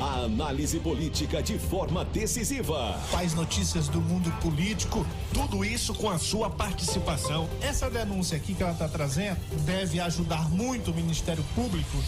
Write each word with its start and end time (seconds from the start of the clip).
A 0.00 0.24
análise 0.24 0.78
política 0.78 1.42
de 1.42 1.58
forma 1.58 2.04
decisiva. 2.04 2.96
Faz 3.10 3.34
notícias 3.34 3.88
do 3.88 4.00
mundo 4.00 4.30
político, 4.40 5.04
tudo 5.34 5.64
isso 5.64 5.92
com 5.92 6.08
a 6.08 6.18
sua 6.18 6.48
participação. 6.48 7.48
Essa 7.60 7.90
denúncia 7.90 8.36
aqui 8.36 8.54
que 8.54 8.62
ela 8.62 8.72
está 8.72 8.88
trazendo 8.88 9.40
deve 9.64 9.98
ajudar 9.98 10.48
muito 10.50 10.92
o 10.92 10.94
Ministério 10.94 11.44
Público. 11.54 11.98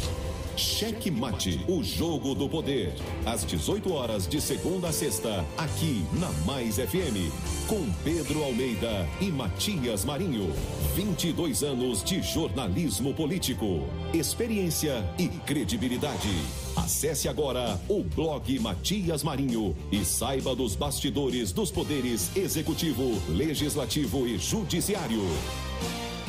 Cheque 0.61 1.11
Mate, 1.11 1.65
o 1.67 1.83
jogo 1.83 2.35
do 2.35 2.47
poder. 2.47 2.93
Às 3.25 3.47
18 3.47 3.95
horas 3.95 4.29
de 4.29 4.43
segunda 4.43 4.89
a 4.89 4.93
sexta, 4.93 5.43
aqui 5.57 6.05
na 6.13 6.31
Mais 6.45 6.77
FM, 6.77 7.33
com 7.67 7.91
Pedro 8.05 8.45
Almeida 8.45 9.09
e 9.23 9.33
Matias 9.33 10.05
Marinho. 10.05 10.53
22 10.95 11.63
anos 11.63 12.05
de 12.05 12.21
jornalismo 12.21 13.15
político, 13.15 13.87
experiência 14.13 15.03
e 15.19 15.29
credibilidade. 15.29 16.29
Acesse 16.77 17.27
agora 17.27 17.81
o 17.89 18.05
blog 18.05 18.59
Matias 18.59 19.23
Marinho 19.23 19.75
e 19.91 20.05
saiba 20.05 20.55
dos 20.55 20.77
bastidores 20.77 21.53
dos 21.53 21.71
poderes 21.71 22.37
executivo, 22.37 23.19
legislativo 23.31 24.27
e 24.27 24.37
judiciário 24.37 25.23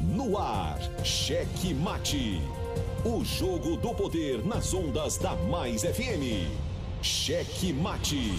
No 0.00 0.36
ar, 0.36 0.78
Cheque 1.04 1.72
Mate. 1.72 2.40
O 3.04 3.24
jogo 3.24 3.76
do 3.76 3.94
poder 3.94 4.44
nas 4.44 4.74
ondas 4.74 5.16
da 5.16 5.34
Mais 5.34 5.82
FM. 5.82 6.48
Cheque 7.02 7.72
Mate. 7.72 8.32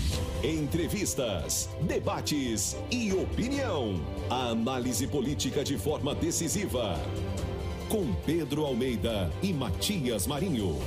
Entrevistas, 0.43 1.67
debates 1.81 2.77
e 2.91 3.11
opinião. 3.11 3.99
A 4.29 4.49
análise 4.49 5.07
política 5.07 5.63
de 5.63 5.77
forma 5.77 6.13
decisiva 6.13 6.95
com 7.91 8.13
Pedro 8.25 8.63
Almeida 8.63 9.29
e 9.43 9.51
Matias 9.51 10.25
Marinho. 10.25 10.79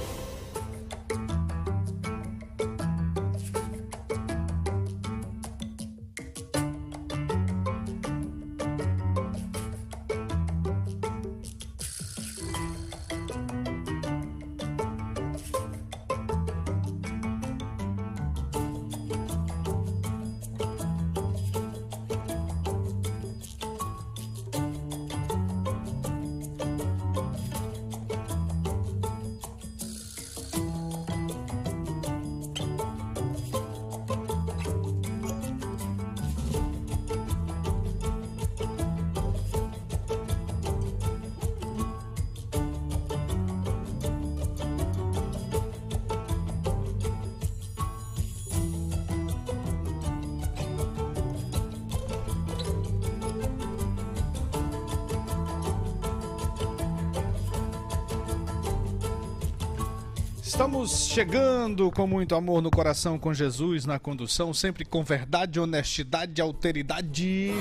Chegando 61.14 61.92
com 61.92 62.08
muito 62.08 62.34
amor 62.34 62.60
no 62.60 62.72
coração 62.72 63.16
com 63.16 63.32
Jesus 63.32 63.86
na 63.86 64.00
condução, 64.00 64.52
sempre 64.52 64.84
com 64.84 65.04
verdade, 65.04 65.60
honestidade, 65.60 66.42
alteridade. 66.42 67.52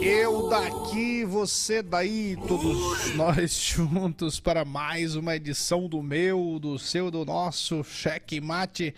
Eu 0.00 0.48
daqui, 0.48 1.24
você 1.24 1.82
daí, 1.82 2.38
todos 2.46 3.12
nós 3.16 3.58
juntos 3.74 4.38
para 4.38 4.64
mais 4.64 5.16
uma 5.16 5.34
edição 5.34 5.88
do 5.88 6.00
meu, 6.00 6.60
do 6.60 6.78
seu, 6.78 7.10
do 7.10 7.24
nosso 7.24 7.82
cheque 7.82 8.40
mate. 8.40 8.94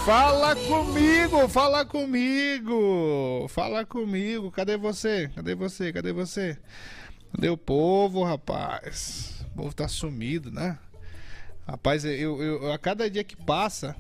Fala 0.05 0.55
comigo, 0.55 1.49
fala 1.49 1.83
comigo, 1.83 3.47
fala 3.49 3.83
comigo. 3.83 4.51
Cadê 4.51 4.77
você? 4.77 5.31
Cadê 5.33 5.55
você? 5.55 5.91
Cadê 5.91 6.13
você? 6.13 6.59
Cadê 7.31 7.49
o 7.49 7.57
povo, 7.57 8.23
rapaz? 8.23 9.43
O 9.51 9.55
povo 9.55 9.73
tá 9.73 9.87
sumido, 9.87 10.51
né? 10.51 10.77
Rapaz, 11.67 12.05
eu, 12.05 12.39
eu 12.39 12.71
a 12.71 12.77
cada 12.77 13.09
dia 13.09 13.23
que 13.23 13.35
passa, 13.35 13.95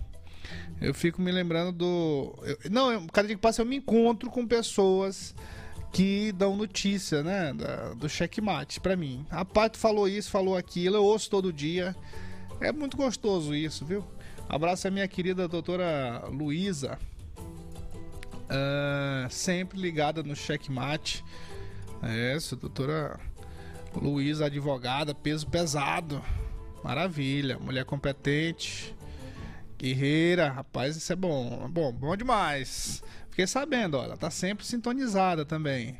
eu 0.81 0.93
fico 0.93 1.21
me 1.21 1.31
lembrando 1.31 1.71
do. 1.71 2.35
Eu, 2.43 2.57
não, 2.69 2.91
eu, 2.91 3.07
cada 3.11 3.27
dia 3.27 3.35
que 3.35 3.41
passa 3.41 3.61
eu 3.61 3.65
me 3.65 3.77
encontro 3.77 4.29
com 4.29 4.45
pessoas 4.45 5.35
que 5.91 6.31
dão 6.33 6.55
notícia, 6.55 7.23
né? 7.23 7.53
Da, 7.53 7.93
do 7.93 8.09
checkmate 8.09 8.79
pra 8.79 8.95
mim. 8.95 9.25
A 9.29 9.45
Pato 9.45 9.77
falou 9.77 10.07
isso, 10.07 10.29
falou 10.29 10.57
aquilo, 10.57 10.97
eu 10.97 11.03
ouço 11.03 11.29
todo 11.29 11.53
dia. 11.53 11.95
É 12.59 12.71
muito 12.71 12.97
gostoso 12.97 13.53
isso, 13.53 13.85
viu? 13.85 14.03
Abraço 14.47 14.87
a 14.87 14.91
minha 14.91 15.07
querida 15.07 15.47
doutora 15.47 16.23
Luísa. 16.29 16.99
Uh, 18.45 19.29
sempre 19.29 19.79
ligada 19.79 20.21
no 20.21 20.35
checkmate. 20.35 21.23
É, 22.01 22.33
essa 22.35 22.55
doutora 22.55 23.19
Luísa, 23.95 24.45
advogada, 24.45 25.15
peso 25.15 25.47
pesado. 25.47 26.21
Maravilha, 26.83 27.57
mulher 27.57 27.83
competente, 27.85 28.94
guerreira, 29.77 30.49
rapaz, 30.49 30.95
isso 30.95 31.11
é 31.11 31.15
bom. 31.15 31.67
Bom, 31.69 31.91
bom 31.91 32.15
demais. 32.15 33.03
Fiquei 33.29 33.47
sabendo, 33.47 33.97
olha, 33.97 34.15
tá 34.15 34.29
sempre 34.29 34.65
sintonizada 34.65 35.45
também. 35.45 35.97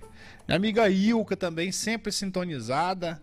Minha 0.48 0.56
amiga 0.56 0.90
Ilka 0.90 1.36
também, 1.36 1.72
sempre 1.72 2.12
sintonizada. 2.12 3.22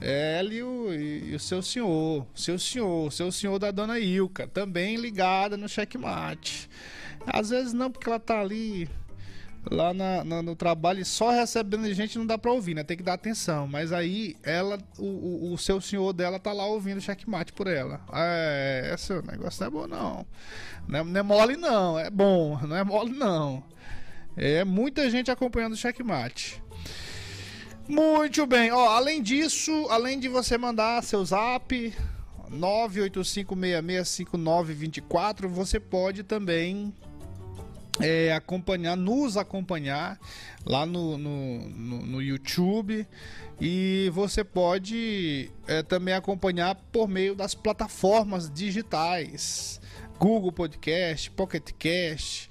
Ela 0.00 0.52
e 0.52 0.62
o, 0.62 0.92
e 0.92 1.34
o 1.34 1.38
seu 1.38 1.62
senhor, 1.62 2.26
seu 2.34 2.58
senhor, 2.58 3.12
seu 3.12 3.30
senhor 3.30 3.58
da 3.58 3.70
dona 3.70 3.98
Ilka, 3.98 4.48
também 4.48 4.96
ligada 4.96 5.56
no 5.56 5.68
checkmate. 5.68 6.68
Às 7.26 7.50
vezes 7.50 7.72
não, 7.72 7.90
porque 7.90 8.08
ela 8.08 8.18
tá 8.18 8.40
ali 8.40 8.88
lá 9.68 9.92
na, 9.92 10.24
na, 10.24 10.42
no 10.42 10.56
trabalho 10.56 11.04
só 11.04 11.30
recebendo 11.30 11.92
gente 11.92 12.16
não 12.18 12.26
dá 12.26 12.38
pra 12.38 12.52
ouvir, 12.52 12.74
né? 12.74 12.84
Tem 12.84 12.96
que 12.96 13.02
dar 13.02 13.14
atenção. 13.14 13.66
Mas 13.66 13.92
aí 13.92 14.36
ela, 14.42 14.78
o, 14.98 15.04
o, 15.04 15.52
o 15.52 15.58
seu 15.58 15.78
senhor 15.80 16.12
dela 16.12 16.38
tá 16.38 16.52
lá 16.52 16.64
ouvindo 16.66 17.00
checkmate 17.00 17.52
por 17.52 17.66
ela. 17.66 18.00
É, 18.12 18.92
esse 18.94 19.12
negócio 19.22 19.60
não 19.60 19.66
é 19.66 19.70
bom 19.70 19.86
não. 19.86 20.26
Não 20.88 20.98
é, 20.98 21.04
não 21.04 21.20
é 21.20 21.22
mole 21.22 21.56
não, 21.56 21.98
é 21.98 22.10
bom, 22.10 22.58
não 22.66 22.76
é 22.76 22.84
mole 22.84 23.12
não. 23.12 23.62
É 24.36 24.64
muita 24.64 25.10
gente 25.10 25.30
acompanhando 25.30 25.74
o 25.74 25.76
checkmate. 25.76 26.62
Muito 27.88 28.46
bem, 28.46 28.70
ó, 28.70 28.90
além 28.90 29.20
disso, 29.20 29.72
além 29.90 30.20
de 30.20 30.28
você 30.28 30.56
mandar 30.56 31.02
seu 31.02 31.24
zap 31.24 31.92
985665924, 32.50 35.48
você 35.48 35.80
pode 35.80 36.22
também 36.22 36.94
é, 38.00 38.32
acompanhar, 38.32 38.96
nos 38.96 39.36
acompanhar 39.36 40.18
lá 40.64 40.84
no, 40.86 41.16
no, 41.16 41.68
no, 41.68 42.06
no 42.06 42.22
YouTube 42.22 43.06
e 43.60 44.10
você 44.12 44.42
pode 44.42 45.50
é, 45.66 45.82
também 45.82 46.14
acompanhar 46.14 46.74
por 46.90 47.08
meio 47.08 47.34
das 47.34 47.54
plataformas 47.54 48.50
digitais, 48.50 49.80
Google 50.18 50.52
Podcast, 50.52 51.30
Pocket 51.30 51.70
Cast, 51.78 52.50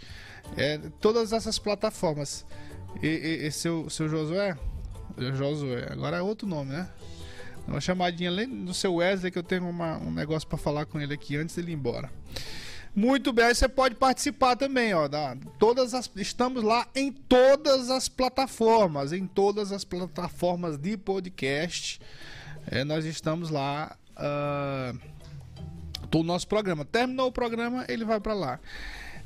é, 0.55 0.77
todas 0.99 1.33
essas 1.33 1.57
plataformas. 1.57 2.45
E, 3.01 3.07
e, 3.07 3.47
e 3.47 3.51
seu, 3.51 3.89
seu 3.89 4.07
Josué, 4.07 4.57
Josué, 5.17 5.87
agora 5.91 6.17
é 6.17 6.21
outro 6.21 6.47
nome, 6.47 6.71
né? 6.71 6.89
Uma 7.67 7.79
chamadinha 7.79 8.29
além 8.29 8.65
do 8.65 8.73
seu 8.73 8.95
Wesley 8.95 9.31
que 9.31 9.37
eu 9.37 9.43
tenho 9.43 9.67
uma, 9.67 9.97
um 9.97 10.11
negócio 10.11 10.47
para 10.47 10.57
falar 10.57 10.85
com 10.85 10.99
ele 10.99 11.13
aqui 11.13 11.35
antes 11.35 11.55
dele 11.55 11.71
ir 11.71 11.75
embora. 11.75 12.09
Muito 12.95 13.31
bem, 13.31 13.53
você 13.53 13.67
pode 13.67 13.95
participar 13.95 14.55
também, 14.55 14.93
ó. 14.93 15.07
Da, 15.07 15.37
todas 15.57 15.93
as, 15.93 16.09
estamos 16.15 16.63
lá 16.63 16.87
em 16.95 17.11
todas 17.11 17.89
as 17.89 18.09
plataformas, 18.09 19.13
em 19.13 19.25
todas 19.27 19.71
as 19.71 19.83
plataformas 19.83 20.77
de 20.77 20.97
podcast. 20.97 21.99
É, 22.67 22.83
nós 22.83 23.05
estamos 23.05 23.49
lá. 23.49 23.95
Uh, 24.17 25.19
nosso 26.23 26.47
programa. 26.47 26.83
Terminou 26.83 27.27
o 27.27 27.31
programa, 27.31 27.85
ele 27.87 28.03
vai 28.03 28.19
para 28.19 28.33
lá. 28.33 28.59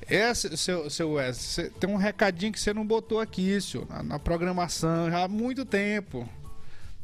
Esse, 0.09 0.57
seu, 0.57 0.89
seu 0.89 1.13
Wesley, 1.13 1.69
tem 1.80 1.89
um 1.89 1.95
recadinho 1.95 2.51
que 2.51 2.59
você 2.59 2.74
não 2.74 2.86
botou 2.86 3.21
aqui, 3.21 3.59
senhor, 3.62 3.88
na, 3.88 4.04
na, 4.04 4.19
programação 4.19 5.09
já 5.09 5.24
há 5.24 5.27
muito 5.27 5.63
tempo. 5.63 6.27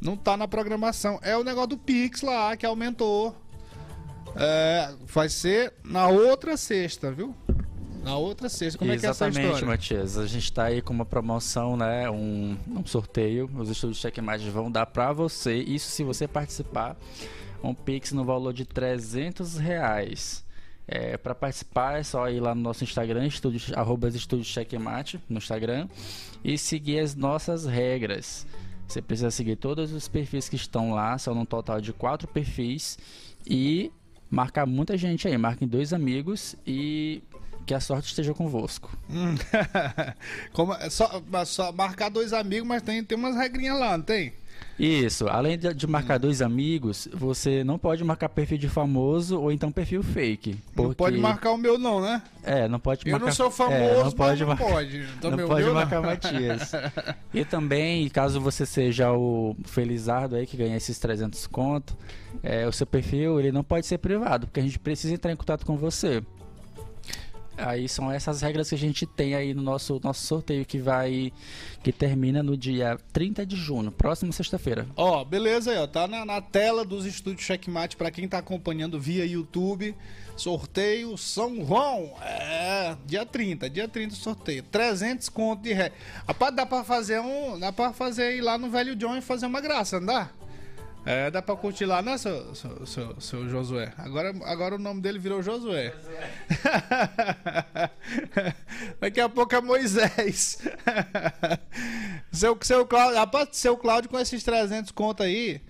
Não 0.02 0.18
tá 0.18 0.36
na 0.36 0.48
programação. 0.48 1.20
É 1.22 1.36
o 1.38 1.44
negócio 1.44 1.70
do 1.70 1.78
Pix 1.78 2.22
lá 2.22 2.56
que 2.58 2.66
aumentou. 2.66 3.36
É, 4.36 4.94
vai 5.06 5.30
ser 5.30 5.74
na 5.84 6.08
outra 6.08 6.56
sexta, 6.58 7.12
viu? 7.12 7.36
Na 8.04 8.18
outra 8.18 8.48
sexta, 8.48 8.78
como 8.78 8.92
Exatamente, 8.92 9.38
é 9.38 9.42
que 9.42 9.46
é 9.46 9.50
essa 9.50 9.56
história? 9.56 9.68
Matias. 9.68 10.18
A 10.18 10.26
gente 10.26 10.44
está 10.44 10.64
aí 10.66 10.82
com 10.82 10.94
uma 10.94 11.06
promoção, 11.06 11.76
né? 11.76 12.10
Um, 12.10 12.58
um 12.68 12.86
sorteio. 12.86 13.50
Os 13.56 13.70
estúdios 13.70 14.00
Checkmate 14.00 14.50
vão 14.50 14.72
dar 14.72 14.86
para 14.86 15.12
você. 15.12 15.56
Isso 15.56 15.90
se 15.90 16.04
você 16.04 16.28
participar. 16.28 16.98
Um 17.62 17.74
Pix 17.74 18.14
no 18.14 18.24
valor 18.24 18.54
de 18.54 18.66
300 18.66 19.58
reais. 19.58 20.46
É, 20.92 21.18
para 21.18 21.36
participar 21.36 22.00
é 22.00 22.04
só 22.04 22.28
ir 22.30 22.40
lá 22.40 22.56
no 22.56 22.62
nosso 22.62 22.84
Instagram, 22.84 23.28
estúdio, 23.28 23.62
arroba 23.78 24.08
estúdio 24.08 24.44
Checkmate, 24.44 25.20
no 25.30 25.38
Instagram, 25.38 25.88
e 26.44 26.58
seguir 26.58 27.00
as 27.00 27.14
nossas 27.14 27.64
regras. 27.64 28.48
Você 28.88 29.00
precisa 29.00 29.30
seguir 29.30 29.56
todos 29.56 29.94
os 29.94 30.08
perfis 30.08 30.50
que 30.50 30.56
estão 30.56 30.92
lá, 30.92 31.16
são 31.20 31.38
um 31.38 31.46
total 31.46 31.80
de 31.80 31.94
quatro 31.94 32.28
perfis, 32.28 32.98
e 33.46 33.92
marcar 34.30 34.66
muita 34.66 34.98
gente 34.98 35.28
aí, 35.28 35.38
marquem 35.38 35.68
dois 35.68 35.94
amigos 35.94 36.56
e 36.66 37.22
que 37.66 37.74
a 37.74 37.80
sorte 37.80 38.08
esteja 38.08 38.34
convosco. 38.34 38.98
Hum. 39.10 39.36
Como, 40.54 40.74
é 40.74 40.90
só, 40.90 41.22
só 41.46 41.72
marcar 41.72 42.10
dois 42.10 42.34
amigos, 42.34 42.68
mas 42.68 42.82
tem, 42.82 43.04
tem 43.04 43.18
umas 43.18 43.36
regrinhas 43.36 43.80
lá, 43.80 43.98
não 43.98 44.04
tem? 44.04 44.34
Isso, 44.80 45.28
além 45.28 45.58
de, 45.58 45.74
de 45.74 45.86
marcar 45.86 46.16
hum. 46.16 46.22
dois 46.22 46.42
amigos, 46.42 47.08
você 47.14 47.64
não 47.66 47.78
pode 47.78 48.02
marcar 48.04 48.30
perfil 48.30 48.58
de 48.58 48.70
famoso 48.70 49.40
ou 49.40 49.52
então 49.52 49.72
perfil 49.72 50.02
fake. 50.02 50.56
Porque... 50.74 50.82
Não 50.82 50.94
pode 50.94 51.18
marcar 51.18 51.52
o 51.52 51.58
meu 51.58 51.78
não, 51.78 52.00
né? 52.00 52.22
É, 52.44 52.68
não 52.70 52.80
pode 52.80 53.02
Eu 53.06 53.12
marcar... 53.12 53.26
não 53.26 53.34
sou 53.34 53.52
famoso, 53.52 53.76
é, 53.76 54.04
não 54.04 54.12
pode 54.12 54.46
não 54.46 54.56
pode. 54.56 55.10
Então, 55.20 55.32
não 55.32 55.48
pode 55.48 55.70
marcar 55.70 56.02
não. 56.02 56.10
Matias. 56.10 56.72
e 57.34 57.44
também, 57.44 58.08
caso 58.10 58.40
você 58.40 58.66
seja 58.66 59.12
o 59.12 59.56
Felizardo 59.66 60.38
aí 60.38 60.46
que 60.46 60.56
ganha 60.56 60.78
esses 60.78 60.98
300 60.98 61.46
conto, 61.48 61.98
é, 62.42 62.66
o 62.66 62.72
seu 62.72 62.88
perfil 62.88 63.40
ele 63.40 63.52
não 63.52 63.64
pode 63.64 63.86
ser 63.86 63.98
privado, 63.98 64.48
porque 64.48 64.62
a 64.62 64.64
gente 64.64 64.80
precisa 64.80 65.14
entrar 65.14 65.32
em 65.32 65.36
contato 65.36 65.66
com 65.66 65.76
você. 65.76 66.24
Aí 67.60 67.88
são 67.88 68.12
essas 68.12 68.42
regras 68.42 68.70
que 68.70 68.76
a 68.76 68.78
gente 68.78 69.06
tem 69.06 69.36
aí 69.36 69.54
no 69.54 69.62
nosso, 69.62 70.00
nosso 70.04 70.26
sorteio 70.26 70.66
que 70.66 70.78
vai. 70.78 71.32
que 71.84 71.92
termina 71.92 72.42
no 72.42 72.56
dia 72.56 72.98
30 73.14 73.46
de 73.46 73.56
junho, 73.56 73.92
próxima 73.92 74.32
sexta-feira. 74.32 74.88
Ó, 74.96 75.24
beleza 75.24 75.72
aí, 75.72 75.78
ó. 75.78 75.88
Tá 75.88 76.08
na, 76.08 76.26
na 76.26 76.42
tela 76.42 76.86
dos 76.86 77.06
estúdios 77.06 77.46
Checkmate 77.46 77.98
para 77.98 78.12
quem 78.12 78.28
tá 78.28 78.38
acompanhando 78.38 79.00
via 79.00 79.26
YouTube. 79.26 79.96
Sorteio 80.36 81.18
São 81.18 81.66
João. 81.66 82.14
É, 82.22 82.96
dia 83.06 83.26
30, 83.26 83.70
dia 83.70 83.88
30 83.88 84.16
sorteio. 84.16 84.64
300 84.64 85.28
conto 85.28 85.64
de 85.64 85.74
ré. 85.74 85.92
Rapaz, 86.26 86.56
dá 86.56 86.66
pra 86.66 86.84
fazer 86.84 87.20
um. 87.20 87.60
Dá 87.60 87.74
pra 87.74 87.92
fazer 87.92 88.38
ir 88.38 88.42
lá 88.42 88.58
no 88.58 88.70
Velho 88.70 88.96
John 88.96 89.18
e 89.18 89.22
fazer 89.22 89.46
uma 89.46 89.60
graça, 89.60 90.00
não 90.00 90.08
dá? 90.08 90.30
É, 91.06 91.32
dá 91.32 91.42
pra 91.42 91.56
curtir 91.56 91.86
lá, 91.86 92.02
né, 92.02 92.18
seu, 92.18 92.54
seu, 92.54 92.86
seu, 92.86 93.22
seu 93.22 93.50
Josué? 93.50 93.94
Agora, 93.98 94.34
agora 94.44 94.76
o 94.76 94.80
nome 94.80 95.02
dele 95.02 95.18
virou 95.18 95.42
Josué. 95.42 95.94
Daqui 99.00 99.22
a 99.22 99.30
pouco 99.30 99.56
é 99.56 99.62
Moisés. 99.62 100.60
seu, 102.32 102.58
seu, 102.62 102.86
Cláudio, 102.86 103.18
rapaz, 103.18 103.50
seu 103.54 103.78
Cláudio 103.78 104.10
com 104.10 104.20
esses 104.20 104.44
300 104.44 104.92
conto 104.92 105.24
aí, 105.24 105.62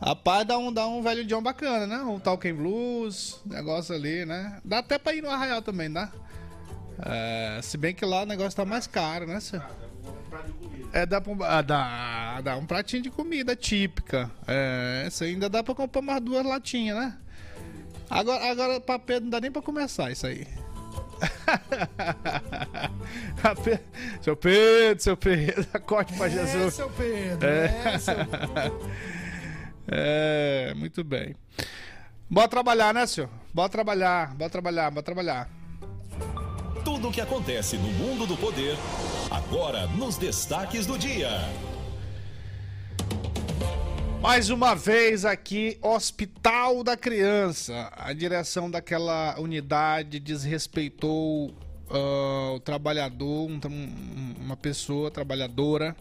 rapaz, 0.00 0.46
dá 0.46 0.56
um, 0.56 0.72
dá 0.72 0.86
um 0.86 1.02
velho 1.02 1.24
John 1.24 1.42
bacana, 1.42 1.86
né? 1.86 1.98
Um 1.98 2.20
Talking 2.20 2.54
Blues, 2.54 3.40
negócio 3.44 3.94
ali, 3.94 4.24
né? 4.24 4.60
Dá 4.64 4.78
até 4.78 4.96
pra 4.96 5.12
ir 5.12 5.22
no 5.22 5.28
Arraial 5.28 5.60
também, 5.60 5.90
dá? 5.90 6.10
É, 7.04 7.60
se 7.62 7.76
bem 7.76 7.94
que 7.94 8.04
lá 8.04 8.22
o 8.22 8.26
negócio 8.26 8.56
tá 8.56 8.64
mais 8.64 8.86
caro, 8.86 9.26
né, 9.26 9.40
senhor? 9.40 9.87
É, 10.92 11.04
dá 11.04 11.20
pra, 11.20 11.34
ah, 11.46 11.62
dá, 11.62 12.40
dá 12.40 12.56
um 12.56 12.66
pratinho 12.66 13.02
de 13.02 13.10
comida 13.10 13.54
típica. 13.54 14.30
É, 14.46 15.04
isso 15.06 15.24
ainda 15.24 15.48
dá 15.48 15.62
pra 15.62 15.74
comprar 15.74 16.02
mais 16.02 16.20
duas 16.20 16.44
latinhas, 16.44 16.96
né? 16.96 17.16
Agora, 18.08 18.50
agora 18.50 18.80
pra 18.80 18.98
Pedro 18.98 19.24
não 19.24 19.30
dá 19.30 19.40
nem 19.40 19.50
pra 19.50 19.60
começar 19.60 20.10
isso 20.10 20.26
aí. 20.26 20.46
seu 24.22 24.36
Pedro, 24.36 25.02
seu 25.02 25.16
Pedro, 25.16 25.66
acorde 25.74 26.14
pra 26.14 26.28
Jesus. 26.28 26.54
É, 26.54 26.70
seu 26.70 26.90
Pedro, 26.90 27.48
é, 27.48 27.94
é 27.94 27.98
seu... 27.98 28.14
é, 29.88 30.72
muito 30.74 31.04
bem. 31.04 31.34
Bora 32.30 32.48
trabalhar, 32.48 32.94
né, 32.94 33.06
senhor? 33.06 33.28
Bora 33.52 33.68
trabalhar, 33.68 34.34
bora 34.34 34.50
trabalhar, 34.50 34.90
bora 34.90 35.02
trabalhar. 35.02 35.57
Tudo 36.98 37.10
o 37.10 37.12
que 37.12 37.20
acontece 37.20 37.76
no 37.76 37.92
mundo 37.92 38.26
do 38.26 38.36
poder, 38.36 38.74
agora 39.30 39.86
nos 39.86 40.18
destaques 40.18 40.84
do 40.84 40.98
dia. 40.98 41.30
Mais 44.20 44.50
uma 44.50 44.74
vez 44.74 45.24
aqui, 45.24 45.78
Hospital 45.80 46.82
da 46.82 46.96
Criança. 46.96 47.88
A 47.96 48.12
direção 48.12 48.68
daquela 48.68 49.38
unidade 49.38 50.18
desrespeitou 50.18 51.50
uh, 51.88 52.54
o 52.56 52.58
trabalhador, 52.58 53.48
um, 53.48 53.60
uma 54.40 54.56
pessoa 54.56 55.08
trabalhadora 55.08 55.94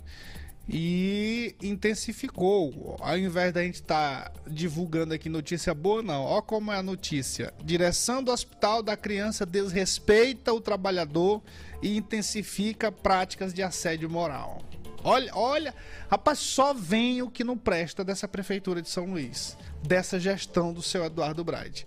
e 0.70 1.56
intensificou. 1.62 2.98
Ao 3.00 3.18
invés 3.18 3.54
da 3.54 3.64
gente 3.64 3.76
estar 3.76 4.30
tá 4.30 4.42
divulgando 4.48 5.14
aqui 5.14 5.30
notícia 5.30 5.74
boa, 5.74 6.02
não. 6.02 6.24
Ó 6.24 6.42
como 6.42 6.72
é 6.72 6.78
a 6.78 6.84
notícia. 6.84 7.54
Direção 7.64 8.22
do 8.22 8.32
Hospital 8.32 8.84
da 8.84 8.98
Criança 8.98 9.46
desrespeita 9.46 10.54
o 10.54 10.60
trabalhador 10.60 11.42
e 11.82 11.96
intensifica 11.96 12.92
práticas 12.92 13.54
de 13.54 13.64
assédio 13.64 14.10
moral. 14.10 14.62
Olha, 15.04 15.32
olha, 15.34 15.76
rapaz, 16.10 16.40
só 16.40 16.74
vem 16.74 17.22
o 17.22 17.30
que 17.30 17.44
não 17.44 17.58
presta 17.58 18.04
dessa 18.04 18.28
prefeitura 18.28 18.82
de 18.82 18.90
São 18.90 19.06
Luís, 19.06 19.56
dessa 19.82 20.20
gestão 20.20 20.74
do 20.74 20.82
seu 20.82 21.06
Eduardo 21.06 21.44
Braide. 21.44 21.86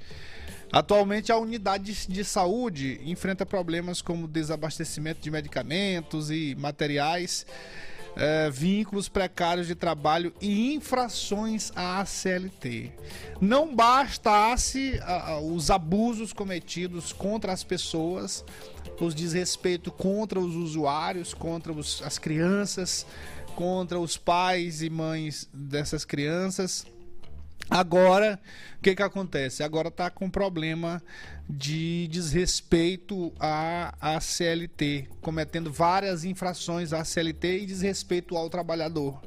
Atualmente, 0.73 1.33
a 1.33 1.37
unidade 1.37 2.07
de 2.07 2.25
saúde 2.25 3.01
enfrenta 3.05 3.45
problemas 3.45 4.01
como 4.01 4.29
desabastecimento 4.29 5.21
de 5.21 5.31
medicamentos 5.31 6.31
e 6.31 6.55
materiais 6.55 7.45
é, 8.17 8.51
vínculos 8.51 9.09
precários 9.09 9.67
de 9.67 9.75
trabalho 9.75 10.33
e 10.41 10.75
infrações 10.75 11.73
à 11.75 12.05
CLT. 12.05 12.93
Não 13.41 13.75
bastasse 13.75 15.01
os 15.51 15.71
abusos 15.71 16.33
cometidos 16.33 17.13
contra 17.13 17.53
as 17.53 17.65
pessoas, 17.65 18.45
os 19.01 19.15
desrespeito 19.15 19.91
contra 19.91 20.39
os 20.39 20.55
usuários, 20.55 21.33
contra 21.33 21.73
os, 21.73 22.03
as 22.03 22.19
crianças, 22.19 23.07
contra 23.55 23.99
os 23.99 24.17
pais 24.17 24.83
e 24.83 24.91
mães 24.91 25.49
dessas 25.53 26.05
crianças 26.05 26.87
Agora, 27.69 28.41
o 28.79 28.83
que 28.83 28.95
que 28.95 29.03
acontece? 29.03 29.63
Agora 29.63 29.89
está 29.89 30.11
com 30.11 30.31
problema 30.31 31.03
de 31.49 32.09
desrespeito 32.09 33.33
à, 33.39 33.95
à 34.01 34.21
CLT, 34.21 35.09
cometendo 35.21 35.73
várias 35.73 36.25
infrações 36.25 36.93
à 36.93 37.05
CLT 37.05 37.61
e 37.61 37.67
desrespeito 37.67 38.37
ao 38.37 38.49
trabalhador. 38.49 39.21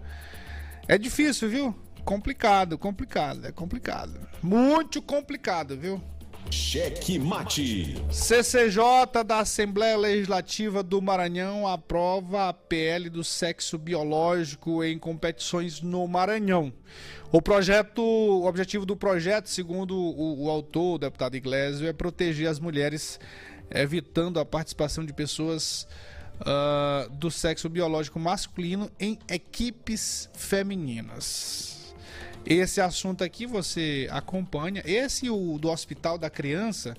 É 0.87 0.97
difícil, 0.97 1.49
viu? 1.49 1.75
Complicado, 2.03 2.77
complicado, 2.77 3.47
é 3.47 3.51
complicado. 3.51 4.19
Muito 4.41 5.01
complicado, 5.01 5.77
viu? 5.77 6.01
Cheque 6.50 7.17
mate. 7.19 7.95
CCJ 8.12 9.23
da 9.25 9.39
Assembleia 9.39 9.97
Legislativa 9.97 10.83
do 10.83 11.01
Maranhão 11.01 11.67
aprova 11.67 12.50
a 12.50 12.53
PL 12.53 13.09
do 13.09 13.23
sexo 13.23 13.77
biológico 13.77 14.83
em 14.83 14.97
competições 14.97 15.81
no 15.81 16.07
Maranhão. 16.07 16.71
O 17.31 17.41
projeto, 17.41 18.01
o 18.01 18.45
objetivo 18.45 18.85
do 18.85 18.95
projeto, 18.95 19.47
segundo 19.47 19.95
o, 19.95 20.45
o 20.45 20.50
autor, 20.50 20.95
o 20.95 20.97
deputado 21.00 21.35
Iglesio, 21.35 21.88
é 21.88 21.93
proteger 21.93 22.47
as 22.47 22.59
mulheres, 22.59 23.19
evitando 23.71 24.39
a 24.39 24.45
participação 24.45 25.05
de 25.05 25.13
pessoas 25.13 25.88
uh, 26.41 27.09
do 27.09 27.31
sexo 27.31 27.67
biológico 27.69 28.19
masculino 28.19 28.89
em 29.00 29.17
equipes 29.27 30.29
femininas. 30.33 31.82
Esse 32.45 32.81
assunto 32.81 33.23
aqui 33.23 33.45
você 33.45 34.09
acompanha. 34.12 34.83
Esse 34.85 35.29
o 35.29 35.57
do 35.57 35.69
Hospital 35.69 36.17
da 36.17 36.29
Criança, 36.29 36.93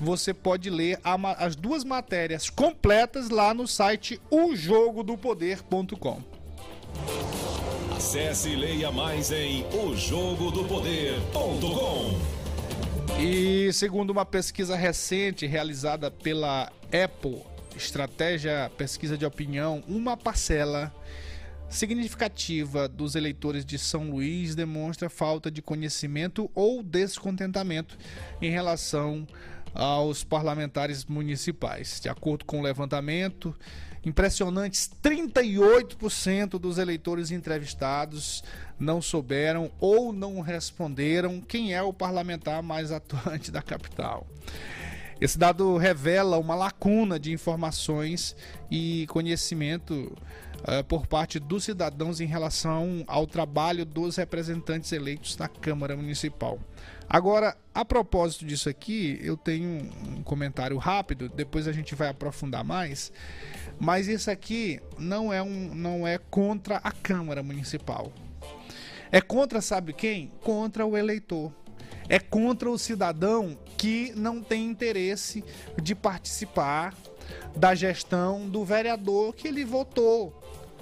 você 0.00 0.32
pode 0.32 0.70
ler 0.70 0.98
a, 1.04 1.16
as 1.44 1.54
duas 1.54 1.84
matérias 1.84 2.48
completas 2.48 3.28
lá 3.28 3.52
no 3.52 3.68
site 3.68 4.18
ojogodopoder.com. 4.30 6.22
Acesse 7.94 8.48
e 8.48 8.56
leia 8.56 8.90
mais 8.90 9.30
em 9.30 9.66
ojogodopoder.com. 9.76 12.40
E 13.20 13.70
segundo 13.74 14.08
uma 14.08 14.24
pesquisa 14.24 14.74
recente 14.74 15.46
realizada 15.46 16.10
pela 16.10 16.72
Apple, 16.86 17.42
Estratégia 17.76 18.72
Pesquisa 18.78 19.18
de 19.18 19.26
Opinião, 19.26 19.84
uma 19.86 20.16
parcela 20.16 20.90
significativa 21.70 22.88
dos 22.88 23.14
eleitores 23.14 23.64
de 23.64 23.78
São 23.78 24.10
Luís 24.10 24.54
demonstra 24.54 25.08
falta 25.08 25.50
de 25.50 25.62
conhecimento 25.62 26.50
ou 26.54 26.82
descontentamento 26.82 27.96
em 28.42 28.50
relação 28.50 29.26
aos 29.72 30.24
parlamentares 30.24 31.04
municipais. 31.04 32.00
De 32.00 32.08
acordo 32.08 32.44
com 32.44 32.58
o 32.58 32.62
levantamento, 32.62 33.54
impressionantes 34.04 34.90
38% 35.02 36.58
dos 36.58 36.76
eleitores 36.76 37.30
entrevistados 37.30 38.42
não 38.78 39.00
souberam 39.00 39.70
ou 39.78 40.12
não 40.12 40.40
responderam 40.40 41.40
quem 41.40 41.72
é 41.72 41.82
o 41.82 41.92
parlamentar 41.92 42.62
mais 42.62 42.90
atuante 42.92 43.50
da 43.50 43.62
capital. 43.62 44.26
Esse 45.20 45.38
dado 45.38 45.76
revela 45.76 46.38
uma 46.38 46.54
lacuna 46.54 47.20
de 47.20 47.30
informações 47.30 48.34
e 48.70 49.06
conhecimento 49.08 50.16
uh, 50.62 50.84
por 50.84 51.06
parte 51.06 51.38
dos 51.38 51.64
cidadãos 51.64 52.20
em 52.20 52.26
relação 52.26 53.04
ao 53.06 53.26
trabalho 53.26 53.84
dos 53.84 54.16
representantes 54.16 54.92
eleitos 54.92 55.36
na 55.36 55.48
Câmara 55.48 55.96
Municipal. 55.96 56.58
Agora, 57.08 57.56
a 57.74 57.84
propósito 57.84 58.44
disso 58.44 58.68
aqui, 58.68 59.18
eu 59.20 59.36
tenho 59.36 59.90
um 60.06 60.22
comentário 60.22 60.76
rápido, 60.78 61.28
depois 61.28 61.66
a 61.66 61.72
gente 61.72 61.94
vai 61.94 62.08
aprofundar 62.08 62.62
mais. 62.62 63.12
Mas 63.80 64.06
isso 64.06 64.30
aqui 64.30 64.80
não 64.96 65.32
é, 65.32 65.42
um, 65.42 65.74
não 65.74 66.06
é 66.06 66.18
contra 66.18 66.76
a 66.76 66.92
Câmara 66.92 67.42
Municipal. 67.42 68.12
É 69.10 69.20
contra, 69.20 69.60
sabe 69.60 69.92
quem? 69.92 70.30
Contra 70.42 70.86
o 70.86 70.96
eleitor. 70.96 71.52
É 72.08 72.20
contra 72.20 72.70
o 72.70 72.78
cidadão 72.78 73.58
que 73.76 74.12
não 74.14 74.40
tem 74.40 74.66
interesse 74.66 75.44
de 75.82 75.94
participar 75.96 76.94
da 77.56 77.74
gestão 77.74 78.48
do 78.48 78.64
vereador 78.64 79.34
que 79.34 79.48
ele 79.48 79.64
votou 79.64 80.39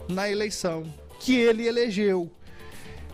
na 0.09 0.29
eleição, 0.29 0.93
que 1.21 1.37
ele 1.37 1.67
elegeu. 1.67 2.31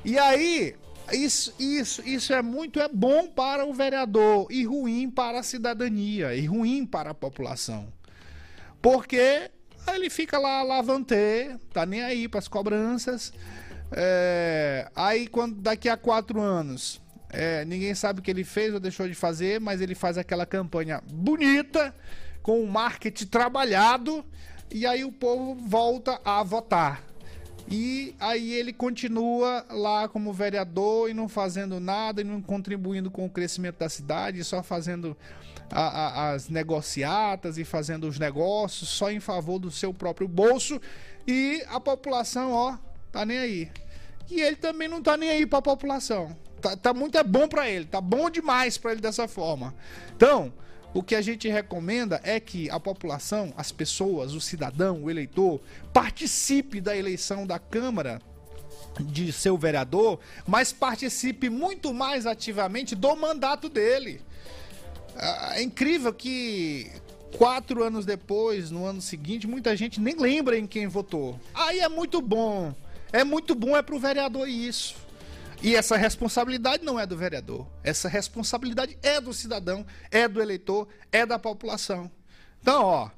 E 0.05 0.19
aí, 0.19 0.75
isso, 1.13 1.55
isso, 1.59 2.03
isso 2.07 2.33
é 2.33 2.41
muito 2.41 2.81
é 2.81 2.89
bom 2.89 3.27
para 3.27 3.67
o 3.67 3.73
vereador 3.73 4.47
e 4.51 4.65
ruim 4.65 5.11
para 5.11 5.41
a 5.41 5.43
cidadania 5.43 6.35
e 6.35 6.47
ruim 6.47 6.87
para 6.87 7.11
a 7.11 7.15
população. 7.15 7.93
Porque 8.81 9.51
ele 9.93 10.09
fica 10.09 10.39
lá 10.39 10.63
lavante, 10.63 11.15
tá 11.73 11.85
nem 11.85 12.03
aí 12.03 12.29
para 12.29 12.39
as 12.39 12.49
cobranças. 12.49 13.33
É, 13.93 14.91
aí 14.95 15.27
quando 15.27 15.61
daqui 15.61 15.89
a 15.89 15.97
quatro 15.97 16.41
anos 16.41 17.01
é, 17.31 17.65
ninguém 17.65 17.95
sabe 17.95 18.21
o 18.21 18.23
que 18.23 18.31
ele 18.31 18.45
fez 18.45 18.73
ou 18.73 18.81
deixou 18.81 19.09
de 19.09 19.15
fazer, 19.15 19.61
mas 19.61 19.81
ele 19.81 19.95
faz 19.95 20.17
aquela 20.17 20.47
campanha 20.47 21.03
bonita 21.13 21.95
com 22.43 22.63
o 22.63 22.71
marketing 22.71 23.27
trabalhado 23.27 24.25
e 24.75 24.85
aí 24.85 25.05
o 25.05 25.13
povo 25.13 25.55
volta 25.55 26.21
a 26.25 26.43
votar. 26.43 27.01
E 27.71 28.13
aí 28.19 28.53
ele 28.53 28.73
continua 28.73 29.65
lá 29.71 30.09
como 30.09 30.33
vereador 30.33 31.09
e 31.09 31.15
não 31.15 31.29
fazendo 31.29 31.79
nada 31.79 32.21
e 32.21 32.25
não 32.25 32.43
contribuindo 32.43 33.09
com 33.09 33.25
o 33.25 33.31
crescimento 33.31 33.79
da 33.79 33.89
cidade, 33.89 34.43
só 34.43 34.65
fazendo 34.65 35.17
a, 35.71 35.81
a, 35.83 36.33
as 36.33 36.49
negociatas 36.49 37.57
e 37.57 37.65
fazendo 37.65 38.09
os 38.09 38.19
negócios 38.19 38.89
só 38.89 39.13
em 39.13 39.21
favor 39.21 39.61
do 39.61 39.71
seu 39.71 39.95
próprio 39.95 40.27
bolso 40.27 40.81
e 41.25 41.63
a 41.69 41.79
população, 41.79 42.51
ó, 42.51 42.77
tá 43.13 43.25
nem 43.25 43.39
aí. 43.39 43.71
E 44.29 44.41
ele 44.41 44.57
também 44.57 44.89
não 44.89 45.01
tá 45.01 45.17
nem 45.17 45.31
aí 45.31 45.47
para 45.47 45.61
a 45.61 45.63
população. 45.63 46.37
Tá, 46.61 46.77
tá 46.77 46.93
muito 46.93 47.17
é 47.17 47.23
bom 47.23 47.47
para 47.47 47.71
ele, 47.71 47.85
tá 47.85 48.01
bom 48.01 48.29
demais 48.29 48.77
para 48.77 48.91
ele 48.91 49.01
dessa 49.01 49.29
forma. 49.29 49.73
Então, 50.17 50.53
o 50.95 51.03
que 51.03 51.17
a 51.17 51.21
gente 51.21 51.49
recomenda 51.49 52.21
é 52.23 52.39
que 52.39 52.71
a 52.71 52.79
população, 52.79 53.53
as 53.57 53.73
pessoas, 53.73 54.33
o 54.33 54.41
cidadão, 54.41 55.03
o 55.03 55.11
eleitor, 55.11 55.61
participe 55.93 56.81
da 56.81 56.97
eleição 56.97 57.45
da 57.45 57.59
Câmara 57.59 58.23
de 59.01 59.33
seu 59.33 59.59
vereador, 59.59 60.21
mas 60.47 60.73
participe 60.73 61.51
muito 61.51 61.93
mais 61.93 62.27
ativamente 62.27 62.95
do 62.95 63.17
mandato 63.17 63.69
dele. 63.69 64.21
Ah, 65.17 65.55
é 65.57 65.63
incrível 65.63 66.15
que 66.15 66.91
quatro 67.37 67.83
anos 67.83 68.07
depois, 68.07 68.71
no 68.71 68.85
ano 68.85 69.01
seguinte, 69.01 69.49
muita 69.49 69.77
gente 69.77 70.01
nem 70.01 70.15
lembra 70.15 70.57
em 70.57 70.67
quem 70.67 70.87
votou. 70.87 71.39
Aí 71.53 71.81
é 71.81 71.89
muito 71.89 72.23
bom. 72.23 72.73
É 73.13 73.25
muito 73.25 73.55
bom 73.55 73.77
é 73.77 73.83
pro 73.83 73.99
vereador 73.99 74.49
isso. 74.49 74.97
E 75.65 75.75
essa 75.75 75.97
responsabilidade 75.97 76.85
não 76.85 77.01
é 77.01 77.07
do 77.07 77.17
vereador. 77.17 77.67
Essa 77.83 78.07
responsabilidade 78.07 78.99
é 79.03 79.19
do 79.19 79.33
cidadão, 79.33 79.87
é 80.11 80.29
do 80.29 80.43
eleitor, 80.43 80.87
é 81.11 81.25
da 81.25 81.39
população. 81.39 82.11
Então, 82.61 82.85
ó, 82.85 83.11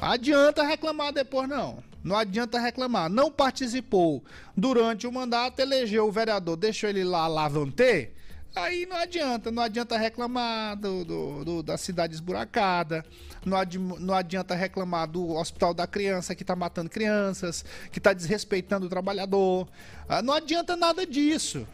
adianta 0.00 0.64
reclamar 0.64 1.12
depois, 1.12 1.48
não. 1.48 1.80
Não 2.02 2.16
adianta 2.16 2.58
reclamar. 2.58 3.08
Não 3.08 3.30
participou 3.30 4.24
durante 4.56 5.06
o 5.06 5.12
mandato, 5.12 5.60
elegeu 5.60 6.08
o 6.08 6.10
vereador, 6.10 6.56
deixou 6.56 6.90
ele 6.90 7.04
lá 7.04 7.28
lavante. 7.28 8.10
Aí 8.52 8.84
não 8.84 8.96
adianta, 8.96 9.52
não 9.52 9.62
adianta 9.62 9.96
reclamar 9.96 10.76
do, 10.76 11.04
do, 11.04 11.44
do 11.44 11.62
da 11.62 11.78
cidade 11.78 12.14
esburacada, 12.14 13.04
não, 13.46 13.56
adi, 13.56 13.78
não 13.78 14.12
adianta 14.12 14.56
reclamar 14.56 15.06
do 15.06 15.36
hospital 15.36 15.72
da 15.72 15.86
criança 15.86 16.34
que 16.34 16.42
está 16.42 16.56
matando 16.56 16.90
crianças, 16.90 17.64
que 17.92 17.98
está 17.98 18.12
desrespeitando 18.12 18.86
o 18.86 18.90
trabalhador. 18.90 19.68
Ah, 20.08 20.20
não 20.20 20.34
adianta 20.34 20.76
nada 20.76 21.06
disso. 21.06 21.64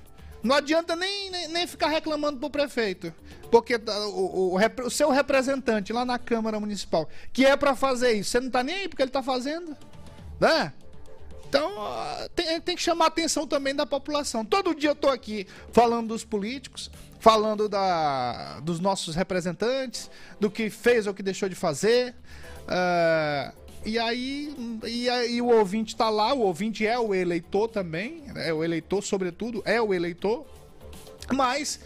Não 0.42 0.56
adianta 0.56 0.94
nem, 0.94 1.30
nem, 1.30 1.48
nem, 1.48 1.66
ficar 1.66 1.88
reclamando 1.88 2.38
pro 2.38 2.50
prefeito. 2.50 3.12
Porque 3.50 3.78
tá, 3.78 3.98
o, 4.06 4.54
o, 4.54 4.56
o, 4.56 4.86
o, 4.86 4.90
seu 4.90 5.10
representante 5.10 5.92
lá 5.92 6.04
na 6.04 6.18
Câmara 6.18 6.60
Municipal, 6.60 7.08
que 7.32 7.44
é 7.44 7.56
para 7.56 7.74
fazer 7.74 8.12
isso, 8.12 8.30
você 8.30 8.40
não 8.40 8.50
tá 8.50 8.62
nem 8.62 8.74
aí 8.74 8.88
porque 8.88 9.02
ele 9.02 9.10
tá 9.10 9.22
fazendo. 9.22 9.76
Né? 10.38 10.72
Então, 11.48 11.72
tem, 12.34 12.60
tem, 12.60 12.76
que 12.76 12.82
chamar 12.82 13.06
a 13.06 13.08
atenção 13.08 13.46
também 13.46 13.74
da 13.74 13.86
população. 13.86 14.44
Todo 14.44 14.74
dia 14.74 14.90
eu 14.90 14.94
tô 14.94 15.08
aqui 15.08 15.46
falando 15.72 16.08
dos 16.08 16.22
políticos, 16.22 16.90
falando 17.18 17.68
da, 17.68 18.60
dos 18.60 18.78
nossos 18.80 19.14
representantes, 19.14 20.10
do 20.38 20.50
que 20.50 20.68
fez 20.68 21.06
ou 21.06 21.14
que 21.14 21.22
deixou 21.22 21.48
de 21.48 21.54
fazer. 21.54 22.14
Uh, 22.64 23.67
e 23.84 23.98
aí, 23.98 24.54
e 24.84 25.08
aí 25.08 25.40
o 25.40 25.46
ouvinte 25.46 25.94
está 25.94 26.10
lá, 26.10 26.34
o 26.34 26.40
ouvinte 26.40 26.86
é 26.86 26.98
o 26.98 27.14
eleitor 27.14 27.68
também, 27.68 28.24
é 28.36 28.52
o 28.52 28.62
eleitor, 28.62 29.02
sobretudo, 29.02 29.62
é 29.64 29.80
o 29.80 29.94
eleitor. 29.94 30.44
Mas, 31.32 31.80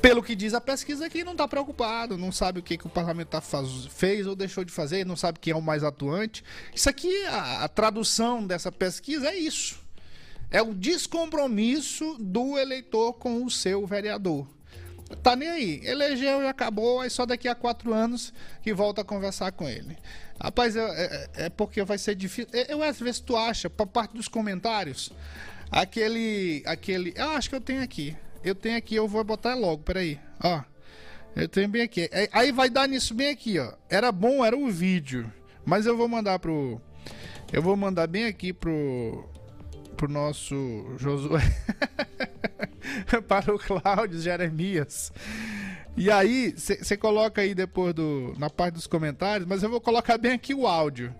pelo 0.00 0.22
que 0.22 0.34
diz 0.34 0.54
a 0.54 0.60
pesquisa 0.60 1.06
aqui, 1.06 1.22
não 1.22 1.32
está 1.32 1.46
preocupado, 1.46 2.16
não 2.16 2.32
sabe 2.32 2.60
o 2.60 2.62
que, 2.62 2.78
que 2.78 2.86
o 2.86 2.90
parlamentar 2.90 3.42
faz, 3.42 3.86
fez 3.86 4.26
ou 4.26 4.34
deixou 4.34 4.64
de 4.64 4.72
fazer, 4.72 5.04
não 5.04 5.16
sabe 5.16 5.38
quem 5.38 5.52
é 5.52 5.56
o 5.56 5.62
mais 5.62 5.84
atuante. 5.84 6.42
Isso 6.74 6.88
aqui, 6.88 7.24
a, 7.26 7.64
a 7.64 7.68
tradução 7.68 8.46
dessa 8.46 8.72
pesquisa 8.72 9.28
é 9.28 9.38
isso. 9.38 9.78
É 10.50 10.60
o 10.60 10.74
descompromisso 10.74 12.16
do 12.18 12.58
eleitor 12.58 13.12
com 13.14 13.44
o 13.44 13.50
seu 13.50 13.86
vereador. 13.86 14.46
Tá 15.22 15.36
nem 15.36 15.48
aí. 15.48 15.80
Elegeu 15.84 16.42
e 16.42 16.46
acabou, 16.46 17.00
aí 17.00 17.10
só 17.10 17.26
daqui 17.26 17.48
a 17.48 17.54
quatro 17.54 17.92
anos 17.92 18.32
que 18.62 18.72
volta 18.72 19.02
a 19.02 19.04
conversar 19.04 19.52
com 19.52 19.68
ele. 19.68 19.96
Rapaz, 20.42 20.74
é, 20.74 20.80
é, 20.80 21.44
é 21.44 21.48
porque 21.50 21.84
vai 21.84 21.98
ser 21.98 22.14
difícil. 22.14 22.50
Eu 22.68 22.82
às 22.82 22.98
vezes 22.98 23.20
tu 23.20 23.36
acha, 23.36 23.68
por 23.68 23.86
parte 23.86 24.16
dos 24.16 24.26
comentários, 24.26 25.12
aquele. 25.70 26.62
aquele. 26.66 27.12
Eu 27.14 27.30
acho 27.30 27.50
que 27.50 27.56
eu 27.56 27.60
tenho 27.60 27.82
aqui. 27.82 28.16
Eu 28.42 28.54
tenho 28.54 28.78
aqui, 28.78 28.94
eu 28.94 29.06
vou 29.06 29.22
botar 29.22 29.54
logo, 29.54 29.82
peraí. 29.82 30.18
Ó. 30.42 30.62
Eu 31.36 31.48
tenho 31.48 31.68
bem 31.68 31.82
aqui. 31.82 32.08
É, 32.10 32.28
aí 32.32 32.50
vai 32.50 32.70
dar 32.70 32.88
nisso 32.88 33.14
bem 33.14 33.28
aqui, 33.28 33.58
ó. 33.58 33.72
Era 33.88 34.10
bom, 34.10 34.44
era 34.44 34.56
o 34.56 34.70
vídeo. 34.70 35.30
Mas 35.64 35.84
eu 35.84 35.96
vou 35.96 36.08
mandar 36.08 36.38
pro. 36.38 36.80
Eu 37.52 37.62
vou 37.62 37.76
mandar 37.76 38.06
bem 38.06 38.24
aqui 38.24 38.52
pro. 38.52 39.28
Pro 39.96 40.10
nosso 40.10 40.56
Josué. 40.98 41.42
para 43.28 43.54
o 43.54 43.58
Cláudio 43.58 44.18
Jeremias. 44.18 45.12
E 46.00 46.10
aí, 46.10 46.54
você 46.56 46.96
coloca 46.96 47.42
aí 47.42 47.54
depois 47.54 47.92
do. 47.92 48.34
na 48.38 48.48
parte 48.48 48.72
dos 48.72 48.86
comentários, 48.86 49.46
mas 49.46 49.62
eu 49.62 49.68
vou 49.68 49.82
colocar 49.82 50.16
bem 50.16 50.32
aqui 50.32 50.54
o 50.54 50.66
áudio. 50.66 51.14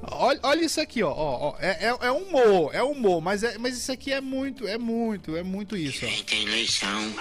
Olha, 0.00 0.40
olha 0.44 0.64
isso 0.64 0.80
aqui, 0.80 1.02
ó. 1.02 1.10
ó, 1.10 1.50
ó 1.50 1.56
é, 1.60 1.84
é, 1.84 2.06
é, 2.06 2.10
humor, 2.10 2.74
é 2.74 2.82
humor, 2.82 3.20
mas, 3.20 3.42
é, 3.42 3.58
mas 3.58 3.76
isso 3.76 3.92
aqui 3.92 4.10
é 4.10 4.20
muito, 4.22 4.66
é 4.66 4.78
muito, 4.78 5.36
é 5.36 5.42
muito 5.42 5.76
isso. 5.76 6.06
Ó. 6.06 6.08
Tem 6.24 6.42
eleição, 6.42 7.14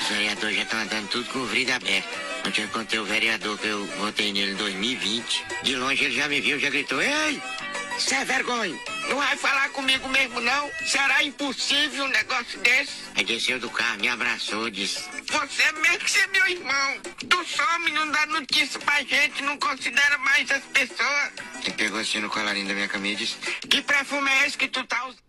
os 0.00 0.08
vereadores 0.08 0.56
já 0.56 0.62
estão 0.62 0.80
andando 0.80 1.08
tudo 1.10 1.28
com 1.30 1.40
o 1.40 1.46
vidro 1.46 1.74
aberto. 1.74 2.08
Ontem 2.46 2.62
eu 2.62 2.66
encontrei 2.66 3.00
o 3.00 3.04
vereador 3.04 3.58
que 3.58 3.66
eu 3.66 3.84
votei 3.98 4.32
nele 4.32 4.52
em 4.52 4.56
2020. 4.56 5.44
De 5.64 5.76
longe 5.76 6.02
ele 6.02 6.16
já 6.16 6.28
me 6.28 6.40
viu, 6.40 6.58
já 6.58 6.70
gritou: 6.70 7.02
Ei, 7.02 7.42
você 7.98 8.14
é 8.14 8.24
vergonha. 8.24 8.78
Não 9.08 9.16
vai 9.16 9.36
falar 9.36 9.68
comigo 9.70 10.08
mesmo, 10.08 10.40
não? 10.40 10.70
Será 10.84 11.22
impossível 11.22 12.04
um 12.04 12.08
negócio 12.08 12.58
desse? 12.60 12.92
Aí 13.14 13.24
desceu 13.24 13.58
do 13.58 13.68
carro, 13.70 14.00
me 14.00 14.08
abraçou, 14.08 14.70
disse: 14.70 15.02
Você 15.26 15.62
é 15.62 15.72
mesmo 15.72 15.98
que 15.98 16.10
você 16.10 16.20
é 16.20 16.26
meu 16.28 16.48
irmão. 16.48 17.00
Tu 17.28 17.44
some, 17.44 17.90
não 17.90 18.10
dá 18.10 18.26
notícia 18.26 18.80
pra 18.80 19.02
gente, 19.02 19.42
não 19.42 19.58
considera 19.58 20.18
mais 20.18 20.50
as 20.50 20.62
pessoas. 20.64 21.32
Ele 21.62 21.72
pegou 21.72 22.00
assim 22.00 22.20
no 22.20 22.30
colarinho 22.30 22.68
da 22.68 22.74
minha 22.74 22.88
camisa 22.88 23.14
e 23.14 23.26
disse: 23.26 23.36
Que 23.68 23.82
perfume 23.82 24.30
é 24.30 24.46
esse 24.46 24.56
que 24.56 24.68
tu 24.68 24.84
tá 24.86 25.06
usando? 25.06 25.22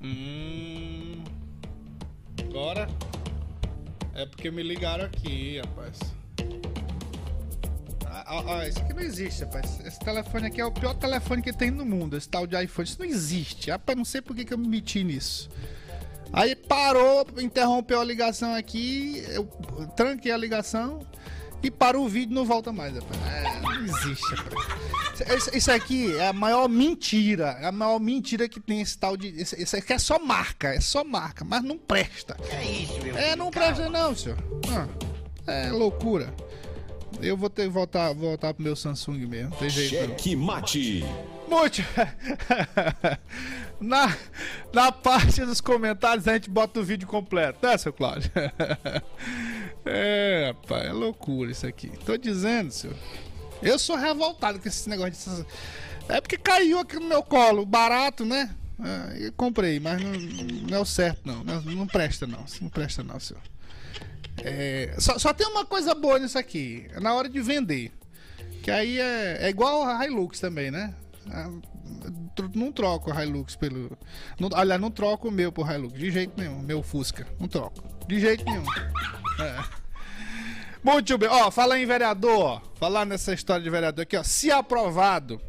Hum. 0.00 1.24
Agora. 2.40 2.88
É 4.14 4.26
porque 4.26 4.50
me 4.50 4.62
ligaram 4.62 5.06
aqui, 5.06 5.58
rapaz. 5.58 5.98
Ah, 8.34 8.66
isso 8.66 8.78
aqui 8.78 8.94
não 8.94 9.02
existe, 9.02 9.44
rapaz. 9.44 9.78
Esse 9.84 9.98
telefone 9.98 10.46
aqui 10.46 10.60
é 10.60 10.64
o 10.64 10.72
pior 10.72 10.94
telefone 10.94 11.42
que 11.42 11.52
tem 11.52 11.70
no 11.70 11.84
mundo, 11.84 12.16
esse 12.16 12.26
tal 12.26 12.46
de 12.46 12.56
iPhone. 12.62 12.88
Isso 12.88 12.98
não 12.98 13.06
existe. 13.06 13.70
Rapaz, 13.70 13.96
não 13.96 14.06
sei 14.06 14.22
por 14.22 14.34
que, 14.34 14.46
que 14.46 14.54
eu 14.54 14.58
me 14.58 14.66
meti 14.66 15.04
nisso. 15.04 15.50
Aí 16.32 16.56
parou, 16.56 17.26
interrompeu 17.38 18.00
a 18.00 18.04
ligação 18.04 18.54
aqui, 18.54 19.22
eu 19.28 19.44
tranquei 19.94 20.32
a 20.32 20.36
ligação 20.36 21.00
e 21.62 21.70
parou 21.70 22.06
o 22.06 22.08
vídeo 22.08 22.34
não 22.34 22.46
volta 22.46 22.72
mais, 22.72 22.94
rapaz. 22.94 23.20
É, 23.26 23.60
não 23.60 23.84
existe, 23.84 24.34
rapaz. 24.34 25.52
Isso, 25.52 25.70
aqui 25.70 26.16
é 26.16 26.28
a 26.28 26.32
maior 26.32 26.70
mentira. 26.70 27.58
É 27.60 27.66
a 27.66 27.72
maior 27.72 28.00
mentira 28.00 28.48
que 28.48 28.58
tem 28.58 28.80
esse 28.80 28.96
tal 28.96 29.14
de. 29.14 29.28
Isso 29.28 29.76
aqui 29.76 29.92
é 29.92 29.98
só 29.98 30.18
marca, 30.18 30.68
é 30.68 30.80
só 30.80 31.04
marca, 31.04 31.44
mas 31.44 31.62
não 31.62 31.76
presta. 31.76 32.34
É 32.50 32.64
isso, 32.64 32.98
meu 33.02 33.16
É, 33.16 33.36
não 33.36 33.50
presta, 33.50 33.90
não, 33.90 34.16
senhor. 34.16 34.38
Ah, 34.70 34.88
é 35.46 35.70
loucura. 35.70 36.34
Eu 37.20 37.36
vou 37.36 37.50
ter 37.50 37.64
que 37.64 37.68
voltar, 37.68 38.12
voltar 38.12 38.54
pro 38.54 38.62
meu 38.62 38.76
Samsung 38.76 39.26
mesmo. 39.26 39.54
Tem 39.56 39.68
jeito 39.68 39.90
Cheque 39.90 40.36
não. 40.36 40.46
mate. 40.46 41.04
Muito. 41.48 41.82
na, 43.80 44.16
na 44.72 44.92
parte 44.92 45.44
dos 45.44 45.60
comentários 45.60 46.26
a 46.26 46.34
gente 46.34 46.48
bota 46.48 46.80
o 46.80 46.84
vídeo 46.84 47.06
completo, 47.06 47.66
né, 47.66 47.76
seu 47.76 47.92
Cláudio? 47.92 48.30
é, 49.84 50.52
rapaz, 50.54 50.86
é 50.86 50.92
loucura 50.92 51.50
isso 51.50 51.66
aqui. 51.66 51.90
Tô 52.04 52.16
dizendo, 52.16 52.70
senhor. 52.70 52.96
Eu 53.62 53.78
sou 53.78 53.96
revoltado 53.96 54.58
com 54.58 54.68
esse 54.68 54.88
negócio 54.88 55.12
de. 55.12 55.46
É 56.08 56.20
porque 56.20 56.36
caiu 56.36 56.80
aqui 56.80 56.96
no 56.96 57.06
meu 57.06 57.22
colo, 57.22 57.64
barato, 57.64 58.24
né? 58.24 58.54
Ah, 58.80 59.10
comprei, 59.36 59.78
mas 59.78 60.02
não, 60.02 60.12
não 60.12 60.76
é 60.76 60.80
o 60.80 60.84
certo, 60.84 61.20
não. 61.24 61.44
não. 61.44 61.60
Não 61.62 61.86
presta, 61.86 62.26
não. 62.26 62.44
Não 62.60 62.68
presta, 62.68 63.04
não, 63.04 63.20
senhor. 63.20 63.42
É, 64.44 64.94
só, 64.98 65.18
só, 65.18 65.32
tem 65.32 65.46
uma 65.46 65.64
coisa 65.64 65.94
boa 65.94 66.18
nisso 66.18 66.38
aqui, 66.38 66.86
é 66.92 67.00
na 67.00 67.14
hora 67.14 67.28
de 67.28 67.40
vender. 67.40 67.92
Que 68.62 68.70
aí 68.70 68.98
é, 68.98 69.38
é 69.46 69.48
igual 69.48 69.84
a 69.84 70.04
Hilux 70.06 70.40
também, 70.40 70.70
né? 70.70 70.94
Ah, 71.30 71.50
não 72.54 72.72
troco 72.72 73.10
o 73.10 73.20
Hilux 73.20 73.56
pelo. 73.56 73.96
Não, 74.38 74.48
aliás, 74.54 74.80
não 74.80 74.90
troco 74.90 75.28
o 75.28 75.30
meu 75.30 75.52
por 75.52 75.70
Hilux, 75.70 75.98
de 75.98 76.10
jeito 76.10 76.32
nenhum. 76.36 76.60
Meu 76.60 76.82
Fusca, 76.82 77.26
não 77.38 77.48
troco. 77.48 77.82
De 78.06 78.20
jeito 78.20 78.44
nenhum. 78.44 78.64
É. 79.40 79.82
Muito 80.82 81.16
bem, 81.16 81.28
ó, 81.28 81.50
falar 81.50 81.78
em 81.78 81.86
vereador, 81.86 82.60
falar 82.74 83.04
nessa 83.04 83.32
história 83.32 83.62
de 83.62 83.70
vereador 83.70 84.02
aqui, 84.02 84.16
ó. 84.16 84.22
Se 84.24 84.50
aprovado 84.50 85.40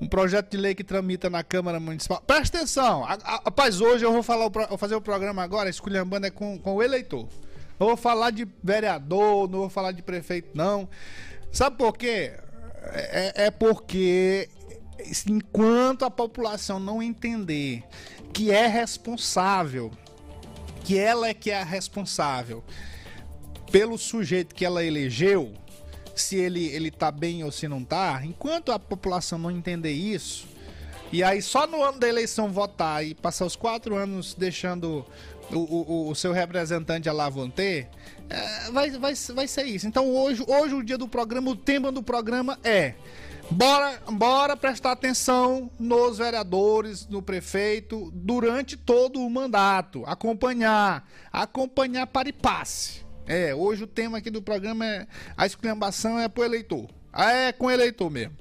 um 0.00 0.08
projeto 0.08 0.50
de 0.50 0.56
lei 0.56 0.74
que 0.74 0.82
tramita 0.82 1.30
na 1.30 1.42
Câmara 1.42 1.78
Municipal. 1.78 2.20
Presta 2.26 2.58
atenção, 2.58 3.02
rapaz, 3.02 3.80
hoje 3.80 4.04
eu 4.04 4.12
vou 4.12 4.22
falar, 4.22 4.48
vou 4.48 4.78
fazer 4.78 4.94
o 4.96 5.00
programa 5.00 5.42
agora, 5.42 5.70
esculhambando 5.70 6.26
é 6.26 6.30
com, 6.30 6.58
com 6.58 6.74
o 6.74 6.82
eleitor. 6.82 7.28
Não 7.84 7.88
vou 7.88 7.96
falar 7.98 8.30
de 8.30 8.48
vereador, 8.62 9.46
não 9.46 9.58
vou 9.58 9.68
falar 9.68 9.92
de 9.92 10.00
prefeito, 10.00 10.48
não. 10.54 10.88
Sabe 11.52 11.76
por 11.76 11.94
quê? 11.98 12.32
É, 12.82 13.44
é 13.44 13.50
porque 13.50 14.48
enquanto 15.28 16.02
a 16.06 16.10
população 16.10 16.80
não 16.80 17.02
entender 17.02 17.84
que 18.32 18.50
é 18.50 18.66
responsável, 18.66 19.90
que 20.82 20.98
ela 20.98 21.28
é 21.28 21.34
que 21.34 21.50
é 21.50 21.60
a 21.60 21.64
responsável 21.64 22.64
pelo 23.70 23.98
sujeito 23.98 24.54
que 24.54 24.64
ela 24.64 24.82
elegeu, 24.82 25.52
se 26.14 26.36
ele 26.36 26.64
ele 26.68 26.90
tá 26.90 27.10
bem 27.10 27.44
ou 27.44 27.52
se 27.52 27.68
não 27.68 27.84
tá, 27.84 28.22
enquanto 28.24 28.72
a 28.72 28.78
população 28.78 29.38
não 29.38 29.50
entender 29.50 29.92
isso, 29.92 30.48
e 31.12 31.22
aí 31.22 31.42
só 31.42 31.66
no 31.66 31.82
ano 31.82 31.98
da 31.98 32.08
eleição 32.08 32.50
votar 32.50 33.04
e 33.04 33.14
passar 33.14 33.44
os 33.44 33.54
quatro 33.54 33.94
anos 33.94 34.32
deixando 34.32 35.04
o, 35.52 35.58
o, 35.58 36.10
o 36.10 36.14
seu 36.14 36.32
representante 36.32 37.08
lá 37.10 37.28
vão 37.28 37.50
ter, 37.50 37.88
é, 38.28 38.70
vai, 38.70 38.90
vai, 38.90 39.14
vai 39.14 39.48
ser 39.48 39.64
isso. 39.64 39.86
Então 39.86 40.08
hoje, 40.08 40.44
hoje 40.46 40.74
o 40.74 40.82
dia 40.82 40.98
do 40.98 41.08
programa, 41.08 41.50
o 41.50 41.56
tema 41.56 41.92
do 41.92 42.02
programa 42.02 42.58
é 42.64 42.94
Bora, 43.50 44.00
bora 44.10 44.56
prestar 44.56 44.92
atenção 44.92 45.70
nos 45.78 46.18
vereadores, 46.18 47.06
no 47.06 47.20
prefeito, 47.20 48.10
durante 48.14 48.76
todo 48.76 49.20
o 49.20 49.28
mandato. 49.28 50.02
Acompanhar. 50.06 51.06
Acompanhar 51.30 52.06
para 52.06 52.28
e 52.28 52.32
passe. 52.32 53.04
É, 53.26 53.54
hoje 53.54 53.84
o 53.84 53.86
tema 53.86 54.18
aqui 54.18 54.30
do 54.30 54.42
programa 54.42 54.86
é 54.86 55.06
a 55.36 55.46
exclamação 55.46 56.18
é 56.18 56.26
pro 56.28 56.44
eleitor. 56.44 56.88
Ah, 57.12 57.32
é 57.32 57.52
com 57.52 57.70
eleitor 57.70 58.10
mesmo. 58.10 58.34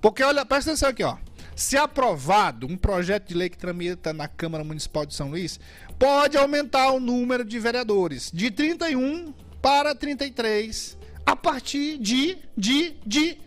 Porque 0.00 0.22
olha, 0.22 0.44
presta 0.44 0.70
atenção 0.70 0.90
aqui, 0.90 1.02
ó. 1.02 1.16
Se 1.56 1.76
aprovado 1.76 2.66
um 2.66 2.76
projeto 2.76 3.28
de 3.28 3.34
lei 3.34 3.48
que 3.48 3.56
tramita 3.56 4.12
na 4.12 4.26
Câmara 4.26 4.64
Municipal 4.64 5.06
de 5.06 5.14
São 5.14 5.30
Luís, 5.30 5.58
pode 5.98 6.36
aumentar 6.36 6.90
o 6.90 7.00
número 7.00 7.44
de 7.44 7.58
vereadores 7.58 8.30
de 8.32 8.50
31 8.50 9.32
para 9.60 9.94
33 9.94 10.98
a 11.24 11.34
partir 11.34 11.98
de, 11.98 12.38
de, 12.56 12.96
de 13.06 13.38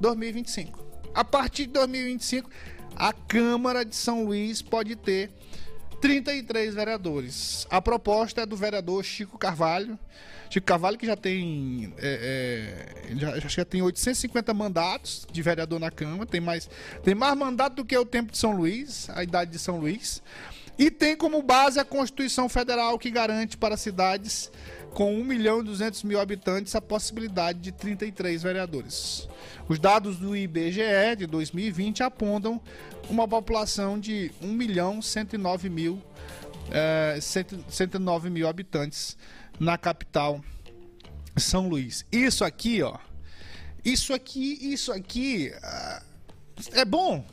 2025. 0.00 0.84
A 1.14 1.24
partir 1.24 1.66
de 1.66 1.72
2025, 1.72 2.50
a 2.94 3.12
Câmara 3.12 3.84
de 3.84 3.96
São 3.96 4.24
Luís 4.24 4.62
pode 4.62 4.96
ter 4.96 5.30
33 6.00 6.74
vereadores. 6.74 7.66
A 7.70 7.80
proposta 7.80 8.42
é 8.42 8.46
do 8.46 8.56
vereador 8.56 9.04
Chico 9.04 9.38
Carvalho. 9.38 9.98
Chico 10.48 10.66
Carvalho 10.66 10.96
que 10.96 11.06
já 11.06 11.16
tem 11.16 11.92
é, 11.98 13.08
é, 13.10 13.16
já, 13.16 13.48
já 13.48 13.64
tem 13.64 13.82
850 13.82 14.54
mandatos 14.54 15.26
de 15.30 15.42
vereador 15.42 15.80
na 15.80 15.90
Câmara, 15.90 16.24
tem 16.26 16.40
mais 16.40 16.70
tem 17.02 17.14
mais 17.14 17.36
mandato 17.36 17.76
do 17.76 17.84
que 17.84 17.96
o 17.96 18.04
tempo 18.04 18.30
de 18.30 18.38
São 18.38 18.52
Luís, 18.52 19.10
a 19.10 19.24
idade 19.24 19.50
de 19.50 19.58
São 19.58 19.78
Luís. 19.78 20.22
E 20.78 20.90
tem 20.90 21.16
como 21.16 21.42
base 21.42 21.78
a 21.80 21.84
Constituição 21.84 22.48
Federal 22.48 22.98
que 22.98 23.10
garante 23.10 23.56
para 23.56 23.76
cidades 23.76 24.50
com 24.96 25.14
1 25.14 25.24
milhão 25.24 25.60
e 25.60 25.64
200 25.64 26.02
mil 26.04 26.18
habitantes 26.18 26.74
a 26.74 26.80
possibilidade 26.80 27.58
de 27.60 27.72
33 27.72 28.42
vereadores. 28.42 29.28
Os 29.68 29.78
dados 29.78 30.16
do 30.16 30.36
IBGE 30.36 31.16
de 31.18 31.26
2020 31.26 32.02
apontam 32.02 32.60
uma 33.08 33.28
população 33.28 34.00
de 34.00 34.30
1 34.40 34.46
milhão 34.48 35.02
109 35.02 35.68
mil, 35.68 36.02
é, 36.70 37.18
109 37.20 38.30
mil 38.30 38.48
habitantes 38.48 39.16
na 39.60 39.76
capital 39.76 40.40
São 41.36 41.68
Luís. 41.68 42.04
Isso 42.10 42.44
aqui, 42.44 42.82
ó. 42.82 42.98
Isso 43.84 44.12
aqui, 44.12 44.58
isso 44.72 44.92
aqui 44.92 45.52
uh, 45.54 46.02
é 46.72 46.84
bom. 46.84 47.24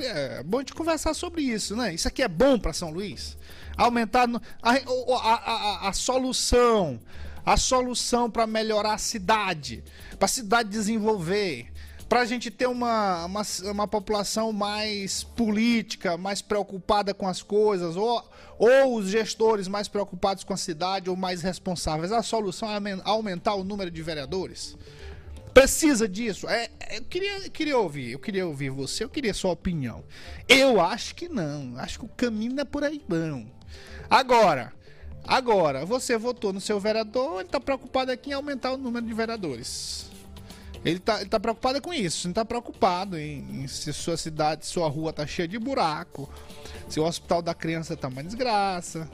É 0.00 0.42
bom 0.42 0.62
de 0.62 0.72
conversar 0.72 1.14
sobre 1.14 1.42
isso, 1.42 1.76
né? 1.76 1.94
Isso 1.94 2.08
aqui 2.08 2.22
é 2.22 2.28
bom 2.28 2.58
para 2.58 2.72
São 2.72 2.90
Luís. 2.90 3.36
Aumentar 3.76 4.28
a, 4.62 4.72
a, 4.72 5.34
a, 5.34 5.88
a 5.88 5.92
solução, 5.92 7.00
a 7.44 7.56
solução 7.56 8.30
para 8.30 8.46
melhorar 8.46 8.94
a 8.94 8.98
cidade, 8.98 9.84
para 10.18 10.26
a 10.26 10.28
cidade 10.28 10.68
desenvolver, 10.68 11.72
para 12.08 12.20
a 12.20 12.24
gente 12.24 12.50
ter 12.50 12.66
uma, 12.66 13.24
uma, 13.24 13.42
uma, 13.64 13.88
população 13.88 14.52
mais 14.52 15.24
política, 15.24 16.16
mais 16.16 16.42
preocupada 16.42 17.14
com 17.14 17.26
as 17.26 17.42
coisas, 17.42 17.96
ou, 17.96 18.22
ou 18.58 18.96
os 18.96 19.08
gestores 19.08 19.68
mais 19.68 19.88
preocupados 19.88 20.44
com 20.44 20.52
a 20.52 20.56
cidade 20.56 21.08
ou 21.08 21.16
mais 21.16 21.42
responsáveis. 21.42 22.12
A 22.12 22.22
solução 22.22 22.68
é 22.70 23.00
aumentar 23.04 23.54
o 23.54 23.64
número 23.64 23.90
de 23.90 24.02
vereadores. 24.02 24.76
Precisa 25.54 26.08
disso? 26.08 26.48
É, 26.48 26.68
é, 26.80 26.98
eu 26.98 27.04
queria, 27.04 27.48
queria 27.48 27.78
ouvir, 27.78 28.10
eu 28.10 28.18
queria 28.18 28.44
ouvir 28.44 28.70
você, 28.70 29.04
eu 29.04 29.08
queria 29.08 29.32
sua 29.32 29.52
opinião. 29.52 30.04
Eu 30.48 30.80
acho 30.80 31.14
que 31.14 31.28
não, 31.28 31.78
acho 31.78 32.00
que 32.00 32.04
o 32.04 32.08
caminho 32.08 32.54
não 32.54 32.62
é 32.62 32.64
por 32.64 32.82
aí 32.82 33.00
não. 33.08 33.46
Agora, 34.10 34.72
agora, 35.24 35.86
você 35.86 36.18
votou 36.18 36.52
no 36.52 36.60
seu 36.60 36.80
vereador, 36.80 37.36
ele 37.36 37.44
está 37.44 37.60
preocupado 37.60 38.10
aqui 38.10 38.30
em 38.30 38.32
aumentar 38.32 38.72
o 38.72 38.76
número 38.76 39.06
de 39.06 39.14
vereadores. 39.14 40.10
Ele 40.84 40.98
está 40.98 41.20
ele 41.20 41.30
tá 41.30 41.40
preocupado 41.40 41.80
com 41.80 41.94
isso, 41.94 42.26
não 42.26 42.32
está 42.32 42.44
preocupado 42.44 43.18
em, 43.18 43.62
em 43.62 43.66
se 43.66 43.90
sua 43.92 44.18
cidade, 44.18 44.66
sua 44.66 44.86
rua 44.86 45.10
está 45.10 45.26
cheia 45.26 45.48
de 45.48 45.58
buraco, 45.58 46.28
se 46.88 47.00
o 47.00 47.04
hospital 47.04 47.40
da 47.40 47.54
criança 47.54 47.94
está 47.94 48.08
uma 48.08 48.22
desgraça, 48.22 49.08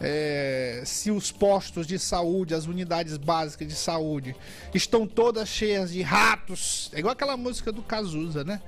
é, 0.00 0.82
se 0.86 1.10
os 1.10 1.30
postos 1.30 1.86
de 1.86 1.98
saúde, 1.98 2.54
as 2.54 2.64
unidades 2.64 3.18
básicas 3.18 3.68
de 3.68 3.74
saúde 3.74 4.34
estão 4.72 5.06
todas 5.06 5.46
cheias 5.46 5.92
de 5.92 6.00
ratos. 6.00 6.90
É 6.94 7.00
igual 7.00 7.12
aquela 7.12 7.36
música 7.36 7.70
do 7.70 7.82
Cazuza, 7.82 8.42
né? 8.42 8.62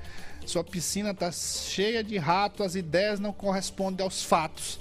Sua 0.44 0.62
piscina 0.62 1.12
está 1.12 1.32
cheia 1.32 2.04
de 2.04 2.18
ratos, 2.18 2.66
as 2.66 2.74
ideias 2.74 3.18
não 3.18 3.32
correspondem 3.32 4.04
aos 4.04 4.22
fatos. 4.22 4.78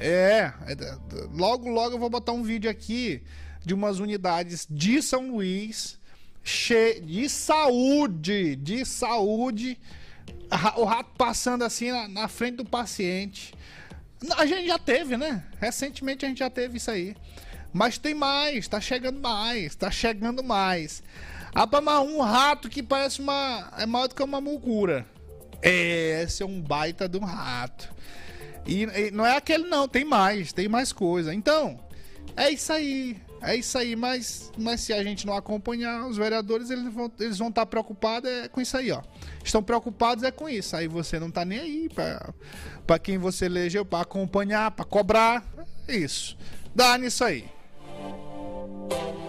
É, 0.00 0.52
é, 0.66 0.98
logo, 1.34 1.68
logo 1.68 1.96
eu 1.96 1.98
vou 1.98 2.08
botar 2.08 2.32
um 2.32 2.42
vídeo 2.42 2.70
aqui 2.70 3.22
de 3.62 3.74
umas 3.74 3.98
unidades 3.98 4.66
de 4.70 5.02
São 5.02 5.30
Luís 5.32 5.98
cheio 6.44 7.00
de 7.00 7.28
saúde, 7.28 8.54
de 8.54 8.84
saúde. 8.84 9.76
O 10.76 10.84
rato 10.84 11.10
passando 11.16 11.64
assim 11.64 11.90
na, 11.90 12.06
na 12.06 12.28
frente 12.28 12.56
do 12.58 12.64
paciente 12.64 13.54
a 14.36 14.46
gente 14.46 14.66
já 14.66 14.78
teve, 14.78 15.16
né? 15.16 15.44
Recentemente 15.60 16.24
a 16.24 16.28
gente 16.28 16.38
já 16.38 16.48
teve 16.48 16.78
isso 16.78 16.90
aí. 16.90 17.16
Mas 17.72 17.98
tem 17.98 18.14
mais, 18.14 18.68
tá 18.68 18.80
chegando 18.80 19.20
mais, 19.20 19.74
tá 19.74 19.90
chegando 19.90 20.42
mais. 20.42 21.02
Abama 21.54 22.00
um 22.00 22.20
rato 22.20 22.68
que 22.68 22.82
parece 22.82 23.20
uma. 23.20 23.72
é 23.76 23.86
maior 23.86 24.08
do 24.08 24.14
que 24.14 24.22
uma 24.22 24.40
mucura. 24.40 25.04
Esse 25.60 26.42
é 26.42 26.46
um 26.46 26.60
baita 26.60 27.08
de 27.08 27.18
um 27.18 27.24
rato. 27.24 27.92
E, 28.66 28.84
e, 28.84 29.10
não 29.10 29.26
é 29.26 29.36
aquele 29.36 29.64
não, 29.68 29.86
tem 29.86 30.04
mais, 30.04 30.52
tem 30.52 30.68
mais 30.68 30.92
coisa. 30.92 31.34
Então, 31.34 31.78
é 32.36 32.50
isso 32.50 32.72
aí. 32.72 33.16
É 33.46 33.54
isso 33.54 33.76
aí, 33.76 33.94
mas, 33.94 34.50
mas 34.56 34.80
se 34.80 34.92
a 34.92 35.02
gente 35.04 35.26
não 35.26 35.34
acompanhar, 35.34 36.06
os 36.06 36.16
vereadores 36.16 36.70
eles 36.70 36.92
vão 36.92 37.12
eles 37.20 37.38
vão 37.38 37.48
estar 37.48 37.62
tá 37.62 37.66
preocupados 37.66 38.30
é 38.30 38.48
com 38.48 38.60
isso 38.60 38.76
aí, 38.76 38.90
ó. 38.90 39.02
Estão 39.44 39.62
preocupados 39.62 40.24
é 40.24 40.30
com 40.30 40.48
isso. 40.48 40.74
Aí 40.74 40.88
você 40.88 41.20
não 41.20 41.30
tá 41.30 41.44
nem 41.44 41.60
aí 41.60 41.88
para 42.86 42.98
quem 42.98 43.18
você 43.18 43.44
elegeu, 43.44 43.84
para 43.84 44.00
acompanhar, 44.00 44.70
para 44.70 44.84
cobrar. 44.84 45.44
É 45.86 45.94
isso. 45.94 46.36
Dá 46.74 46.96
nisso 46.96 47.22
aí. 47.22 47.44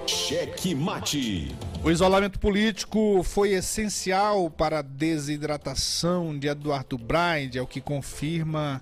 Cheque 0.08 0.74
mate. 0.74 1.56
O 1.84 1.92
isolamento 1.92 2.40
político 2.40 3.22
foi 3.24 3.52
essencial 3.52 4.50
para 4.50 4.80
a 4.80 4.82
desidratação 4.82 6.38
de 6.38 6.48
Eduardo 6.48 6.98
Braide, 6.98 7.58
é 7.58 7.62
o 7.62 7.68
que 7.68 7.82
confirma 7.82 8.82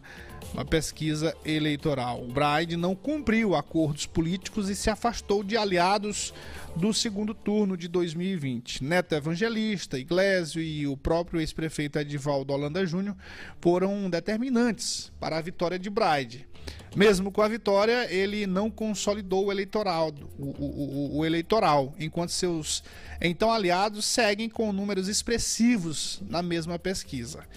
uma 0.53 0.65
pesquisa 0.65 1.36
eleitoral. 1.45 2.23
O 2.23 2.27
Braide 2.27 2.75
não 2.75 2.95
cumpriu 2.95 3.56
acordos 3.56 4.06
políticos 4.06 4.69
e 4.69 4.75
se 4.75 4.89
afastou 4.89 5.43
de 5.43 5.56
aliados 5.56 6.34
do 6.75 6.93
segundo 6.93 7.34
turno 7.34 7.77
de 7.77 7.88
2020. 7.88 8.84
Neto 8.84 9.13
Evangelista, 9.13 9.97
Iglesio 9.97 10.62
e 10.62 10.88
o 10.88 10.97
próprio 10.97 11.39
ex-prefeito 11.39 11.99
Edivaldo 11.99 12.53
Holanda 12.53 12.86
Júnior 12.86 13.15
foram 13.62 14.10
determinantes 14.10 15.12
para 15.19 15.38
a 15.38 15.41
vitória 15.41 15.79
de 15.79 15.89
Braide. 15.89 16.47
Mesmo 16.95 17.32
com 17.32 17.41
a 17.41 17.47
vitória, 17.47 18.08
ele 18.13 18.45
não 18.45 18.69
consolidou 18.69 19.47
o 19.47 19.51
eleitoral, 19.51 20.13
o, 20.38 20.45
o, 20.45 21.17
o, 21.17 21.25
eleitoral, 21.25 21.93
enquanto 21.99 22.29
seus 22.29 22.84
então 23.19 23.51
aliados 23.51 24.06
seguem 24.06 24.47
com 24.47 24.71
números 24.71 25.08
expressivos 25.08 26.21
na 26.29 26.43
mesma 26.43 26.77
pesquisa. 26.77 27.47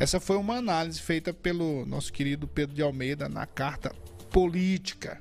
Essa 0.00 0.18
foi 0.18 0.38
uma 0.38 0.56
análise 0.56 0.98
feita 0.98 1.30
pelo 1.30 1.84
nosso 1.84 2.10
querido 2.10 2.48
Pedro 2.48 2.74
de 2.74 2.80
Almeida 2.80 3.28
na 3.28 3.44
carta 3.44 3.94
política. 4.30 5.20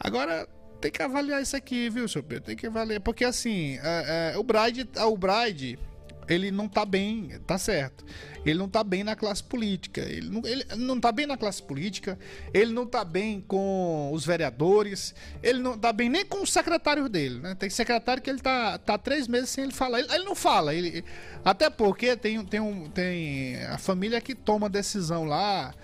Agora, 0.00 0.48
tem 0.80 0.90
que 0.90 1.02
avaliar 1.02 1.42
isso 1.42 1.54
aqui, 1.54 1.90
viu, 1.90 2.08
seu 2.08 2.22
Pedro? 2.22 2.44
Tem 2.44 2.56
que 2.56 2.66
avaliar. 2.66 2.98
Porque 3.02 3.26
assim, 3.26 3.78
é, 3.82 4.32
é, 4.32 4.38
o 4.38 4.42
Bride, 4.42 4.88
o 5.04 5.18
Bride, 5.18 5.78
ele 6.28 6.50
não 6.50 6.68
tá 6.68 6.84
bem, 6.84 7.30
tá 7.46 7.56
certo. 7.58 8.04
Ele 8.44 8.58
não 8.58 8.68
tá 8.68 8.84
bem 8.84 9.02
na 9.02 9.16
classe 9.16 9.42
política. 9.42 10.00
Ele 10.00 10.28
não, 10.28 10.42
ele 10.46 10.64
não 10.76 11.00
tá 11.00 11.10
bem 11.10 11.26
na 11.26 11.36
classe 11.36 11.62
política. 11.62 12.18
Ele 12.54 12.72
não 12.72 12.86
tá 12.86 13.04
bem 13.04 13.40
com 13.40 14.10
os 14.12 14.24
vereadores. 14.24 15.14
Ele 15.42 15.58
não 15.58 15.76
tá 15.76 15.92
bem 15.92 16.08
nem 16.08 16.24
com 16.24 16.42
os 16.42 16.52
secretários 16.52 17.08
dele, 17.08 17.40
né? 17.40 17.54
Tem 17.54 17.68
secretário 17.68 18.22
que 18.22 18.30
ele 18.30 18.40
tá, 18.40 18.78
tá 18.78 18.96
três 18.96 19.26
meses 19.26 19.50
sem 19.50 19.64
ele 19.64 19.72
falar. 19.72 20.00
Ele, 20.00 20.12
ele 20.12 20.24
não 20.24 20.34
fala. 20.34 20.74
Ele, 20.74 21.04
até 21.44 21.68
porque 21.68 22.16
tem, 22.16 22.44
tem, 22.44 22.60
um, 22.60 22.88
tem 22.88 23.56
a 23.64 23.78
família 23.78 24.20
que 24.20 24.34
toma 24.34 24.68
decisão 24.68 25.24
lá. 25.24 25.74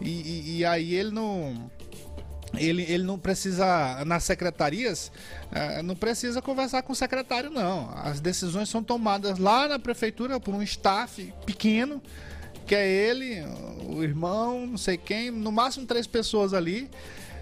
E, 0.00 0.10
e, 0.10 0.56
e 0.58 0.64
aí 0.64 0.94
ele 0.94 1.10
não 1.10 1.70
ele, 2.54 2.82
ele 2.82 3.02
não 3.02 3.18
precisa, 3.18 4.04
nas 4.04 4.24
secretarias, 4.24 5.10
é, 5.50 5.82
não 5.82 5.96
precisa 5.96 6.40
conversar 6.40 6.82
com 6.82 6.92
o 6.92 6.96
secretário, 6.96 7.50
não. 7.50 7.90
As 7.96 8.20
decisões 8.20 8.68
são 8.68 8.82
tomadas 8.82 9.38
lá 9.38 9.68
na 9.68 9.78
prefeitura 9.78 10.38
por 10.38 10.54
um 10.54 10.62
staff 10.62 11.32
pequeno, 11.44 12.02
que 12.66 12.74
é 12.74 12.86
ele, 12.88 13.42
o 13.86 14.02
irmão, 14.02 14.66
não 14.66 14.78
sei 14.78 14.96
quem, 14.96 15.30
no 15.30 15.52
máximo 15.52 15.86
três 15.86 16.06
pessoas 16.06 16.52
ali. 16.52 16.90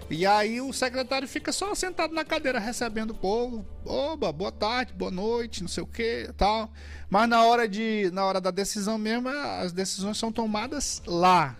E 0.07 0.23
aí 0.23 0.61
o 0.61 0.71
secretário 0.71 1.27
fica 1.27 1.51
só 1.51 1.73
sentado 1.73 2.13
na 2.13 2.23
cadeira 2.23 2.59
recebendo 2.59 3.09
o 3.09 3.15
povo. 3.15 3.65
Oba, 3.83 4.31
boa 4.31 4.51
tarde, 4.51 4.93
boa 4.93 5.09
noite, 5.09 5.61
não 5.61 5.67
sei 5.67 5.81
o 5.81 5.87
que, 5.87 6.29
tal. 6.37 6.71
Mas 7.09 7.27
na 7.27 7.43
hora 7.43 7.67
de, 7.67 8.11
na 8.13 8.23
hora 8.23 8.39
da 8.39 8.51
decisão 8.51 8.99
mesmo, 8.99 9.29
as 9.29 9.71
decisões 9.71 10.17
são 10.17 10.31
tomadas 10.31 11.01
lá. 11.07 11.57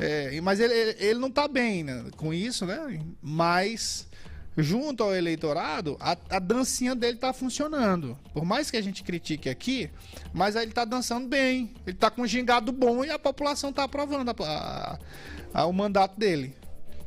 É, 0.00 0.40
mas 0.40 0.58
ele, 0.58 0.74
ele 0.98 1.18
não 1.18 1.28
está 1.28 1.46
bem 1.46 1.84
né, 1.84 2.06
com 2.16 2.32
isso, 2.32 2.64
né? 2.64 3.00
Mas 3.22 4.08
junto 4.56 5.02
ao 5.02 5.14
eleitorado, 5.14 5.96
a, 6.00 6.16
a 6.30 6.38
dancinha 6.38 6.94
dele 6.94 7.14
está 7.14 7.32
funcionando. 7.32 8.18
Por 8.32 8.44
mais 8.44 8.70
que 8.70 8.76
a 8.76 8.82
gente 8.82 9.02
critique 9.02 9.48
aqui, 9.48 9.90
mas 10.32 10.56
ele 10.56 10.70
está 10.70 10.84
dançando 10.84 11.28
bem. 11.28 11.70
Ele 11.86 11.96
está 11.96 12.10
com 12.10 12.22
um 12.22 12.26
gingado 12.26 12.72
bom 12.72 13.04
e 13.04 13.10
a 13.10 13.18
população 13.18 13.70
está 13.70 13.84
aprovando 13.84 14.34
a, 14.42 14.98
a, 15.52 15.66
o 15.66 15.72
mandato 15.72 16.18
dele. 16.18 16.54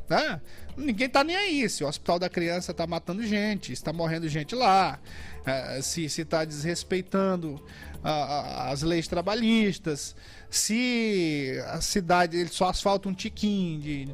Né? 0.08 0.40
Ninguém 0.76 1.08
tá 1.08 1.24
nem 1.24 1.36
aí. 1.36 1.68
Se 1.68 1.84
o 1.84 1.88
hospital 1.88 2.18
da 2.18 2.28
criança 2.28 2.72
está 2.72 2.86
matando 2.86 3.26
gente, 3.26 3.72
está 3.72 3.92
morrendo 3.92 4.28
gente 4.28 4.54
lá, 4.54 4.98
é, 5.46 5.80
se 5.82 6.04
está 6.04 6.44
desrespeitando 6.44 7.62
as 8.04 8.82
leis 8.82 9.08
trabalhistas, 9.08 10.14
se 10.50 11.58
a 11.68 11.80
cidade 11.80 12.36
ele 12.36 12.50
só 12.50 12.68
asfalta 12.68 13.08
um 13.08 13.14
tiquinho 13.14 13.80
de, 13.80 14.04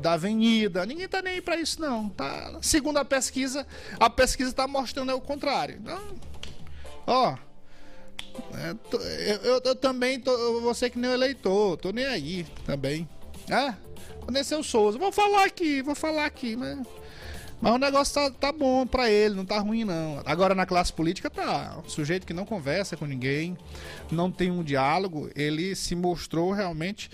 da 0.00 0.14
avenida, 0.14 0.86
ninguém 0.86 1.06
tá 1.06 1.20
nem 1.20 1.34
aí 1.34 1.40
para 1.42 1.56
isso 1.56 1.78
não, 1.78 2.08
tá? 2.08 2.58
Segundo 2.62 2.96
a 2.96 3.04
pesquisa, 3.04 3.66
a 4.00 4.08
pesquisa 4.08 4.48
está 4.48 4.66
mostrando 4.66 5.12
é 5.12 5.14
o 5.14 5.20
contrário. 5.20 5.78
Então, 5.78 6.00
ó, 7.06 7.36
é, 8.54 8.74
eu, 9.30 9.36
eu, 9.36 9.62
eu, 9.62 9.76
também 9.76 10.18
tô, 10.18 10.62
você 10.62 10.88
que 10.88 10.98
nem 10.98 11.12
eleitor, 11.12 11.76
tô 11.76 11.92
nem 11.92 12.06
aí 12.06 12.46
também, 12.64 13.06
é? 13.50 13.74
Conhecer 14.24 14.56
o 14.56 14.62
Souza, 14.62 14.98
vou 14.98 15.12
falar 15.12 15.44
aqui, 15.44 15.82
vou 15.82 15.94
falar 15.94 16.24
aqui, 16.24 16.56
mas 16.56 16.78
mas 17.64 17.72
o 17.72 17.78
negócio 17.78 18.14
tá, 18.14 18.30
tá 18.30 18.52
bom 18.52 18.86
para 18.86 19.10
ele, 19.10 19.34
não 19.34 19.44
tá 19.46 19.58
ruim 19.58 19.84
não. 19.84 20.20
Agora 20.26 20.54
na 20.54 20.66
classe 20.66 20.92
política 20.92 21.30
tá. 21.30 21.80
O 21.82 21.88
sujeito 21.88 22.26
que 22.26 22.34
não 22.34 22.44
conversa 22.44 22.94
com 22.94 23.06
ninguém, 23.06 23.56
não 24.10 24.30
tem 24.30 24.50
um 24.50 24.62
diálogo, 24.62 25.30
ele 25.34 25.74
se 25.74 25.94
mostrou 25.94 26.52
realmente 26.52 27.10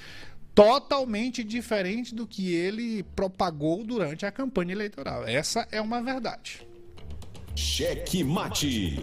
totalmente 0.53 1.44
diferente 1.44 2.12
do 2.14 2.27
que 2.27 2.53
ele 2.53 3.05
propagou 3.14 3.85
durante 3.85 4.27
a 4.27 4.33
campanha 4.33 4.73
eleitoral. 4.73 5.25
Essa 5.25 5.68
é 5.70 5.81
uma 5.81 6.03
verdade. 6.03 6.66
Cheque 7.55 8.25
mate. 8.25 8.99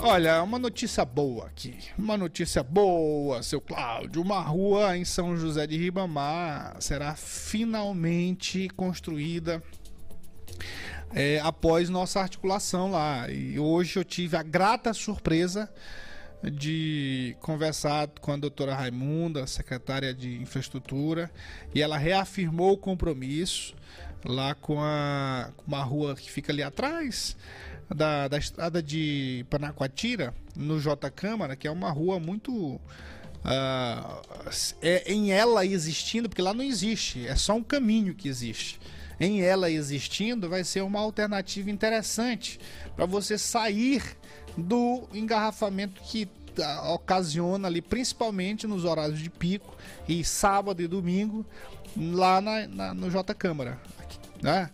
Olha, 0.00 0.42
uma 0.44 0.60
notícia 0.60 1.04
boa 1.04 1.46
aqui. 1.46 1.76
Uma 1.98 2.16
notícia 2.16 2.62
boa, 2.62 3.42
seu 3.42 3.60
Cláudio. 3.60 4.22
Uma 4.22 4.40
rua 4.40 4.96
em 4.96 5.04
São 5.04 5.36
José 5.36 5.66
de 5.66 5.76
Ribamar 5.76 6.76
será 6.80 7.16
finalmente 7.16 8.68
construída 8.70 9.60
é, 11.12 11.40
após 11.40 11.88
nossa 11.88 12.20
articulação 12.20 12.92
lá. 12.92 13.28
E 13.28 13.58
hoje 13.58 13.98
eu 13.98 14.04
tive 14.04 14.36
a 14.36 14.42
grata 14.42 14.94
surpresa 14.94 15.68
de 16.44 17.36
conversar 17.40 18.08
com 18.20 18.32
a 18.32 18.36
doutora 18.36 18.76
Raimunda, 18.76 19.48
secretária 19.48 20.14
de 20.14 20.40
Infraestrutura, 20.40 21.28
e 21.74 21.82
ela 21.82 21.98
reafirmou 21.98 22.74
o 22.74 22.78
compromisso 22.78 23.74
lá 24.24 24.54
com 24.54 24.80
a 24.80 25.50
uma 25.66 25.82
rua 25.82 26.14
que 26.14 26.30
fica 26.30 26.52
ali 26.52 26.62
atrás 26.62 27.36
da, 27.94 28.28
da 28.28 28.38
estrada 28.38 28.82
de 28.82 29.44
Panacoatira, 29.48 30.34
no 30.54 30.78
J 30.80 31.10
Câmara, 31.10 31.56
que 31.56 31.66
é 31.66 31.70
uma 31.70 31.90
rua 31.90 32.18
muito. 32.20 32.52
Uh, 32.54 32.80
é, 34.82 35.10
em 35.10 35.30
ela 35.30 35.64
existindo, 35.64 36.28
porque 36.28 36.42
lá 36.42 36.52
não 36.52 36.64
existe, 36.64 37.26
é 37.26 37.36
só 37.36 37.54
um 37.54 37.62
caminho 37.62 38.14
que 38.14 38.28
existe. 38.28 38.80
Em 39.20 39.40
ela 39.42 39.70
existindo, 39.70 40.48
vai 40.48 40.64
ser 40.64 40.82
uma 40.82 41.00
alternativa 41.00 41.70
interessante 41.70 42.58
para 42.94 43.06
você 43.06 43.38
sair 43.38 44.02
do 44.56 45.08
engarrafamento 45.12 46.00
que 46.02 46.28
ah, 46.62 46.92
ocasiona 46.92 47.68
ali, 47.68 47.80
principalmente 47.80 48.66
nos 48.66 48.84
horários 48.84 49.20
de 49.20 49.30
pico 49.30 49.76
e 50.08 50.24
sábado 50.24 50.82
e 50.82 50.88
domingo, 50.88 51.46
lá 51.96 52.40
na, 52.40 52.66
na 52.66 52.94
no 52.94 53.10
J 53.10 53.34
Câmara. 53.34 53.78
Né? 54.42 54.70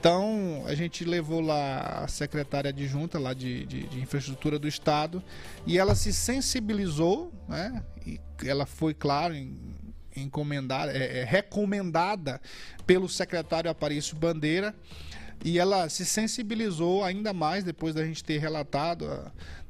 Então, 0.00 0.64
a 0.66 0.74
gente 0.74 1.04
levou 1.04 1.42
lá 1.42 2.04
a 2.04 2.08
secretária 2.08 2.70
adjunta 2.70 3.18
lá 3.18 3.34
de, 3.34 3.66
de, 3.66 3.86
de, 3.86 4.00
infraestrutura 4.00 4.58
do 4.58 4.66
estado 4.66 5.22
e 5.66 5.76
ela 5.76 5.94
se 5.94 6.10
sensibilizou, 6.10 7.30
né? 7.46 7.84
E 8.06 8.18
ela 8.46 8.64
foi, 8.64 8.94
claro, 8.94 9.34
encomendada, 10.16 10.90
é, 10.90 11.18
é, 11.18 11.24
recomendada 11.24 12.40
pelo 12.86 13.10
secretário 13.10 13.70
Aparício 13.70 14.16
Bandeira 14.16 14.74
e 15.44 15.58
ela 15.58 15.86
se 15.90 16.06
sensibilizou 16.06 17.04
ainda 17.04 17.34
mais 17.34 17.62
depois 17.62 17.94
da 17.94 18.02
gente 18.02 18.24
ter 18.24 18.38
relatado, 18.38 19.06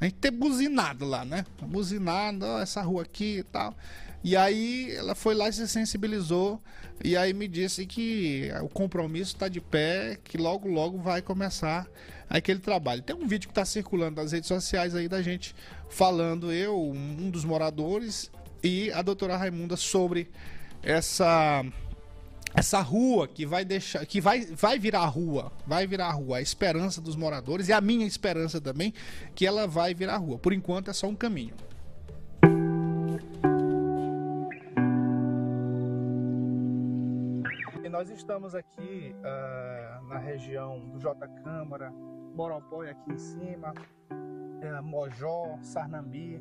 a 0.01 0.05
gente 0.05 0.14
ter 0.14 0.31
buzinado 0.31 1.07
lá, 1.07 1.25
né? 1.25 1.45
Buzinado, 1.61 2.47
ó, 2.47 2.61
essa 2.61 2.81
rua 2.83 3.03
aqui 3.03 3.38
e 3.38 3.43
tal. 3.43 3.75
E 4.23 4.37
aí 4.37 4.91
ela 4.95 5.15
foi 5.15 5.35
lá 5.35 5.49
e 5.49 5.53
se 5.53 5.67
sensibilizou 5.67 6.61
e 7.03 7.17
aí 7.17 7.33
me 7.33 7.49
disse 7.49 7.87
que 7.87 8.51
o 8.63 8.69
compromisso 8.69 9.35
está 9.35 9.49
de 9.49 9.61
pé, 9.61 10.19
que 10.23 10.37
logo 10.37 10.69
logo 10.69 10.99
vai 10.99 11.23
começar 11.23 11.87
aquele 12.29 12.61
trabalho. 12.61 13.03
Tem 13.03 13.17
um 13.17 13.27
vídeo 13.27 13.49
que 13.49 13.53
está 13.53 13.65
circulando 13.65 14.21
nas 14.21 14.33
redes 14.33 14.49
sociais 14.49 14.95
aí 14.95 15.09
da 15.09 15.23
gente 15.23 15.55
falando 15.89 16.53
eu, 16.53 16.79
um 16.79 17.31
dos 17.31 17.45
moradores 17.45 18.31
e 18.63 18.93
a 18.93 19.01
doutora 19.01 19.37
Raimunda 19.37 19.77
sobre 19.77 20.29
essa 20.83 21.65
essa 22.53 22.81
rua 22.81 23.29
que 23.29 23.47
vai 23.47 23.65
deixar 23.65 24.05
que 24.05 24.21
vai 24.21 24.45
vai 24.45 24.79
virar 24.79 25.07
rua, 25.07 25.53
vai 25.67 25.87
virar 25.87 26.11
rua, 26.11 26.39
a 26.39 26.43
esperança 26.43 27.01
dos 27.01 27.17
moradores 27.17 27.69
e 27.69 27.73
a 27.73 27.81
minha 27.81 28.07
esperança 28.07 28.61
também 28.61 28.93
que 29.35 29.47
ela 29.47 29.67
vai 29.67 29.95
virar 29.95 30.19
rua. 30.19 30.39
Por 30.39 30.53
enquanto 30.53 30.91
é 30.91 30.93
só 30.93 31.07
um 31.07 31.15
caminho. 31.15 31.55
Nós 38.01 38.09
estamos 38.09 38.55
aqui 38.55 39.15
uh, 39.19 40.09
na 40.09 40.17
região 40.17 40.89
do 40.89 40.99
J 40.99 41.29
Câmara, 41.45 41.91
Morompóia 42.35 42.93
aqui 42.93 43.13
em 43.13 43.19
cima, 43.19 43.75
uh, 44.11 44.83
Mojó, 44.83 45.59
Sarnambi, 45.61 46.41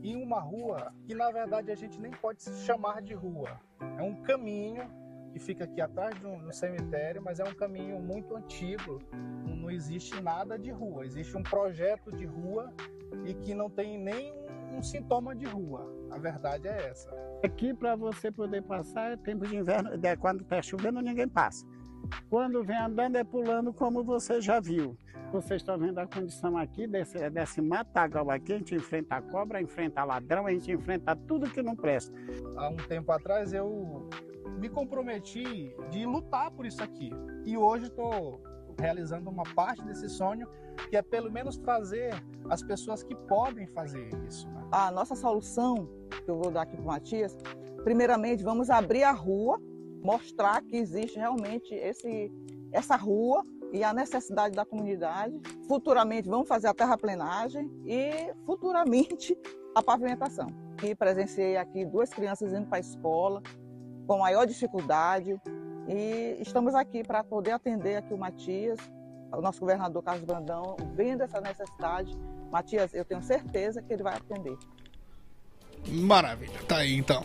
em 0.00 0.14
uma 0.14 0.38
rua 0.38 0.94
que 1.04 1.12
na 1.12 1.28
verdade 1.32 1.72
a 1.72 1.74
gente 1.74 2.00
nem 2.00 2.12
pode 2.12 2.40
chamar 2.64 3.02
de 3.02 3.14
rua. 3.14 3.60
É 3.98 4.00
um 4.00 4.14
caminho 4.22 4.88
que 5.32 5.40
fica 5.40 5.64
aqui 5.64 5.80
atrás 5.80 6.16
do, 6.20 6.36
no 6.36 6.52
cemitério, 6.52 7.20
mas 7.20 7.40
é 7.40 7.44
um 7.44 7.54
caminho 7.54 7.98
muito 7.98 8.36
antigo. 8.36 9.00
Não, 9.44 9.68
existe 9.72 10.22
nada 10.22 10.56
de 10.56 10.70
rua. 10.70 11.04
Existe 11.04 11.36
um 11.36 11.42
projeto 11.42 12.12
de 12.12 12.26
rua 12.26 12.72
e 13.24 13.34
que 13.34 13.54
não 13.54 13.68
tem 13.68 13.98
nem 13.98 14.32
um 14.72 14.82
sintoma 14.82 15.34
de 15.34 15.46
rua. 15.46 15.86
A 16.10 16.18
verdade 16.18 16.68
é 16.68 16.88
essa. 16.88 17.10
Aqui 17.44 17.74
para 17.74 17.96
você 17.96 18.30
poder 18.30 18.62
passar 18.62 19.12
é 19.12 19.16
tempo 19.16 19.46
de 19.46 19.56
inverno, 19.56 19.90
é, 20.02 20.16
quando 20.16 20.42
está 20.42 20.60
chovendo 20.62 21.00
ninguém 21.00 21.28
passa. 21.28 21.66
Quando 22.28 22.64
vem 22.64 22.76
andando 22.76 23.16
é 23.16 23.24
pulando 23.24 23.72
como 23.72 24.02
você 24.02 24.40
já 24.40 24.60
viu. 24.60 24.96
Vocês 25.32 25.62
estão 25.62 25.78
vendo 25.78 25.98
a 25.98 26.06
condição 26.06 26.58
aqui 26.58 26.86
desse, 26.86 27.30
desse 27.30 27.62
matagal 27.62 28.30
aqui, 28.30 28.52
a 28.52 28.58
gente 28.58 28.74
enfrenta 28.74 29.16
a 29.16 29.22
cobra, 29.22 29.62
enfrenta 29.62 30.04
ladrão, 30.04 30.46
a 30.46 30.50
gente 30.50 30.70
enfrenta 30.70 31.16
tudo 31.16 31.48
que 31.48 31.62
não 31.62 31.74
presta. 31.74 32.12
Há 32.56 32.68
um 32.68 32.76
tempo 32.76 33.10
atrás 33.12 33.52
eu 33.52 34.10
me 34.58 34.68
comprometi 34.68 35.74
de 35.90 36.04
lutar 36.04 36.50
por 36.50 36.66
isso 36.66 36.82
aqui. 36.82 37.10
E 37.46 37.56
hoje 37.56 37.86
estou 37.86 38.42
realizando 38.78 39.30
uma 39.30 39.44
parte 39.54 39.82
desse 39.84 40.08
sonho, 40.08 40.46
que 40.88 40.96
é 40.96 41.02
pelo 41.02 41.30
menos 41.30 41.56
trazer 41.56 42.12
as 42.48 42.62
pessoas 42.62 43.02
que 43.02 43.14
podem 43.14 43.66
fazer 43.66 44.08
isso. 44.26 44.48
Né? 44.48 44.68
A 44.70 44.90
nossa 44.90 45.14
solução, 45.14 45.88
que 46.24 46.30
eu 46.30 46.38
vou 46.38 46.50
dar 46.50 46.62
aqui 46.62 46.76
para 46.76 46.84
o 46.84 46.86
Matias, 46.86 47.36
primeiramente 47.84 48.42
vamos 48.42 48.70
abrir 48.70 49.02
a 49.02 49.12
rua, 49.12 49.60
mostrar 50.02 50.62
que 50.62 50.76
existe 50.76 51.18
realmente 51.18 51.74
esse, 51.74 52.32
essa 52.72 52.96
rua 52.96 53.44
e 53.72 53.82
a 53.82 53.92
necessidade 53.92 54.54
da 54.54 54.64
comunidade. 54.64 55.40
Futuramente 55.66 56.28
vamos 56.28 56.48
fazer 56.48 56.68
a 56.68 56.74
terraplenagem 56.74 57.70
e 57.86 58.32
futuramente 58.44 59.36
a 59.74 59.82
pavimentação. 59.82 60.48
E 60.82 60.94
presenciei 60.94 61.56
aqui 61.56 61.84
duas 61.84 62.10
crianças 62.10 62.52
indo 62.52 62.66
para 62.66 62.78
a 62.78 62.80
escola 62.80 63.42
com 64.06 64.18
maior 64.18 64.46
dificuldade, 64.46 65.40
e 65.88 66.36
estamos 66.40 66.74
aqui 66.74 67.02
para 67.02 67.24
poder 67.24 67.52
atender 67.52 67.96
aqui 67.96 68.14
o 68.14 68.18
Matias, 68.18 68.78
o 69.32 69.40
nosso 69.40 69.60
governador 69.60 70.02
Carlos 70.02 70.24
Brandão, 70.24 70.76
vendo 70.94 71.22
essa 71.22 71.40
necessidade. 71.40 72.16
Matias, 72.50 72.92
eu 72.94 73.04
tenho 73.04 73.22
certeza 73.22 73.82
que 73.82 73.92
ele 73.92 74.02
vai 74.02 74.16
atender. 74.16 74.56
Maravilha, 75.88 76.58
tá 76.68 76.78
aí 76.78 76.94
então. 76.94 77.24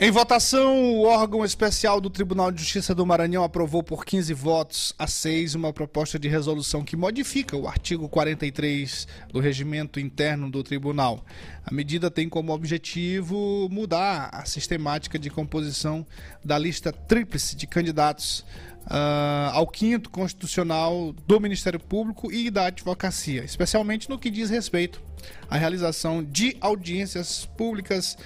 Em 0.00 0.12
votação, 0.12 0.94
o 0.94 1.02
órgão 1.06 1.44
especial 1.44 2.00
do 2.00 2.08
Tribunal 2.08 2.52
de 2.52 2.60
Justiça 2.60 2.94
do 2.94 3.04
Maranhão 3.04 3.42
aprovou 3.42 3.82
por 3.82 4.04
15 4.04 4.32
votos 4.32 4.94
a 4.96 5.08
6 5.08 5.56
uma 5.56 5.72
proposta 5.72 6.16
de 6.20 6.28
resolução 6.28 6.84
que 6.84 6.96
modifica 6.96 7.56
o 7.56 7.66
artigo 7.66 8.08
43 8.08 9.08
do 9.32 9.40
regimento 9.40 9.98
interno 9.98 10.48
do 10.48 10.62
tribunal. 10.62 11.24
A 11.66 11.74
medida 11.74 12.12
tem 12.12 12.28
como 12.28 12.52
objetivo 12.52 13.68
mudar 13.72 14.30
a 14.32 14.44
sistemática 14.44 15.18
de 15.18 15.30
composição 15.30 16.06
da 16.44 16.56
lista 16.56 16.92
tríplice 16.92 17.56
de 17.56 17.66
candidatos 17.66 18.44
uh, 18.88 19.52
ao 19.52 19.66
quinto 19.66 20.10
constitucional 20.10 21.14
do 21.26 21.40
Ministério 21.40 21.78
Público 21.78 22.32
e 22.32 22.50
da 22.50 22.66
Advocacia, 22.66 23.44
especialmente 23.44 24.08
no 24.08 24.18
que 24.18 24.30
diz 24.30 24.50
respeito 24.50 25.00
à 25.48 25.56
realização 25.56 26.24
de 26.24 26.56
audiências 26.60 27.44
públicas 27.44 28.16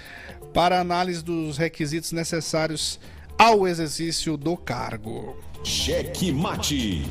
para 0.54 0.80
análise 0.80 1.22
dos 1.22 1.58
requisitos 1.58 2.12
necessários 2.12 2.98
ao 3.38 3.66
exercício 3.66 4.36
do 4.36 4.56
cargo. 4.56 5.36
Cheque 5.64 6.32
mate. 6.32 7.02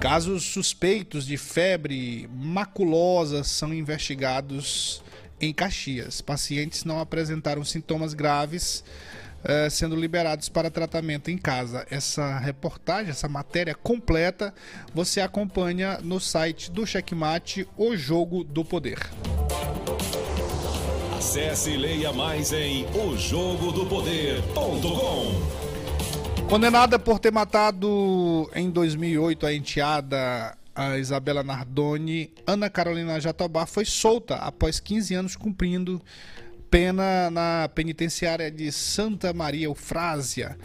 Casos 0.00 0.44
suspeitos 0.44 1.26
de 1.26 1.36
febre 1.36 2.28
maculosa 2.32 3.44
são 3.44 3.74
investigados 3.74 5.02
em 5.40 5.52
Caxias. 5.52 6.20
Pacientes 6.20 6.84
não 6.84 7.00
apresentaram 7.00 7.64
sintomas 7.64 8.14
graves, 8.14 8.82
eh, 9.44 9.70
sendo 9.70 9.96
liberados 9.96 10.48
para 10.48 10.70
tratamento 10.70 11.30
em 11.30 11.38
casa. 11.38 11.86
Essa 11.90 12.38
reportagem, 12.38 13.10
essa 13.10 13.28
matéria 13.28 13.74
completa, 13.74 14.54
você 14.94 15.20
acompanha 15.20 15.98
no 16.02 16.20
site 16.20 16.70
do 16.70 16.86
Checkmate, 16.86 17.66
O 17.76 17.96
Jogo 17.96 18.44
do 18.44 18.64
Poder. 18.64 18.98
Acesse 21.16 21.70
e 21.70 21.76
leia 21.76 22.12
mais 22.12 22.52
em 22.52 22.86
ojogodopoder.com. 22.94 25.60
Condenada 26.48 26.98
por 26.98 27.20
ter 27.20 27.30
matado 27.30 28.50
em 28.54 28.70
2008 28.70 29.46
a 29.46 29.54
enteada 29.54 30.58
a 30.74 30.98
Isabela 30.98 31.42
Nardoni, 31.42 32.32
Ana 32.46 32.70
Carolina 32.70 33.20
Jatobá 33.20 33.66
foi 33.66 33.84
solta 33.84 34.36
após 34.36 34.80
15 34.80 35.14
anos 35.14 35.36
cumprindo 35.36 36.00
pena 36.70 37.30
na 37.30 37.68
penitenciária 37.74 38.50
de 38.50 38.70
Santa 38.70 39.32
Maria 39.32 39.66
Eufrásia. 39.66 40.56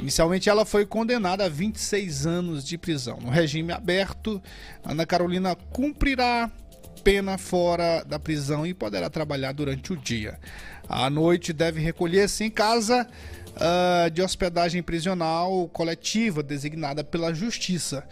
Inicialmente, 0.00 0.50
ela 0.50 0.64
foi 0.64 0.84
condenada 0.84 1.44
a 1.44 1.48
26 1.48 2.26
anos 2.26 2.64
de 2.64 2.76
prisão. 2.76 3.18
No 3.20 3.30
regime 3.30 3.72
aberto, 3.72 4.42
Ana 4.84 5.06
Carolina 5.06 5.54
cumprirá 5.54 6.50
pena 7.04 7.38
fora 7.38 8.02
da 8.02 8.18
prisão 8.18 8.66
e 8.66 8.74
poderá 8.74 9.08
trabalhar 9.08 9.52
durante 9.52 9.92
o 9.92 9.96
dia. 9.96 10.40
À 10.88 11.08
noite 11.08 11.52
deve 11.52 11.80
recolher-se 11.80 12.42
em 12.42 12.50
casa 12.50 13.06
uh, 13.54 14.10
de 14.10 14.22
hospedagem 14.22 14.82
prisional 14.82 15.68
coletiva 15.68 16.42
designada 16.42 17.04
pela 17.04 17.32
Justiça, 17.32 18.04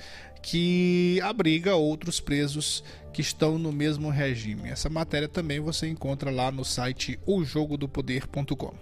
que 0.42 1.20
abriga 1.22 1.76
outros 1.76 2.20
presos 2.20 2.82
que 3.12 3.20
estão 3.20 3.58
no 3.58 3.70
mesmo 3.70 4.10
regime. 4.10 4.70
Essa 4.70 4.88
matéria 4.88 5.28
também 5.28 5.60
você 5.60 5.88
encontra 5.88 6.30
lá 6.30 6.50
no 6.50 6.64
site 6.64 7.20
ojogodopoder.com. 7.26 8.72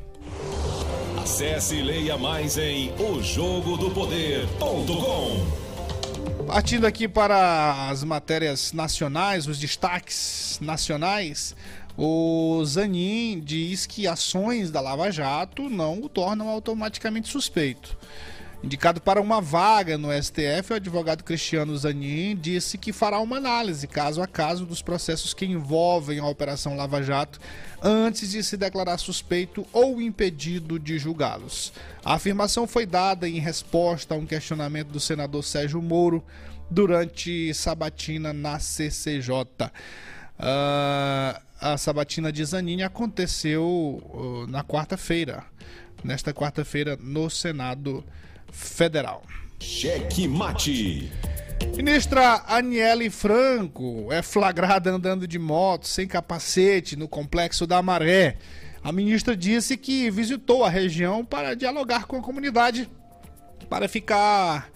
Acesse 1.20 1.77
e 1.77 1.83
leia 1.83 2.16
mais 2.16 2.57
em 2.57 2.92
ojogodopoder.com. 2.99 5.70
Partindo 6.46 6.87
aqui 6.87 7.07
para 7.07 7.90
as 7.90 8.03
matérias 8.03 8.73
nacionais, 8.73 9.46
os 9.46 9.59
destaques 9.59 10.59
nacionais, 10.61 11.55
o 11.96 12.62
Zanin 12.64 13.40
diz 13.44 13.87
que 13.87 14.07
ações 14.07 14.70
da 14.70 14.81
Lava 14.81 15.11
Jato 15.11 15.68
não 15.68 16.03
o 16.03 16.09
tornam 16.09 16.49
automaticamente 16.49 17.29
suspeito. 17.29 17.99
Indicado 18.62 19.01
para 19.01 19.23
uma 19.23 19.40
vaga 19.40 19.96
no 19.96 20.09
STF, 20.12 20.73
o 20.73 20.77
advogado 20.77 21.25
Cristiano 21.25 21.75
Zanin 21.79 22.37
disse 22.37 22.77
que 22.77 22.92
fará 22.92 23.18
uma 23.18 23.38
análise 23.38 23.87
caso 23.87 24.20
a 24.20 24.27
caso 24.27 24.66
dos 24.66 24.83
processos 24.83 25.33
que 25.33 25.46
envolvem 25.46 26.18
a 26.18 26.27
Operação 26.27 26.77
Lava 26.77 27.03
Jato 27.03 27.40
antes 27.83 28.31
de 28.31 28.42
se 28.44 28.59
declarar 28.59 28.99
suspeito 28.99 29.66
ou 29.73 29.99
impedido 29.99 30.79
de 30.79 30.99
julgá-los. 30.99 31.73
A 32.05 32.14
afirmação 32.14 32.66
foi 32.66 32.85
dada 32.85 33.27
em 33.27 33.38
resposta 33.38 34.14
a 34.14 34.18
um 34.18 34.27
questionamento 34.27 34.88
do 34.88 35.01
senador 35.01 35.42
Sérgio 35.42 35.81
Moro 35.81 36.23
durante 36.70 37.55
sabatina 37.55 38.31
na 38.35 38.59
CCJ. 38.59 39.33
Uh, 39.33 39.70
ah, 40.38 41.40
a 41.59 41.79
sabatina 41.79 42.31
de 42.31 42.44
Zanini 42.44 42.83
aconteceu 42.83 43.64
uh, 43.64 44.46
na 44.49 44.62
quarta-feira, 44.62 45.44
nesta 46.05 46.35
quarta-feira 46.35 46.99
no 47.01 47.31
Senado 47.31 48.05
Federal. 48.52 49.22
Cheque 49.58 50.26
mate. 50.26 51.12
Ministra 51.76 52.42
Aniele 52.46 53.10
Franco 53.10 54.12
é 54.12 54.22
flagrada 54.22 54.90
andando 54.90 55.26
de 55.26 55.38
moto 55.38 55.86
sem 55.86 56.06
capacete 56.06 56.96
no 56.96 57.06
complexo 57.06 57.66
da 57.66 57.82
Maré. 57.82 58.36
A 58.82 58.90
ministra 58.90 59.36
disse 59.36 59.76
que 59.76 60.10
visitou 60.10 60.64
a 60.64 60.70
região 60.70 61.24
para 61.24 61.54
dialogar 61.54 62.06
com 62.06 62.16
a 62.16 62.22
comunidade, 62.22 62.88
para 63.68 63.88
ficar 63.88 64.70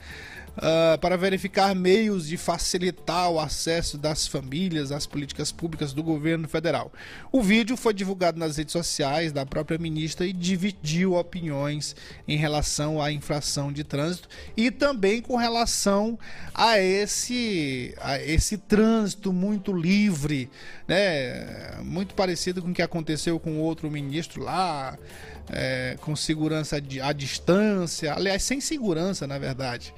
uh, 0.57 0.99
para 0.99 1.17
verificar 1.17 1.75
meios 1.75 2.29
de 2.29 2.37
facilitar 2.37 3.31
o 3.31 3.39
acesso 3.39 3.99
das 3.99 4.27
famílias 4.27 4.93
às 4.93 5.07
políticas 5.07 5.51
públicas 5.53 5.93
do 5.93 6.03
governo 6.03 6.49
federal. 6.49 6.93
O 7.33 7.43
vídeo 7.43 7.77
foi 7.77 7.95
divulgado 7.95 8.39
nas 8.39 8.57
redes 8.57 8.73
sociais 8.73 9.33
da 9.33 9.45
própria 9.45 9.79
ministra 9.79 10.27
e 10.27 10.33
dividiu 10.33 11.15
opiniões 11.15 11.95
em 12.27 12.37
relação 12.37 13.01
à 13.01 13.11
infração 13.11 13.73
de 13.73 13.85
trânsito 13.85 14.29
e 14.57 14.71
também 14.71 15.21
com 15.21 15.37
relação 15.37 16.19
a 16.55 16.79
esse, 16.79 17.95
a 18.01 18.21
esse 18.21 18.59
trânsito 18.59 19.33
muito 19.33 19.73
livre, 19.73 20.51
né? 20.87 21.81
muito 21.83 22.15
parecido 22.15 22.63
com 22.63 22.71
o 22.71 22.75
que 22.75 22.83
aconteceu 22.83 23.39
com 23.39 23.59
outro 23.59 23.91
ministro 23.91 24.43
lá. 24.43 24.97
É, 25.51 25.99
com 26.01 26.17
segurança 26.17 26.81
à 27.03 27.13
distância, 27.13 28.15
aliás, 28.15 28.43
sem 28.43 28.63
segurança, 28.63 29.27
na 29.27 29.39
verdade. 29.39 29.93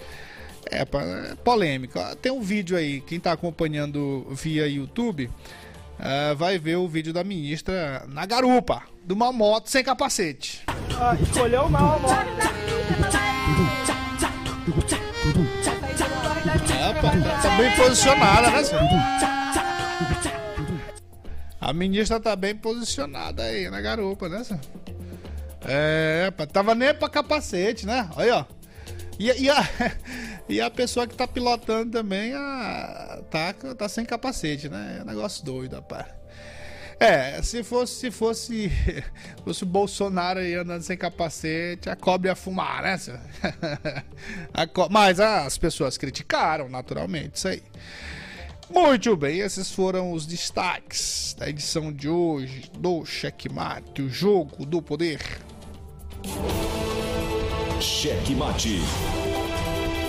É, 0.71 0.83
é 0.83 1.35
polêmica. 1.37 2.17
Tem 2.17 2.33
um 2.33 2.41
vídeo 2.41 2.77
aí, 2.77 3.01
quem 3.01 3.19
está 3.19 3.33
acompanhando 3.33 4.27
via 4.31 4.67
YouTube 4.67 5.31
uh, 5.99 6.37
vai 6.37 6.59
ver 6.59 6.77
o 6.77 6.89
vídeo 6.89 7.13
da 7.13 7.25
ministra 7.25 8.05
na 8.09 8.27
garupa, 8.27 8.83
de 9.05 9.13
uma 9.13 9.33
moto 9.33 9.69
sem 9.69 9.85
capacete. 9.85 10.63
Ah, 10.99 11.17
escolheu 11.21 11.69
mal 11.69 11.97
a 11.97 11.99
moto. 11.99 12.67
É, 16.73 16.93
tá 17.43 17.57
bem 17.57 17.77
posicionada, 17.77 18.51
né, 18.51 18.65
senhor? 18.65 18.83
A 21.61 21.73
ministra 21.73 22.21
tá 22.21 22.37
bem 22.37 22.55
posicionada 22.55 23.43
aí 23.43 23.69
na 23.71 23.81
garupa, 23.81 24.29
né, 24.29 24.45
senhor? 24.45 24.61
É, 25.65 26.31
tava 26.53 26.75
nem 26.75 26.95
pra 26.95 27.09
capacete, 27.09 27.87
né? 27.87 28.09
Olha, 28.17 28.37
ó. 28.39 28.45
E, 29.19 29.31
e, 29.45 29.51
a, 29.51 29.57
e 30.49 30.61
a 30.61 30.71
pessoa 30.71 31.07
que 31.07 31.15
tá 31.15 31.27
pilotando 31.27 31.91
também 31.93 32.33
a, 32.35 33.21
tá, 33.31 33.53
tá 33.53 33.89
sem 33.89 34.05
capacete, 34.05 34.69
né? 34.69 34.99
É 35.01 35.03
um 35.03 35.07
negócio 35.07 35.45
doido, 35.45 35.77
rapaz. 35.77 36.07
É, 36.99 37.43
se 37.43 37.63
fosse, 37.63 37.95
se 37.95 38.11
fosse, 38.11 38.73
fosse 39.45 39.63
o 39.65 39.67
Bolsonaro 39.67 40.41
aí 40.41 40.55
andando 40.55 40.83
sem 40.83 40.97
capacete, 40.97 41.91
a 41.91 41.97
cobra 41.97 42.31
ia 42.31 42.37
fumar, 42.37 42.83
né? 42.83 42.99
Co... 44.73 44.89
Mas 44.91 45.21
as 45.21 45.59
pessoas 45.59 45.99
criticaram, 45.99 46.69
naturalmente, 46.69 47.37
isso 47.37 47.49
aí. 47.49 47.63
Muito 48.71 49.17
bem, 49.17 49.41
esses 49.41 49.71
foram 49.71 50.13
os 50.13 50.27
destaques 50.27 51.37
da 51.39 51.49
edição 51.49 51.93
de 51.93 52.09
hoje 52.09 52.71
do 52.79 53.05
Checkmate, 53.05 54.03
o 54.03 54.09
jogo 54.09 54.65
do 54.65 54.83
poder. 54.83 55.21
Cheque 57.81 58.35
Mate. 58.35 58.81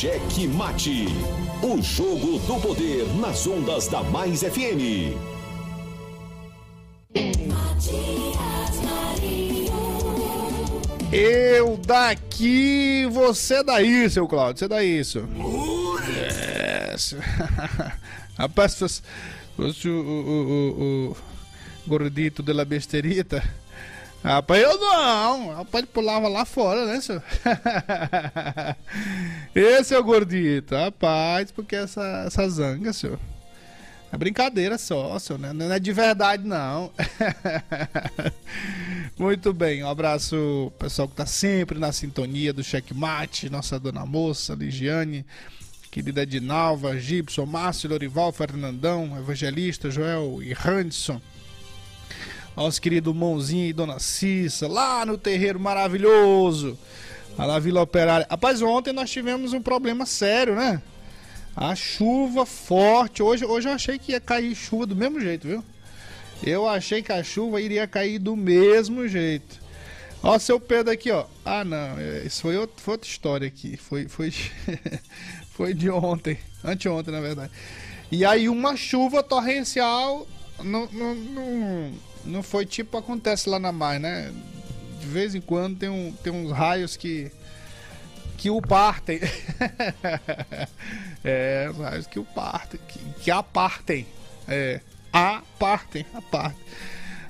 Cheque 0.00 0.48
Mate. 0.48 1.08
O 1.62 1.82
jogo 1.82 2.38
do 2.46 2.58
poder 2.58 3.06
nas 3.16 3.46
ondas 3.46 3.86
da 3.86 4.02
Mais 4.02 4.40
FM. 4.40 5.12
Eu 11.12 11.76
daqui, 11.76 13.06
você 13.12 13.62
daí, 13.62 14.08
seu 14.08 14.26
Claudio, 14.26 14.60
você 14.60 14.68
daí, 14.68 15.00
isso. 15.00 15.22
É. 16.16 16.96
Rapaz, 18.40 18.72
se 18.72 18.78
fosse, 18.78 19.02
fosse 19.54 19.86
o, 19.86 20.00
o, 20.00 21.10
o, 21.10 21.10
o 21.10 21.16
gordito 21.86 22.42
de 22.42 22.54
la 22.54 22.64
besterita 22.64 23.44
Rapaz, 24.22 24.62
eu 24.62 24.78
não. 24.78 25.54
Rapaz, 25.54 25.84
pulava 25.86 26.28
lá 26.28 26.44
fora, 26.44 26.84
né, 26.86 27.00
senhor? 27.00 27.22
Esse 29.54 29.94
é 29.94 29.98
o 29.98 30.04
gordito. 30.04 30.74
Rapaz, 30.74 31.50
porque 31.50 31.74
essa, 31.74 32.24
essa 32.26 32.48
zanga, 32.48 32.92
senhor? 32.92 33.18
É 34.12 34.16
brincadeira 34.18 34.76
só, 34.76 35.18
senhor, 35.18 35.38
né? 35.38 35.52
Não 35.52 35.72
é 35.72 35.78
de 35.78 35.92
verdade, 35.92 36.44
não. 36.44 36.92
Muito 39.16 39.52
bem, 39.52 39.84
um 39.84 39.88
abraço 39.88 40.72
pessoal 40.78 41.06
que 41.06 41.14
está 41.14 41.26
sempre 41.26 41.78
na 41.78 41.92
sintonia 41.92 42.52
do 42.52 42.64
Checkmate, 42.64 43.48
nossa 43.48 43.78
dona 43.78 44.04
moça, 44.04 44.54
Ligiane, 44.54 45.24
querida 45.90 46.26
Dinalva, 46.26 46.98
Gibson, 46.98 47.46
Márcio, 47.46 47.88
Lorival, 47.88 48.32
Fernandão, 48.32 49.16
Evangelista, 49.16 49.90
Joel 49.90 50.42
e 50.42 50.52
Hanson. 50.52 51.20
Nosso 52.60 52.78
querido 52.78 53.14
Mãozinho 53.14 53.68
e 53.68 53.72
Dona 53.72 53.98
Cissa, 53.98 54.68
lá 54.68 55.06
no 55.06 55.16
terreiro 55.16 55.58
maravilhoso, 55.58 56.78
lá 57.38 57.46
na 57.46 57.58
Vila 57.58 57.80
Operária. 57.80 58.26
Rapaz, 58.28 58.60
ontem 58.60 58.92
nós 58.92 59.10
tivemos 59.10 59.54
um 59.54 59.62
problema 59.62 60.04
sério, 60.04 60.54
né? 60.54 60.82
A 61.56 61.74
chuva 61.74 62.44
forte. 62.44 63.22
Hoje, 63.22 63.46
hoje 63.46 63.66
eu 63.66 63.72
achei 63.72 63.98
que 63.98 64.12
ia 64.12 64.20
cair 64.20 64.54
chuva 64.54 64.84
do 64.84 64.94
mesmo 64.94 65.18
jeito, 65.18 65.48
viu? 65.48 65.64
Eu 66.44 66.68
achei 66.68 67.02
que 67.02 67.10
a 67.10 67.24
chuva 67.24 67.62
iria 67.62 67.86
cair 67.86 68.18
do 68.18 68.36
mesmo 68.36 69.08
jeito. 69.08 69.58
Ó, 70.22 70.38
seu 70.38 70.60
Pedro 70.60 70.92
aqui, 70.92 71.10
ó. 71.10 71.24
Ah, 71.42 71.64
não. 71.64 71.98
é, 71.98 72.24
Isso 72.26 72.42
foi, 72.42 72.56
foi 72.76 72.92
outra 72.92 73.08
história 73.08 73.48
aqui. 73.48 73.78
Foi, 73.78 74.06
foi, 74.06 74.34
foi 75.56 75.72
de 75.72 75.88
ontem. 75.88 76.36
Anteontem, 76.62 77.10
na 77.10 77.22
verdade. 77.22 77.52
E 78.12 78.22
aí, 78.22 78.50
uma 78.50 78.76
chuva 78.76 79.22
torrencial. 79.22 80.28
Não, 80.62 80.86
não 82.24 82.42
foi 82.42 82.66
tipo 82.66 82.96
acontece 82.96 83.48
lá 83.48 83.58
na 83.58 83.72
mar, 83.72 83.98
né? 83.98 84.32
De 85.00 85.06
vez 85.06 85.34
em 85.34 85.40
quando 85.40 85.78
tem, 85.78 85.88
um, 85.88 86.12
tem 86.22 86.32
uns 86.32 86.52
raios 86.52 86.96
que. 86.96 87.30
Que 88.36 88.48
o 88.48 88.62
partem. 88.62 89.20
é, 91.22 91.68
os 91.70 91.78
raios 91.78 92.06
que 92.06 92.18
o 92.18 92.24
partem. 92.24 92.80
Que, 92.88 92.98
que 93.22 93.30
a 93.30 93.42
partem. 93.42 94.06
É 94.48 94.80
a 95.12 95.42
partem, 95.58 96.06
a. 96.32 96.52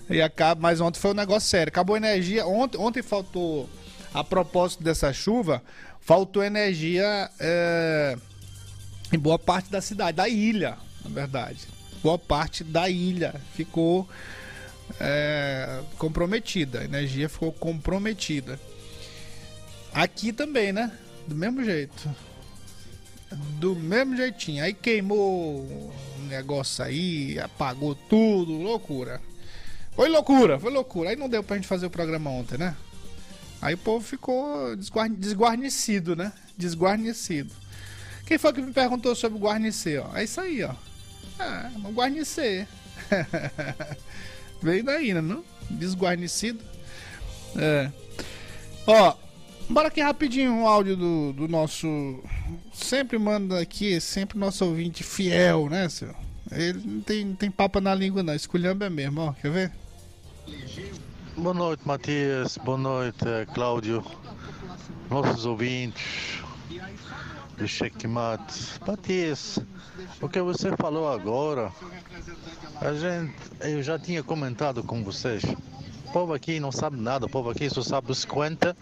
E 0.08 0.20
acaba, 0.20 0.60
mas 0.60 0.80
ontem 0.80 0.98
foi 0.98 1.12
um 1.12 1.14
negócio 1.14 1.48
sério. 1.48 1.70
Acabou 1.70 1.94
a 1.94 1.98
energia. 1.98 2.46
Ontem, 2.46 2.78
ontem 2.78 3.02
faltou, 3.02 3.68
a 4.12 4.24
propósito 4.24 4.82
dessa 4.82 5.12
chuva, 5.12 5.62
faltou 6.00 6.42
energia 6.42 7.30
é, 7.38 8.16
em 9.12 9.18
boa 9.18 9.38
parte 9.38 9.70
da 9.70 9.80
cidade, 9.80 10.16
da 10.16 10.28
ilha, 10.28 10.76
na 11.04 11.10
verdade. 11.10 11.68
Boa 12.02 12.18
parte 12.18 12.64
da 12.64 12.88
ilha 12.88 13.34
ficou 13.54 14.08
é, 14.98 15.80
comprometida. 15.98 16.80
A 16.80 16.84
energia 16.84 17.28
ficou 17.28 17.52
comprometida. 17.52 18.58
Aqui 19.92 20.32
também, 20.32 20.72
né? 20.72 20.90
Do 21.26 21.34
mesmo 21.34 21.64
jeito. 21.64 22.08
Do 23.58 23.74
mesmo 23.76 24.16
jeitinho. 24.16 24.64
Aí 24.64 24.72
queimou 24.74 25.60
o 25.60 25.92
negócio 26.28 26.84
aí, 26.84 27.38
apagou 27.38 27.94
tudo, 27.94 28.52
loucura. 28.52 29.20
Foi 29.92 30.08
loucura, 30.08 30.58
foi 30.58 30.72
loucura. 30.72 31.10
Aí 31.10 31.16
não 31.16 31.28
deu 31.28 31.42
pra 31.42 31.56
gente 31.56 31.68
fazer 31.68 31.86
o 31.86 31.90
programa 31.90 32.30
ontem, 32.30 32.58
né? 32.58 32.76
Aí 33.60 33.74
o 33.74 33.78
povo 33.78 34.04
ficou 34.04 34.74
desguarne- 34.76 35.16
desguarnecido, 35.16 36.16
né? 36.16 36.32
Desguarnecido. 36.56 37.52
Quem 38.26 38.38
foi 38.38 38.52
que 38.52 38.62
me 38.62 38.72
perguntou 38.72 39.14
sobre 39.14 39.38
guarnecer, 39.38 40.00
ó? 40.00 40.16
É 40.16 40.24
isso 40.24 40.40
aí, 40.40 40.62
ó. 40.62 40.72
Ah, 41.38 41.70
guarnecer. 41.92 42.66
Veio 44.62 44.84
daí, 44.84 45.14
né? 45.14 45.20
Não? 45.20 45.44
Desguarnecido. 45.70 46.60
É. 47.56 47.90
Ó, 48.86 49.14
bora 49.68 49.88
aqui 49.88 50.00
rapidinho 50.00 50.52
um 50.52 50.66
áudio 50.66 50.96
do, 50.96 51.32
do 51.32 51.48
nosso. 51.48 52.22
Sempre 52.72 53.18
manda 53.18 53.60
aqui, 53.60 54.00
sempre 54.00 54.38
nosso 54.38 54.64
ouvinte 54.64 55.02
fiel, 55.02 55.68
né, 55.68 55.88
senhor? 55.88 56.16
Ele 56.50 56.80
não 56.84 57.00
tem, 57.00 57.24
não 57.24 57.34
tem 57.34 57.50
papo 57.50 57.80
na 57.80 57.94
língua, 57.94 58.22
não. 58.22 58.34
Esculhamba 58.34 58.86
é 58.86 58.90
mesmo, 58.90 59.20
ó. 59.20 59.32
Quer 59.32 59.50
ver? 59.50 59.72
Boa 61.36 61.54
noite, 61.54 61.82
Matias. 61.86 62.58
Boa 62.58 62.78
noite, 62.78 63.24
Cláudio. 63.54 64.04
Nossos 65.08 65.44
ouvintes 65.46 66.40
do 67.60 67.68
Checkmate. 67.68 68.80
Matias, 68.86 69.58
o 70.20 70.28
que 70.28 70.40
você 70.40 70.74
falou 70.78 71.12
agora, 71.12 71.70
a 72.80 72.92
gente, 72.94 73.34
eu 73.60 73.82
já 73.82 73.98
tinha 73.98 74.22
comentado 74.22 74.82
com 74.82 75.04
vocês. 75.04 75.44
O 76.06 76.12
povo 76.12 76.32
aqui 76.32 76.58
não 76.58 76.72
sabe 76.72 76.96
nada, 76.96 77.26
o 77.26 77.28
povo 77.28 77.50
aqui 77.50 77.68
só 77.68 77.82
sabe 77.82 78.06
dos 78.06 78.20
50 78.20 78.74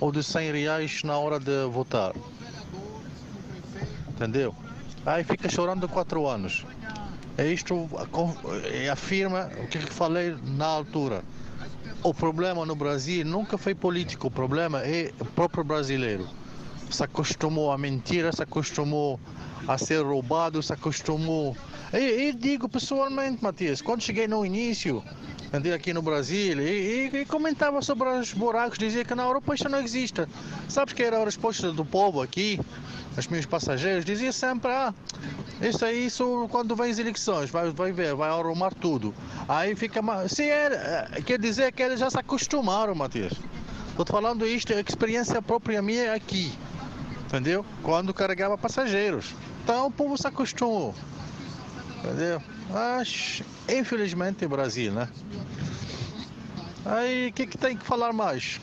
ou 0.00 0.10
dos 0.10 0.26
100 0.26 0.52
reais 0.52 1.02
na 1.04 1.18
hora 1.18 1.38
de 1.38 1.66
votar. 1.66 2.14
Entendeu? 4.08 4.54
Aí 5.04 5.22
fica 5.22 5.50
chorando 5.50 5.86
4 5.86 6.26
anos. 6.26 6.64
É 7.36 7.46
isto 7.46 7.90
é, 8.72 8.88
afirma 8.88 9.50
o 9.62 9.68
que 9.68 9.78
falei 9.80 10.34
na 10.42 10.66
altura. 10.66 11.22
O 12.02 12.14
problema 12.14 12.64
no 12.64 12.74
Brasil 12.74 13.24
nunca 13.24 13.58
foi 13.58 13.74
político, 13.74 14.28
o 14.28 14.30
problema 14.30 14.80
é 14.80 15.12
o 15.20 15.26
próprio 15.26 15.62
brasileiro. 15.62 16.26
Se 16.94 17.02
acostumou 17.02 17.72
a 17.72 17.76
mentira, 17.76 18.30
se 18.32 18.40
acostumou 18.40 19.18
a 19.66 19.76
ser 19.76 20.00
roubado, 20.04 20.62
se 20.62 20.72
acostumou. 20.72 21.56
E, 21.92 22.28
e 22.28 22.32
digo 22.32 22.68
pessoalmente, 22.68 23.42
Matias, 23.42 23.82
quando 23.82 24.00
cheguei 24.00 24.28
no 24.28 24.46
início, 24.46 25.02
andei 25.52 25.72
aqui 25.72 25.92
no 25.92 26.00
Brasil 26.00 26.60
e, 26.60 27.10
e- 27.12 27.16
e 27.22 27.24
comentava 27.24 27.82
sobre 27.82 28.08
os 28.10 28.32
buracos, 28.32 28.78
dizia 28.78 29.04
que 29.04 29.12
na 29.12 29.24
Europa 29.24 29.56
isso 29.56 29.68
não 29.68 29.80
existe. 29.80 30.24
Sabes 30.68 30.94
que 30.94 31.02
era 31.02 31.20
a 31.20 31.24
resposta 31.24 31.72
do 31.72 31.84
povo 31.84 32.22
aqui, 32.22 32.60
os 33.18 33.26
meus 33.26 33.44
passageiros, 33.44 34.04
dizia 34.04 34.32
sempre, 34.32 34.70
ah, 34.70 34.94
isso 35.60 35.84
aí, 35.84 36.06
isso 36.06 36.46
quando 36.52 36.76
vem 36.76 36.92
as 36.92 36.98
eleições, 37.00 37.50
vai, 37.50 37.70
vai 37.72 37.90
ver, 37.90 38.14
vai 38.14 38.30
arrumar 38.30 38.70
tudo. 38.72 39.12
Aí 39.48 39.74
fica. 39.74 40.00
Se 40.28 40.44
é, 40.44 41.08
é, 41.16 41.22
quer 41.22 41.40
dizer 41.40 41.72
que 41.72 41.82
eles 41.82 41.98
já 41.98 42.08
se 42.08 42.20
acostumaram, 42.20 42.94
Matias. 42.94 43.32
Estou 43.90 44.06
falando 44.06 44.46
isto, 44.46 44.72
é 44.72 44.80
experiência 44.80 45.42
própria 45.42 45.82
minha 45.82 46.14
aqui. 46.14 46.52
Entendeu? 47.34 47.66
Quando 47.82 48.14
carregava 48.14 48.56
passageiros. 48.56 49.34
Então 49.64 49.88
o 49.88 49.90
povo 49.90 50.16
se 50.16 50.24
acostumou. 50.24 50.94
Entendeu? 51.98 52.40
Mas, 52.70 53.42
infelizmente, 53.68 54.46
Brasil, 54.46 54.92
né? 54.92 55.08
Aí, 56.84 57.30
o 57.30 57.32
que, 57.32 57.48
que 57.48 57.58
tem 57.58 57.76
que 57.76 57.84
falar 57.84 58.12
mais? 58.12 58.60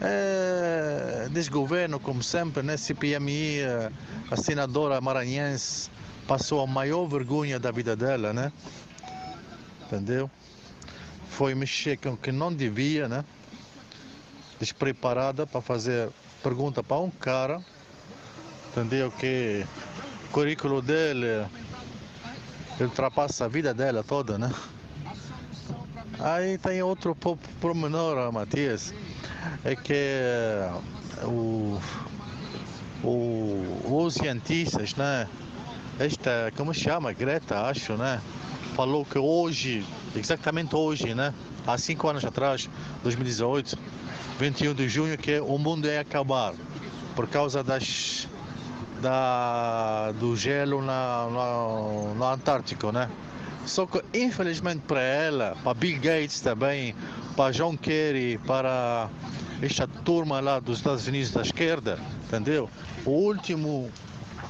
É, 0.00 1.28
desgoverno, 1.30 2.00
como 2.00 2.20
sempre, 2.20 2.64
né? 2.64 2.76
CPMI, 2.76 3.60
a 4.28 4.36
senadora 4.36 5.00
maranhense 5.00 5.88
passou 6.26 6.60
a 6.60 6.66
maior 6.66 7.06
vergonha 7.06 7.60
da 7.60 7.70
vida 7.70 7.94
dela, 7.94 8.32
né? 8.32 8.52
Entendeu? 9.86 10.28
Foi 11.30 11.54
mexer 11.54 11.96
com 11.96 12.14
o 12.14 12.16
que 12.16 12.32
não 12.32 12.52
devia, 12.52 13.08
né? 13.08 13.24
Despreparada 14.58 15.46
para 15.46 15.60
fazer 15.60 16.10
pergunta 16.42 16.82
para 16.82 16.98
um 16.98 17.10
cara, 17.10 17.60
entendeu? 18.70 19.10
Que 19.10 19.66
o 20.26 20.32
currículo 20.32 20.80
dele 20.80 21.46
ultrapassa 22.80 23.44
a 23.46 23.48
vida 23.48 23.74
dela 23.74 24.04
toda, 24.04 24.38
né? 24.38 24.52
Aí 26.20 26.58
tem 26.58 26.82
outro 26.82 27.16
pormenor, 27.60 28.32
Matias, 28.32 28.92
é 29.64 29.76
que 29.76 29.94
o, 31.24 31.80
o, 33.04 34.04
os 34.04 34.14
cientistas, 34.14 34.94
né? 34.94 35.28
Esta, 35.98 36.52
como 36.56 36.72
se 36.72 36.80
chama? 36.80 37.12
Greta, 37.12 37.60
acho, 37.66 37.94
né? 37.94 38.20
Falou 38.74 39.04
que 39.04 39.18
hoje, 39.18 39.84
exatamente 40.14 40.74
hoje, 40.74 41.14
né? 41.14 41.34
Há 41.68 41.76
cinco 41.76 42.08
anos 42.08 42.24
atrás, 42.24 42.66
2018, 43.02 43.76
21 44.40 44.72
de 44.72 44.88
junho, 44.88 45.18
que 45.18 45.38
o 45.38 45.58
mundo 45.58 45.86
ia 45.86 46.00
acabar 46.00 46.54
por 47.14 47.28
causa 47.28 47.62
das 47.62 48.26
da, 49.02 50.12
do 50.12 50.34
gelo 50.34 50.80
na, 50.80 51.28
na, 51.30 52.14
no 52.14 52.24
Antártico, 52.24 52.90
né? 52.90 53.10
Só 53.66 53.84
que, 53.84 54.02
infelizmente, 54.14 54.80
para 54.88 55.02
ela, 55.02 55.56
para 55.62 55.74
Bill 55.74 56.00
Gates 56.00 56.40
também, 56.40 56.94
para 57.36 57.52
John 57.52 57.76
Kerry, 57.76 58.38
para 58.46 59.10
esta 59.60 59.86
turma 59.86 60.40
lá 60.40 60.60
dos 60.60 60.78
Estados 60.78 61.06
Unidos 61.06 61.32
da 61.32 61.42
esquerda, 61.42 61.98
entendeu? 62.24 62.70
O 63.04 63.10
último, 63.10 63.90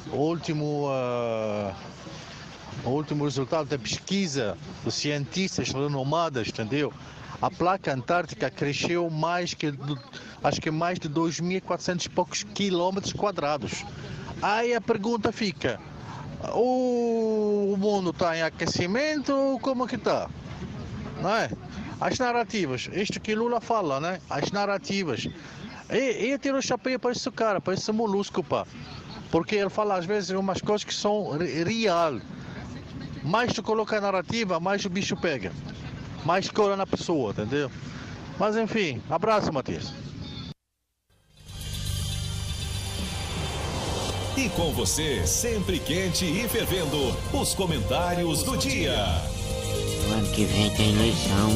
o 0.09 0.15
último, 0.15 0.87
ah, 0.89 1.73
o 2.85 2.89
último 2.89 3.23
resultado 3.25 3.67
da 3.67 3.77
pesquisa 3.77 4.57
dos 4.83 4.95
cientistas 4.95 5.69
renomados, 5.71 6.47
entendeu? 6.47 6.93
A 7.41 7.49
placa 7.49 7.93
antártica 7.93 8.49
cresceu 8.49 9.09
mais 9.09 9.53
que, 9.53 9.73
acho 10.43 10.59
que 10.61 10.69
mais 10.71 10.99
de 10.99 11.09
2.400 11.09 12.05
e 12.05 12.09
poucos 12.09 12.43
quilômetros 12.43 13.13
quadrados. 13.13 13.85
Aí 14.41 14.73
a 14.73 14.81
pergunta 14.81 15.31
fica, 15.31 15.79
o 16.53 17.75
mundo 17.77 18.09
está 18.11 18.35
em 18.37 18.41
aquecimento 18.41 19.33
ou 19.33 19.59
como 19.59 19.87
que 19.87 19.95
está? 19.95 20.29
Não 21.21 21.29
é? 21.35 21.49
As 21.99 22.17
narrativas, 22.17 22.89
isto 22.93 23.19
que 23.19 23.35
Lula 23.35 23.59
fala, 23.59 23.99
né? 23.99 24.19
As 24.29 24.51
narrativas. 24.51 25.27
E, 25.89 26.29
eu 26.31 26.39
tiro 26.39 26.57
o 26.57 26.61
chapéu 26.61 26.97
para 26.99 27.11
esse 27.11 27.29
cara, 27.31 27.59
para 27.59 27.73
esse 27.73 27.91
molusco, 27.91 28.43
pá. 28.43 28.65
Porque 29.31 29.55
ele 29.55 29.69
fala 29.69 29.97
às 29.97 30.05
vezes 30.05 30.29
umas 30.31 30.61
coisas 30.61 30.83
que 30.85 30.93
são 30.93 31.37
re- 31.37 31.63
real. 31.63 32.19
Mais 33.23 33.53
tu 33.53 33.61
coloca 33.61 33.97
a 33.97 34.01
narrativa, 34.01 34.59
mais 34.59 34.83
o 34.85 34.89
bicho 34.89 35.15
pega. 35.17 35.51
Mais 36.25 36.49
cola 36.49 36.75
na 36.75 36.85
pessoa, 36.85 37.31
entendeu? 37.31 37.71
Mas 38.39 38.55
enfim, 38.55 39.01
abraço, 39.09 39.51
Matias. 39.51 39.93
E 44.37 44.47
com 44.49 44.71
você, 44.71 45.27
sempre 45.27 45.79
quente 45.79 46.23
e 46.23 46.47
fervendo, 46.47 47.13
os 47.33 47.53
comentários 47.53 48.41
do 48.43 48.55
dia. 48.57 48.95
O 50.07 50.13
ano 50.13 50.31
que 50.31 50.45
vem 50.45 50.69
tem 50.75 50.95
eleição. 50.95 51.49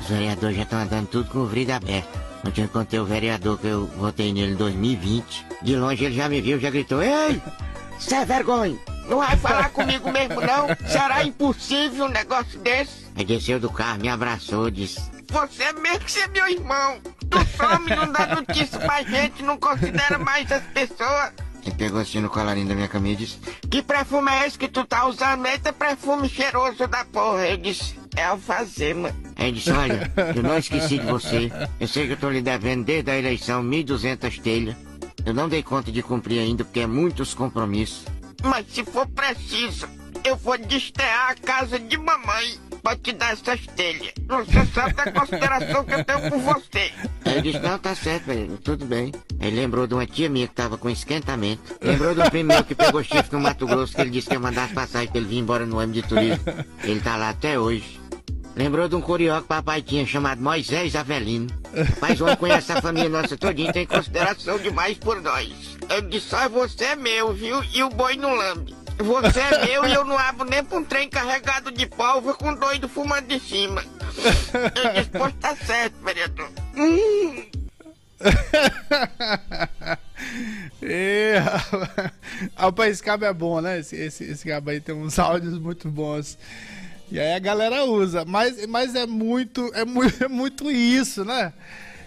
Os 0.00 0.08
vereadores 0.08 0.56
já 0.56 0.62
estão 0.62 0.78
andando 0.78 1.08
tudo 1.08 1.30
com 1.30 1.40
o 1.40 1.46
vidro 1.46 1.74
aberto. 1.74 2.18
Ontem 2.46 2.62
eu 2.62 2.64
encontrei 2.66 3.00
o 3.00 3.04
vereador 3.04 3.58
que 3.58 3.66
eu 3.66 3.86
votei 3.98 4.32
nele 4.32 4.52
em 4.52 4.56
2020. 4.56 5.46
De 5.62 5.76
longe 5.76 6.04
ele 6.04 6.14
já 6.14 6.28
me 6.28 6.40
viu, 6.40 6.58
já 6.58 6.70
gritou: 6.70 7.02
Ei! 7.02 7.42
É 8.12 8.24
vergonha! 8.24 8.78
Não 9.08 9.18
vai 9.18 9.36
falar 9.36 9.70
comigo 9.70 10.10
mesmo, 10.10 10.40
não? 10.40 10.66
Será 10.88 11.24
impossível 11.24 12.06
um 12.06 12.08
negócio 12.08 12.58
desse? 12.60 13.06
Aí 13.14 13.24
desceu 13.24 13.60
do 13.60 13.70
carro, 13.70 14.00
me 14.00 14.08
abraçou, 14.08 14.70
disse: 14.70 15.00
Você 15.30 15.62
é 15.62 15.72
mesmo 15.72 16.00
que 16.00 16.18
é 16.18 16.28
meu 16.28 16.48
irmão! 16.48 16.98
Tu 17.30 17.38
some, 17.56 17.90
não 17.90 18.12
dá 18.12 18.26
notícia 18.34 18.78
pra 18.78 19.02
gente, 19.02 19.42
não 19.42 19.56
considera 19.58 20.18
mais 20.18 20.50
as 20.50 20.62
pessoas! 20.64 21.32
Ele 21.64 21.74
pegou 21.74 22.00
assim 22.00 22.20
no 22.20 22.30
colarinho 22.30 22.68
da 22.68 22.74
minha 22.74 22.88
camisa 22.88 23.22
e 23.22 23.26
disse: 23.26 23.38
Que 23.68 23.82
perfume 23.82 24.30
é 24.30 24.46
esse 24.46 24.58
que 24.58 24.68
tu 24.68 24.84
tá 24.84 25.06
usando? 25.06 25.46
Eita, 25.46 25.72
perfume 25.72 26.28
cheiroso 26.28 26.86
da 26.86 27.04
porra. 27.04 27.46
Ele 27.46 27.56
disse: 27.58 27.94
É 28.16 28.24
alfazema. 28.24 29.10
Aí 29.36 29.48
ele 29.48 29.56
disse: 29.56 29.72
Olha, 29.72 30.12
eu 30.34 30.42
não 30.42 30.58
esqueci 30.58 30.98
de 30.98 31.06
você. 31.06 31.50
Eu 31.80 31.88
sei 31.88 32.06
que 32.06 32.12
eu 32.12 32.16
tô 32.16 32.30
lhe 32.30 32.40
devendo 32.40 32.84
desde 32.84 33.10
a 33.10 33.18
eleição 33.18 33.64
1.200 33.64 34.40
telhas. 34.40 34.76
Eu 35.26 35.34
não 35.34 35.48
dei 35.48 35.60
conta 35.60 35.90
de 35.90 36.04
cumprir 36.04 36.38
ainda 36.38 36.64
porque 36.64 36.80
é 36.80 36.86
muitos 36.86 37.34
compromissos. 37.34 38.04
Mas 38.44 38.64
se 38.70 38.84
for 38.84 39.06
preciso, 39.08 39.88
eu 40.24 40.36
vou 40.36 40.56
desterrar 40.56 41.30
a 41.30 41.34
casa 41.34 41.80
de 41.80 41.98
mamãe 41.98 42.60
pra 42.80 42.96
te 42.96 43.12
dar 43.12 43.32
essas 43.32 43.66
telhas. 43.74 44.12
Você 44.28 44.64
sabe 44.72 44.94
da 44.94 45.10
consideração 45.10 45.84
que 45.84 45.94
eu 45.94 46.04
tenho 46.04 46.30
por 46.30 46.38
você. 46.38 46.92
Ele 47.24 47.42
disse, 47.42 47.58
não, 47.58 47.76
tá 47.76 47.92
certo, 47.96 48.26
velho, 48.26 48.56
tudo 48.58 48.84
bem. 48.84 49.12
Ele 49.40 49.56
lembrou 49.56 49.88
de 49.88 49.94
uma 49.94 50.06
tia 50.06 50.30
minha 50.30 50.46
que 50.46 50.54
tava 50.54 50.78
com 50.78 50.88
esquentamento. 50.88 51.76
Lembrou 51.82 52.14
primo 52.30 52.52
meu 52.52 52.62
que 52.62 52.76
pegou 52.76 53.02
chifre 53.02 53.32
no 53.32 53.40
Mato 53.40 53.66
Grosso, 53.66 53.96
que 53.96 54.00
ele 54.00 54.10
disse 54.10 54.28
que 54.28 54.34
ia 54.34 54.40
mandar 54.40 54.66
as 54.66 54.72
passagens 54.72 55.10
pra 55.10 55.18
ele 55.18 55.28
vir 55.28 55.38
embora 55.38 55.66
no 55.66 55.78
ônibus 55.78 56.02
de 56.02 56.08
turismo. 56.08 56.44
Ele 56.84 57.00
tá 57.00 57.16
lá 57.16 57.30
até 57.30 57.58
hoje. 57.58 58.00
Lembrou 58.56 58.88
de 58.88 58.96
um 58.96 59.02
curió 59.02 59.42
que 59.42 59.48
papai 59.48 59.82
tinha 59.82 60.06
chamado 60.06 60.40
Moisés 60.40 60.96
Avelino. 60.96 61.46
Mas 62.00 62.18
o 62.18 62.24
homem 62.24 62.36
conhece 62.36 62.72
a 62.72 62.80
família 62.80 63.10
nossa 63.10 63.36
todinha 63.36 63.70
tem 63.70 63.84
consideração 63.84 64.58
demais 64.58 64.96
por 64.96 65.20
nós. 65.20 65.52
Eu 65.90 66.00
disse, 66.00 66.30
só 66.30 66.48
você 66.48 66.84
é 66.84 66.96
meu, 66.96 67.34
viu? 67.34 67.62
E 67.74 67.82
o 67.82 67.90
boi 67.90 68.16
não 68.16 68.34
lambe. 68.34 68.74
Você 68.96 69.40
é 69.40 69.66
meu 69.66 69.84
e 69.86 69.92
eu 69.92 70.06
não 70.06 70.18
abro 70.18 70.48
nem 70.48 70.64
pra 70.64 70.78
um 70.78 70.84
trem 70.84 71.06
carregado 71.06 71.70
de 71.70 71.86
pólvora 71.86 72.34
com 72.34 72.54
doido 72.54 72.88
fumando 72.88 73.26
de 73.26 73.38
cima. 73.38 73.84
Eu 74.24 74.94
disse, 74.94 75.10
pois 75.10 75.34
tá 75.34 75.54
certo, 75.54 75.94
vereador. 76.02 76.48
Hum. 76.78 77.44
e, 80.82 81.34
rapaz, 82.56 82.92
esse 82.92 83.02
cabo 83.02 83.26
é 83.26 83.32
bom, 83.32 83.60
né? 83.60 83.78
Esse, 83.78 83.96
esse, 83.96 84.24
esse 84.24 84.46
cabo 84.46 84.70
aí 84.70 84.80
tem 84.80 84.94
uns 84.94 85.18
áudios 85.18 85.58
muito 85.58 85.88
bons. 85.90 86.38
E 87.10 87.20
aí 87.20 87.34
a 87.34 87.38
galera 87.38 87.84
usa. 87.84 88.24
Mas, 88.24 88.66
mas 88.66 88.94
é 88.94 89.06
muito, 89.06 89.70
é 89.74 89.84
muito, 89.84 90.22
é 90.24 90.28
muito 90.28 90.70
isso, 90.70 91.24
né? 91.24 91.52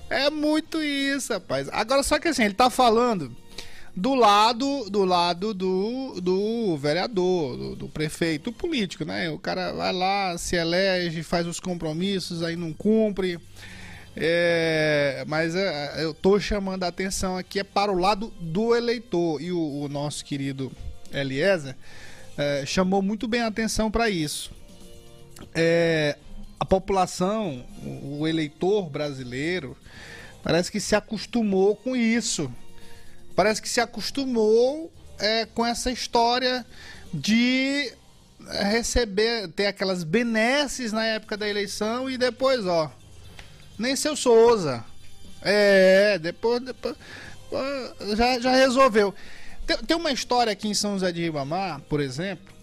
É 0.09 0.29
muito 0.29 0.81
isso, 0.81 1.33
rapaz. 1.33 1.69
Agora, 1.71 2.01
só 2.03 2.19
que 2.19 2.27
assim, 2.27 2.43
ele 2.43 2.53
tá 2.53 2.69
falando 2.69 3.35
do 3.95 4.15
lado 4.15 4.89
do 4.89 5.03
lado 5.03 5.53
do, 5.53 6.19
do 6.21 6.77
vereador, 6.77 7.57
do, 7.57 7.75
do, 7.75 7.89
prefeito 7.89 8.51
político, 8.51 9.05
né? 9.05 9.29
O 9.29 9.37
cara 9.37 9.71
vai 9.71 9.93
lá, 9.93 10.37
se 10.37 10.55
elege, 10.55 11.21
faz 11.21 11.45
os 11.45 11.59
compromissos, 11.59 12.41
aí 12.41 12.55
não 12.55 12.73
cumpre. 12.73 13.39
É, 14.15 15.23
mas 15.27 15.55
é, 15.55 16.03
eu 16.03 16.13
tô 16.13 16.39
chamando 16.39 16.83
a 16.83 16.87
atenção 16.87 17.37
aqui 17.37 17.59
é 17.59 17.63
para 17.63 17.91
o 17.91 17.97
lado 17.97 18.33
do 18.39 18.75
eleitor 18.75 19.41
e 19.41 19.51
o, 19.51 19.83
o 19.83 19.87
nosso 19.87 20.25
querido 20.25 20.71
Eliezer 21.13 21.75
é, 22.37 22.65
chamou 22.65 23.01
muito 23.01 23.27
bem 23.27 23.41
a 23.41 23.47
atenção 23.47 23.91
para 23.91 24.09
isso. 24.09 24.51
É, 25.53 26.17
a 26.59 26.65
população, 26.65 27.65
o, 27.83 28.27
eleitor 28.27 28.89
brasileiro, 28.89 29.77
parece 30.43 30.71
que 30.71 30.79
se 30.79 30.95
acostumou 30.95 31.75
com 31.75 31.95
isso 31.95 32.51
parece 33.39 33.61
que 33.61 33.69
se 33.69 33.79
acostumou 33.79 34.91
é, 35.17 35.45
com 35.45 35.65
essa 35.65 35.89
história 35.89 36.65
de 37.13 37.89
receber, 38.69 39.47
ter 39.47 39.67
aquelas 39.67 40.03
benesses 40.03 40.91
na 40.91 41.05
época 41.05 41.37
da 41.37 41.47
eleição 41.47 42.09
e 42.09 42.17
depois, 42.17 42.65
ó, 42.65 42.91
nem 43.77 43.95
seu 43.95 44.13
Souza. 44.17 44.83
É, 45.41 46.19
depois, 46.19 46.61
depois 46.61 46.97
já, 48.17 48.41
já 48.41 48.51
resolveu. 48.53 49.15
Tem, 49.65 49.77
tem 49.77 49.95
uma 49.95 50.11
história 50.11 50.51
aqui 50.51 50.67
em 50.67 50.73
São 50.73 50.95
José 50.95 51.09
de 51.13 51.21
Ribamar, 51.21 51.79
por 51.87 52.01
exemplo, 52.01 52.53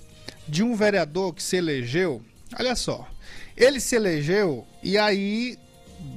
de 0.47 0.63
um 0.63 0.77
vereador 0.77 1.33
que 1.35 1.43
se 1.43 1.57
elegeu. 1.57 2.23
Olha 2.59 2.77
só, 2.77 3.09
ele 3.57 3.81
se 3.81 3.97
elegeu 3.97 4.67
e 4.83 4.97
aí, 4.97 5.59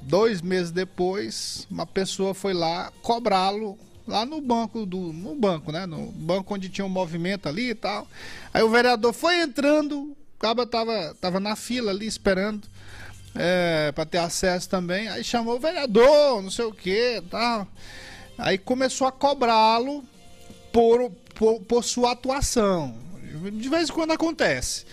dois 0.04 0.42
meses 0.42 0.72
depois, 0.72 1.68
uma 1.70 1.86
pessoa 1.86 2.34
foi 2.34 2.54
lá 2.54 2.92
cobrá-lo 3.02 3.78
lá 4.08 4.26
no 4.26 4.42
banco 4.42 4.86
do 4.86 5.14
no 5.14 5.36
banco, 5.36 5.72
né? 5.72 5.86
No 5.86 6.08
banco 6.12 6.54
onde 6.54 6.70
tinha 6.70 6.86
um 6.86 6.90
movimento 6.90 7.48
ali 7.48 7.70
e 7.70 7.76
tal. 7.76 8.08
Aí 8.54 8.64
o 8.64 8.70
vereador 8.70 9.14
foi 9.14 9.42
entrando, 9.42 10.00
o 10.02 10.18
caba 10.40 10.66
tava 10.66 11.16
tava 11.22 11.40
na 11.40 11.56
fila 11.56 11.92
ali 11.92 12.08
esperando 12.08 12.68
é, 13.36 13.92
para 13.94 14.06
ter 14.06 14.18
acesso 14.18 14.68
também. 14.70 15.08
Aí 15.08 15.24
chamou 15.24 15.56
o 15.56 15.60
vereador, 15.60 16.42
não 16.42 16.52
sei 16.52 16.66
o 16.66 16.74
que, 16.74 17.22
tal. 17.30 17.68
Aí 18.38 18.58
começou 18.58 19.08
a 19.08 19.12
cobrá-lo 19.12 20.04
por, 20.72 21.12
por, 21.36 21.60
por 21.62 21.84
sua 21.84 22.12
atuação. 22.12 22.96
De 23.54 23.70
vez 23.70 23.90
em 23.90 23.94
quando 23.94 24.12
acontece. 24.12 24.86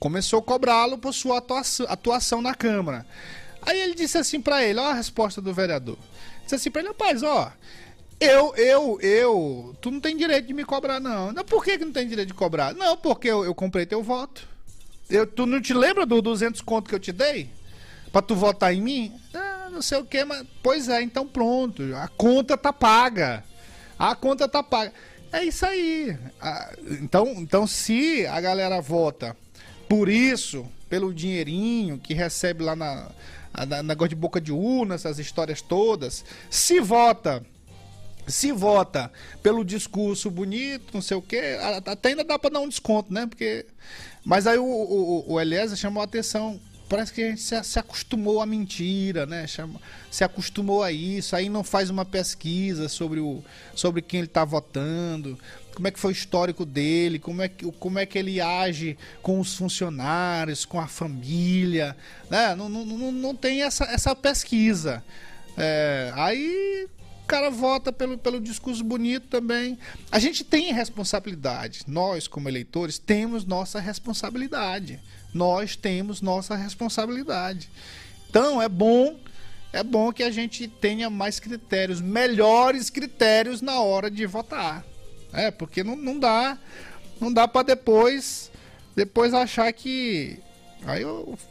Começou 0.00 0.38
a 0.38 0.42
cobrá-lo 0.42 0.96
por 0.96 1.12
sua 1.12 1.38
atuação, 1.38 1.86
atuação 1.88 2.40
na 2.40 2.54
Câmara. 2.54 3.06
Aí 3.60 3.78
ele 3.78 3.94
disse 3.94 4.16
assim 4.16 4.40
para 4.40 4.64
ele, 4.64 4.80
ó 4.80 4.88
a 4.88 4.94
resposta 4.94 5.42
do 5.42 5.52
vereador. 5.52 5.98
Disse 6.42 6.54
assim 6.54 6.70
para 6.70 6.80
ele, 6.80 6.88
rapaz, 6.88 7.22
ó, 7.22 7.52
eu, 8.18 8.54
eu, 8.56 8.98
eu, 9.02 9.76
tu 9.78 9.90
não 9.90 10.00
tem 10.00 10.16
direito 10.16 10.46
de 10.46 10.54
me 10.54 10.64
cobrar, 10.64 11.00
não. 11.00 11.32
não 11.32 11.44
por 11.44 11.62
que, 11.62 11.76
que 11.76 11.84
não 11.84 11.92
tem 11.92 12.08
direito 12.08 12.28
de 12.28 12.34
cobrar? 12.34 12.74
Não, 12.74 12.96
porque 12.96 13.28
eu, 13.28 13.44
eu 13.44 13.54
comprei 13.54 13.84
teu 13.84 14.02
voto. 14.02 14.48
Eu, 15.10 15.26
tu 15.26 15.44
não 15.44 15.60
te 15.60 15.74
lembra 15.74 16.06
do 16.06 16.22
200 16.22 16.62
conto 16.62 16.88
que 16.88 16.94
eu 16.94 17.00
te 17.00 17.12
dei? 17.12 17.50
Pra 18.10 18.22
tu 18.22 18.34
votar 18.34 18.74
em 18.74 18.80
mim? 18.80 19.12
Ah, 19.34 19.68
não 19.70 19.82
sei 19.82 19.98
o 19.98 20.04
que, 20.04 20.24
mas. 20.24 20.46
Pois 20.62 20.88
é, 20.88 21.02
então 21.02 21.26
pronto. 21.26 21.82
A 21.96 22.08
conta 22.08 22.56
tá 22.56 22.72
paga. 22.72 23.44
A 23.98 24.14
conta 24.14 24.48
tá 24.48 24.62
paga. 24.62 24.92
É 25.32 25.44
isso 25.44 25.64
aí. 25.66 26.16
Ah, 26.40 26.72
então, 27.00 27.26
então, 27.36 27.66
se 27.66 28.26
a 28.26 28.40
galera 28.40 28.80
vota 28.80 29.36
por 29.90 30.08
isso, 30.08 30.64
pelo 30.88 31.12
dinheirinho 31.12 31.98
que 31.98 32.14
recebe 32.14 32.62
lá 32.62 32.76
na, 32.76 33.10
na 33.66 33.82
negócio 33.82 34.10
de 34.10 34.14
boca 34.14 34.40
de 34.40 34.52
urna, 34.52 34.94
essas 34.94 35.18
histórias 35.18 35.60
todas, 35.60 36.24
se 36.48 36.78
vota 36.78 37.44
se 38.28 38.52
vota 38.52 39.10
pelo 39.42 39.64
discurso 39.64 40.30
bonito, 40.30 40.94
não 40.94 41.02
sei 41.02 41.16
o 41.16 41.22
quê, 41.22 41.58
até 41.84 42.10
ainda 42.10 42.22
dá 42.22 42.38
para 42.38 42.50
dar 42.50 42.60
um 42.60 42.68
desconto, 42.68 43.12
né? 43.12 43.26
Porque... 43.26 43.66
Mas 44.24 44.46
aí 44.46 44.58
o, 44.58 44.64
o, 44.64 45.32
o 45.32 45.40
Eliezer 45.40 45.76
chamou 45.76 46.00
a 46.00 46.04
atenção. 46.04 46.60
Parece 46.88 47.12
que 47.12 47.24
a 47.24 47.30
gente 47.30 47.40
se, 47.40 47.60
se 47.64 47.78
acostumou 47.78 48.40
à 48.40 48.46
mentira, 48.46 49.26
né? 49.26 49.44
Chama, 49.48 49.80
se 50.08 50.22
acostumou 50.22 50.84
a 50.84 50.92
isso, 50.92 51.34
aí 51.34 51.48
não 51.48 51.64
faz 51.64 51.90
uma 51.90 52.04
pesquisa 52.04 52.88
sobre, 52.88 53.18
o, 53.18 53.42
sobre 53.74 54.02
quem 54.02 54.20
ele 54.20 54.28
está 54.28 54.44
votando, 54.44 55.36
como 55.74 55.88
é 55.88 55.90
que 55.90 55.98
foi 55.98 56.10
o 56.10 56.12
histórico 56.12 56.64
dele, 56.64 57.18
como 57.18 57.42
é 57.42 57.48
que, 57.48 57.70
como 57.72 57.98
é 57.98 58.06
que 58.06 58.18
ele 58.18 58.40
age 58.40 58.98
com 59.22 59.40
os 59.40 59.54
funcionários, 59.54 60.64
com 60.64 60.80
a 60.80 60.86
família, 60.86 61.96
né? 62.28 62.54
Não, 62.54 62.68
não, 62.68 62.84
não, 62.84 63.12
não 63.12 63.34
tem 63.34 63.62
essa, 63.62 63.84
essa 63.84 64.14
pesquisa. 64.14 65.02
É, 65.56 66.12
aí 66.14 66.88
cara 67.30 67.48
vota 67.48 67.92
pelo, 67.92 68.18
pelo 68.18 68.40
discurso 68.40 68.82
bonito 68.82 69.28
também. 69.28 69.78
A 70.10 70.18
gente 70.18 70.42
tem 70.42 70.72
responsabilidade. 70.72 71.82
Nós, 71.86 72.26
como 72.26 72.48
eleitores, 72.48 72.98
temos 72.98 73.44
nossa 73.44 73.78
responsabilidade. 73.78 74.98
Nós 75.32 75.76
temos 75.76 76.20
nossa 76.20 76.56
responsabilidade. 76.56 77.70
Então, 78.28 78.60
é 78.60 78.68
bom 78.68 79.16
é 79.72 79.84
bom 79.84 80.12
que 80.12 80.24
a 80.24 80.32
gente 80.32 80.66
tenha 80.66 81.08
mais 81.08 81.38
critérios, 81.38 82.00
melhores 82.00 82.90
critérios 82.90 83.60
na 83.60 83.80
hora 83.80 84.10
de 84.10 84.26
votar. 84.26 84.84
É, 85.32 85.50
porque 85.50 85.84
não, 85.84 85.96
não 85.96 86.18
dá 86.18 86.58
não 87.20 87.32
dá 87.32 87.46
para 87.46 87.62
depois 87.62 88.50
depois 88.96 89.32
achar 89.32 89.72
que 89.72 90.38
Aí 90.86 91.02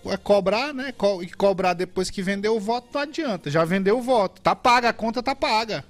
é 0.05 0.17
cobrar, 0.17 0.73
né? 0.73 0.93
E 1.21 1.29
cobrar 1.29 1.73
depois 1.73 2.09
que 2.09 2.21
vendeu 2.21 2.55
o 2.55 2.59
voto 2.59 2.87
não 2.93 3.01
adianta. 3.01 3.49
Já 3.51 3.63
vendeu 3.63 3.99
o 3.99 4.01
voto. 4.01 4.41
Tá 4.41 4.55
paga, 4.55 4.89
a 4.89 4.93
conta 4.93 5.21
tá 5.21 5.35
paga. 5.35 5.85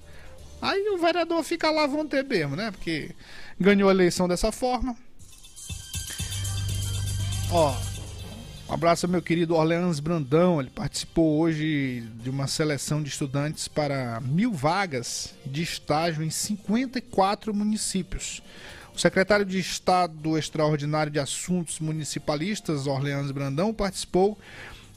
Aí 0.62 0.90
o 0.90 0.98
vereador 0.98 1.42
fica 1.44 1.72
lá 1.72 1.88
vão 1.88 2.06
ter 2.06 2.24
mesmo, 2.26 2.56
né? 2.56 2.70
Porque 2.72 3.12
ganhou 3.58 3.90
a 3.90 3.94
eleição 3.94 4.28
dessa 4.28 4.52
forma. 4.52 4.96
Ó. 7.52 7.74
Um 8.70 8.74
abraço 8.76 9.08
ao 9.08 9.12
meu 9.12 9.20
querido 9.20 9.56
Orleans 9.56 10.00
Brandão. 10.00 10.62
Ele 10.62 10.70
participou 10.70 11.40
hoje 11.40 12.08
de 12.22 12.30
uma 12.30 12.46
seleção 12.46 13.02
de 13.02 13.10
estudantes 13.10 13.68
para 13.68 14.22
mil 14.22 14.54
vagas 14.54 15.34
de 15.44 15.64
estágio 15.64 16.24
em 16.24 16.30
54 16.30 17.52
municípios. 17.52 18.44
O 18.94 19.00
secretário 19.00 19.44
de 19.44 19.58
Estado 19.58 20.38
Extraordinário 20.38 21.12
de 21.12 21.20
Assuntos 21.20 21.80
Municipalistas, 21.80 22.86
Orleans 22.86 23.32
Brandão, 23.32 23.74
participou 23.74 24.38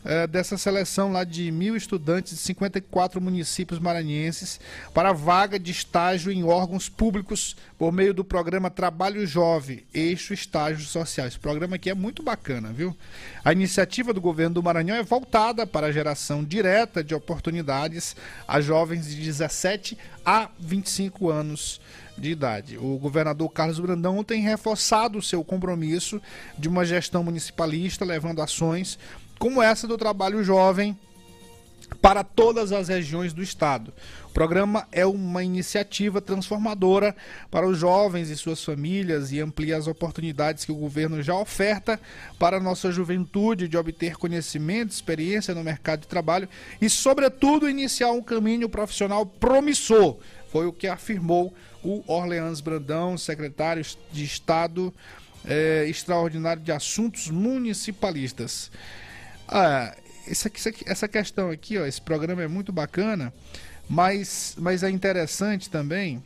é, 0.05 0.27
dessa 0.27 0.59
seleção 0.59 1.13
lá 1.13 1.25
de 1.25 1.51
mil 1.51 1.77
estudantes 1.77 2.33
de 2.33 2.39
54 2.39 3.21
municípios 3.21 3.79
maranhenses 3.79 4.61
para 4.93 5.13
vaga 5.13 5.59
de 5.59 5.71
estágio 5.71 6.33
em 6.33 6.45
órgãos 6.45 6.89
públicos 6.89 7.57
por 7.79 7.93
meio 7.93 8.13
do 8.13 8.25
programa 8.25 8.71
Trabalho 8.71 9.27
Jovem, 9.27 9.85
Eixo 9.93 10.35
Estágios 10.35 10.89
Sociais. 10.89 11.33
Esse 11.33 11.39
programa 11.39 11.77
aqui 11.77 11.91
é 11.91 11.95
muito 11.95 12.23
bacana, 12.23 12.73
viu? 12.73 12.97
A 13.45 13.53
iniciativa 13.53 14.13
do 14.13 14.21
governo 14.21 14.55
do 14.55 14.63
Maranhão 14.63 14.97
é 14.97 15.03
voltada 15.03 15.67
para 15.67 15.87
a 15.87 15.93
geração 15.93 16.45
direta 16.45 17.03
de 17.03 17.15
oportunidades 17.15 18.17
a 18.47 18.61
jovens 18.61 19.07
de 19.07 19.17
17 19.17 19.97
a 20.25 20.49
25 20.59 21.31
anos 21.31 21.81
de 22.17 22.31
idade. 22.31 22.77
O 22.77 22.99
governador 22.99 23.49
Carlos 23.51 23.81
Brandão 23.81 24.23
tem 24.23 24.43
reforçado 24.43 25.19
o 25.19 25.23
seu 25.23 25.43
compromisso 25.43 26.21
de 26.59 26.69
uma 26.69 26.85
gestão 26.85 27.25
municipalista, 27.25 28.05
levando 28.05 28.43
ações 28.43 28.99
como 29.43 29.61
essa 29.61 29.89
do 29.89 29.99
trabalho 29.99 30.45
jovem 30.45 30.97
para 32.01 32.23
todas 32.23 32.71
as 32.71 32.87
regiões 32.87 33.33
do 33.33 33.43
estado. 33.43 33.93
O 34.31 34.33
programa 34.33 34.87
é 34.93 35.05
uma 35.05 35.43
iniciativa 35.43 36.21
transformadora 36.21 37.13
para 37.51 37.67
os 37.67 37.77
jovens 37.77 38.31
e 38.31 38.37
suas 38.37 38.63
famílias 38.63 39.33
e 39.33 39.41
amplia 39.41 39.77
as 39.77 39.89
oportunidades 39.89 40.65
que 40.65 40.71
o 40.71 40.77
governo 40.77 41.21
já 41.21 41.35
oferta 41.35 41.99
para 42.39 42.59
a 42.59 42.61
nossa 42.61 42.93
juventude 42.93 43.67
de 43.67 43.77
obter 43.77 44.17
conhecimento, 44.17 44.93
experiência 44.93 45.53
no 45.57 45.65
mercado 45.65 46.03
de 46.03 46.07
trabalho 46.07 46.49
e, 46.81 46.89
sobretudo, 46.89 47.69
iniciar 47.69 48.13
um 48.13 48.23
caminho 48.23 48.69
profissional 48.69 49.27
promissor. 49.27 50.19
Foi 50.53 50.67
o 50.67 50.73
que 50.73 50.87
afirmou 50.87 51.53
o 51.83 52.05
Orleans 52.07 52.61
Brandão, 52.61 53.19
secretário 53.19 53.85
de 54.13 54.23
Estado 54.23 54.95
é, 55.45 55.85
extraordinário 55.89 56.63
de 56.63 56.71
Assuntos 56.71 57.29
Municipalistas. 57.29 58.71
Ah, 59.55 59.95
essa, 60.27 60.51
essa 60.87 61.07
questão 61.07 61.51
aqui, 61.51 61.77
ó, 61.77 61.85
esse 61.85 62.01
programa 62.01 62.43
é 62.43 62.49
muito 62.49 62.73
bacana, 62.73 63.33
mas, 63.87 64.55
mas 64.59 64.83
é 64.83 64.89
interessante 64.89 65.69
também. 65.69 66.23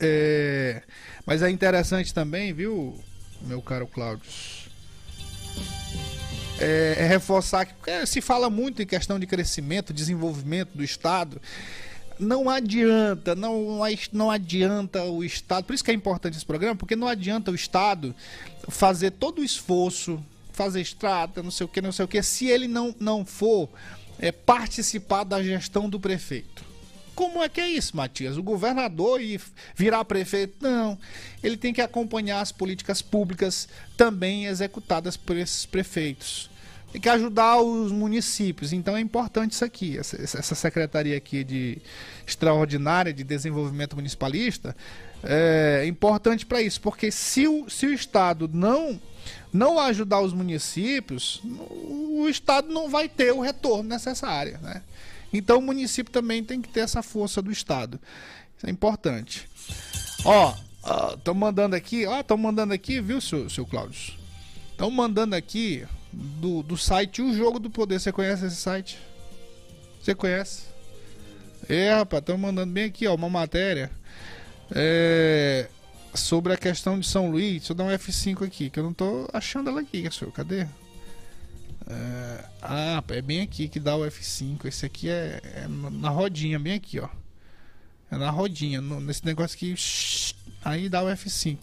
É, 0.00 0.82
mas 1.24 1.40
é 1.40 1.48
interessante 1.50 2.12
também, 2.12 2.52
viu, 2.52 2.98
meu 3.42 3.62
caro 3.62 3.86
Cláudio? 3.86 4.28
É, 6.58 6.96
é 6.98 7.06
reforçar 7.06 7.66
que 7.66 7.88
é, 7.88 8.04
se 8.04 8.20
fala 8.20 8.50
muito 8.50 8.82
em 8.82 8.86
questão 8.86 9.18
de 9.18 9.26
crescimento, 9.26 9.92
desenvolvimento 9.92 10.70
do 10.74 10.82
Estado. 10.82 11.40
Não 12.18 12.50
adianta, 12.50 13.36
não, 13.36 13.80
não 14.12 14.30
adianta 14.32 15.04
o 15.04 15.22
Estado. 15.22 15.64
Por 15.64 15.74
isso 15.74 15.84
que 15.84 15.92
é 15.92 15.94
importante 15.94 16.36
esse 16.36 16.46
programa, 16.46 16.74
porque 16.74 16.96
não 16.96 17.06
adianta 17.06 17.52
o 17.52 17.54
Estado 17.54 18.14
fazer 18.68 19.12
todo 19.12 19.40
o 19.40 19.44
esforço 19.44 20.20
fazer 20.54 20.80
estrada, 20.80 21.42
não 21.42 21.50
sei 21.50 21.66
o 21.66 21.68
que, 21.68 21.82
não 21.82 21.92
sei 21.92 22.04
o 22.04 22.08
que, 22.08 22.22
se 22.22 22.46
ele 22.46 22.68
não, 22.68 22.94
não 22.98 23.24
for 23.24 23.68
é, 24.18 24.32
participar 24.32 25.24
da 25.24 25.42
gestão 25.42 25.90
do 25.90 26.00
prefeito. 26.00 26.64
Como 27.14 27.42
é 27.42 27.48
que 27.48 27.60
é 27.60 27.68
isso, 27.68 27.96
Matias? 27.96 28.36
O 28.36 28.42
governador 28.42 29.20
e 29.20 29.40
virar 29.76 30.04
prefeito? 30.04 30.56
Não. 30.60 30.98
Ele 31.42 31.56
tem 31.56 31.72
que 31.72 31.80
acompanhar 31.80 32.40
as 32.40 32.50
políticas 32.50 33.00
públicas 33.00 33.68
também 33.96 34.46
executadas 34.46 35.16
por 35.16 35.36
esses 35.36 35.64
prefeitos. 35.64 36.50
Tem 36.90 37.00
que 37.00 37.08
ajudar 37.08 37.60
os 37.60 37.92
municípios. 37.92 38.72
Então 38.72 38.96
é 38.96 39.00
importante 39.00 39.52
isso 39.52 39.64
aqui. 39.64 39.96
Essa, 39.96 40.20
essa 40.20 40.54
secretaria 40.54 41.16
aqui 41.16 41.44
de 41.44 41.78
extraordinária 42.26 43.12
de 43.12 43.22
desenvolvimento 43.22 43.94
municipalista 43.94 44.76
é 45.22 45.84
importante 45.86 46.44
para 46.44 46.62
isso. 46.62 46.80
Porque 46.80 47.12
se 47.12 47.46
o, 47.46 47.68
se 47.70 47.86
o 47.86 47.92
Estado 47.92 48.50
não 48.52 49.00
não 49.52 49.78
ajudar 49.78 50.20
os 50.20 50.32
municípios, 50.32 51.40
o 51.44 52.28
Estado 52.28 52.68
não 52.68 52.88
vai 52.88 53.08
ter 53.08 53.32
o 53.32 53.40
retorno 53.40 53.88
necessário. 53.88 54.58
Né? 54.60 54.82
Então 55.32 55.58
o 55.58 55.62
município 55.62 56.12
também 56.12 56.42
tem 56.42 56.60
que 56.60 56.68
ter 56.68 56.80
essa 56.80 57.02
força 57.02 57.40
do 57.40 57.50
Estado. 57.50 58.00
Isso 58.56 58.66
é 58.66 58.70
importante. 58.70 59.48
Ó, 60.24 60.54
estão 61.14 61.34
mandando 61.34 61.76
aqui, 61.76 62.06
ó, 62.06 62.20
estão 62.20 62.36
mandando 62.36 62.72
aqui, 62.72 63.00
viu, 63.00 63.20
seu, 63.20 63.48
seu 63.48 63.66
Cláudio? 63.66 64.14
Estão 64.70 64.90
mandando 64.90 65.34
aqui 65.34 65.86
do, 66.12 66.62
do 66.62 66.76
site 66.76 67.22
O 67.22 67.34
Jogo 67.34 67.58
do 67.58 67.70
Poder. 67.70 68.00
Você 68.00 68.12
conhece 68.12 68.46
esse 68.46 68.56
site? 68.56 68.98
Você 70.02 70.14
conhece? 70.14 70.62
É, 71.68 71.94
rapaz, 71.94 72.20
estão 72.20 72.36
mandando 72.36 72.72
bem 72.72 72.84
aqui, 72.84 73.06
ó, 73.06 73.14
uma 73.14 73.28
matéria. 73.28 73.90
É, 74.74 75.68
sobre 76.14 76.52
a 76.52 76.56
questão 76.56 76.98
de 76.98 77.06
São 77.06 77.30
Luís, 77.30 77.58
deixa 77.58 77.72
eu 77.72 77.76
dar 77.76 77.84
um 77.84 77.88
F5 77.88 78.46
aqui, 78.46 78.70
que 78.70 78.78
eu 78.78 78.84
não 78.84 78.92
tô 78.92 79.28
achando 79.32 79.70
ela 79.70 79.80
aqui, 79.80 80.08
senhor. 80.10 80.32
Cadê? 80.32 80.66
É, 81.86 82.44
ah, 82.62 83.04
é 83.08 83.20
bem 83.20 83.42
aqui 83.42 83.68
que 83.68 83.78
dá 83.78 83.96
o 83.96 84.00
F5. 84.00 84.66
Esse 84.66 84.86
aqui 84.86 85.08
é, 85.08 85.40
é, 85.44 85.68
na 85.68 86.08
rodinha, 86.08 86.58
bem 86.58 86.74
aqui, 86.74 86.98
ó. 87.00 87.08
É 88.10 88.16
na 88.16 88.30
rodinha, 88.30 88.80
no, 88.80 89.00
nesse 89.00 89.24
negócio 89.24 89.56
aqui. 89.56 89.74
Aí 90.64 90.88
dá 90.88 91.02
o 91.02 91.06
F5. 91.06 91.58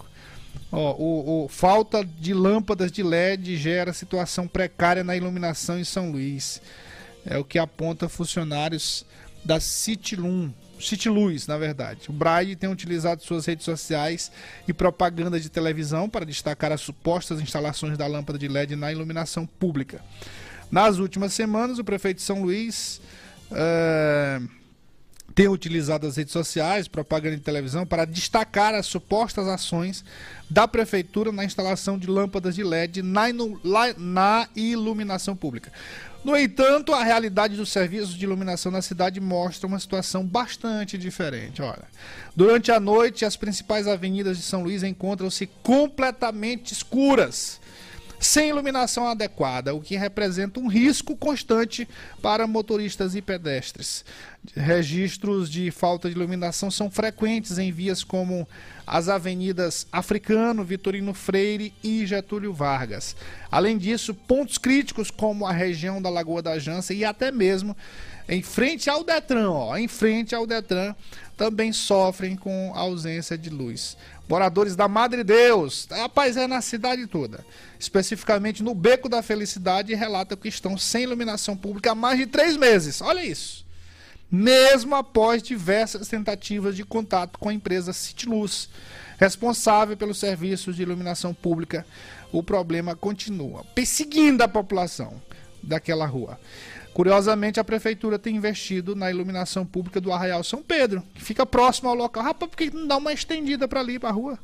Ó, 0.72 0.94
o, 0.94 1.46
o, 1.46 1.48
falta 1.48 2.04
de 2.04 2.34
lâmpadas 2.34 2.92
de 2.92 3.04
LED 3.04 3.58
gera 3.58 3.94
situação 3.94 4.48
precária 4.48 5.04
na 5.04 5.16
iluminação 5.16 5.80
em 5.80 5.84
São 5.84 6.12
Luís. 6.12 6.62
É 7.26 7.38
o 7.38 7.46
que 7.46 7.60
aponta 7.60 8.10
funcionários 8.10 9.06
da 9.44 9.60
Citilum. 9.60 10.52
City 10.88 11.10
Luz, 11.10 11.48
na 11.48 11.58
verdade. 11.58 12.10
O 12.10 12.14
Braille 12.14 12.56
tem 12.56 12.70
utilizado 12.70 13.24
suas 13.24 13.46
redes 13.46 13.66
sociais 13.66 14.32
e 14.68 14.74
propaganda 14.74 15.40
de 15.40 15.50
televisão 15.50 16.10
para 16.10 16.26
destacar 16.26 16.72
as 16.72 16.82
supostas 16.82 17.42
instalações 17.42 17.98
da 17.98 18.08
lâmpada 18.08 18.38
de 18.38 18.48
LED 18.48 18.76
na 18.76 18.92
iluminação 18.92 19.46
pública. 19.46 20.02
Nas 20.72 20.98
últimas 20.98 21.34
semanas, 21.34 21.80
o 21.80 21.84
prefeito 21.84 22.18
de 22.18 22.24
São 22.24 22.42
Luís 22.42 23.02
uh, 23.52 24.61
tem 25.34 25.48
utilizado 25.48 26.06
as 26.06 26.18
redes 26.18 26.34
sociais, 26.34 26.88
propaganda 26.88 27.36
de 27.36 27.42
televisão, 27.42 27.86
para 27.86 28.06
destacar 28.06 28.74
as 28.76 28.86
supostas 28.86 29.48
ações 29.48 30.04
da 30.50 30.68
prefeitura 30.68 31.32
na 31.32 31.46
instalação 31.46 31.98
de 31.98 32.08
lâmpadas 32.08 32.56
de 32.56 32.64
LED 32.64 33.02
na, 33.02 33.24
na 33.98 34.50
iluminação 34.56 35.36
pública. 35.36 35.72
No 36.24 36.38
entanto, 36.38 36.94
a 36.94 37.04
realidade 37.04 37.56
dos 37.56 37.70
serviços 37.70 38.14
de 38.14 38.26
iluminação 38.26 38.72
na 38.72 38.82
cidade 38.82 39.20
mostra 39.20 39.66
uma 39.66 39.80
situação 39.80 40.24
bastante 40.24 40.98
diferente. 40.98 41.62
Olha, 41.62 41.86
durante 42.36 42.72
a 42.72 42.80
noite, 42.80 43.26
as 43.26 43.36
principais 43.36 43.88
avenidas 43.88 44.38
de 44.38 44.44
São 44.44 44.62
Luís 44.62 44.84
encontram-se 44.84 45.48
completamente 45.64 46.74
escuras, 46.74 47.61
sem 48.22 48.50
iluminação 48.50 49.08
adequada, 49.08 49.74
o 49.74 49.82
que 49.82 49.98
representa 49.98 50.60
um 50.60 50.68
risco 50.68 51.18
constante 51.18 51.90
para 52.22 52.46
motoristas 52.46 53.16
e 53.16 53.22
pedestres. 53.22 54.06
Registros 54.56 55.50
de 55.50 55.72
falta 55.72 56.08
de 56.08 56.16
iluminação 56.16 56.70
são 56.70 56.90
frequentes 56.90 57.58
em 57.58 57.72
vias 57.72 58.04
como 58.04 58.48
as 58.86 59.10
avenidas 59.10 59.88
Africano, 59.92 60.64
Vitorino 60.64 61.16
Freire 61.16 61.74
e 61.84 62.06
Getúlio 62.06 62.54
Vargas. 62.54 63.16
Além 63.52 63.76
disso, 63.76 64.14
pontos 64.14 64.60
críticos 64.60 65.10
como 65.10 65.48
a 65.48 65.52
região 65.52 66.00
da 66.00 66.10
Lagoa 66.10 66.44
da 66.44 66.60
Jança 66.60 66.94
e 66.94 67.04
até 67.04 67.32
mesmo 67.32 67.76
em 68.32 68.42
frente 68.42 68.90
ao 68.90 69.04
Detran, 69.04 69.52
ó, 69.52 69.76
em 69.76 69.90
frente 69.90 70.34
ao 70.34 70.48
Detran, 70.48 70.96
também 71.36 71.74
sofrem 71.74 72.38
com 72.38 72.72
ausência 72.74 73.38
de 73.38 73.50
luz. 73.50 73.98
Moradores 74.28 74.74
da 74.74 74.88
Madre 74.88 75.22
Deus, 75.22 75.86
rapaz, 75.92 76.38
é 76.38 76.48
na 76.48 76.62
cidade 76.62 77.08
toda, 77.08 77.46
especificamente 77.78 78.64
no 78.64 78.74
Beco 78.74 79.10
da 79.10 79.22
Felicidade, 79.22 79.94
relatam 79.94 80.38
que 80.38 80.48
estão 80.48 80.78
sem 80.78 81.04
iluminação 81.04 81.58
pública 81.58 81.92
há 81.92 81.96
mais 81.96 82.18
de 82.18 82.26
três 82.26 82.56
meses. 82.56 83.02
Olha 83.02 83.24
isso 83.24 83.70
mesmo 84.32 84.96
após 84.96 85.44
diversas 85.44 86.08
tentativas 86.08 86.78
de 86.78 86.86
contato 86.86 87.38
com 87.38 87.50
a 87.50 87.54
empresa 87.54 87.92
Citiluz, 87.92 88.70
responsável 89.18 89.98
pelos 89.98 90.20
serviços 90.20 90.78
de 90.78 90.84
iluminação 90.84 91.34
pública. 91.34 91.86
O 92.32 92.42
problema 92.42 92.96
continua 92.96 93.66
perseguindo 93.76 94.42
a 94.42 94.48
população 94.48 95.22
daquela 95.62 96.06
rua. 96.06 96.40
Curiosamente, 96.94 97.60
a 97.60 97.64
prefeitura 97.64 98.20
tem 98.20 98.36
investido 98.36 98.96
na 98.96 99.10
iluminação 99.10 99.66
pública 99.66 100.02
do 100.02 100.12
Arraial 100.12 100.44
São 100.44 100.62
Pedro, 100.62 101.02
que 101.14 101.24
fica 101.24 101.46
próximo 101.46 101.90
ao 101.90 101.96
local. 101.96 102.24
Rapaz, 102.24 102.50
por 102.50 102.58
que 102.58 102.70
não 102.70 102.86
dá 102.86 102.98
uma 102.98 103.14
estendida 103.14 103.68
para 103.68 103.80
ali, 103.80 103.98
para 103.98 104.10
a 104.10 104.14
rua? 104.14 104.38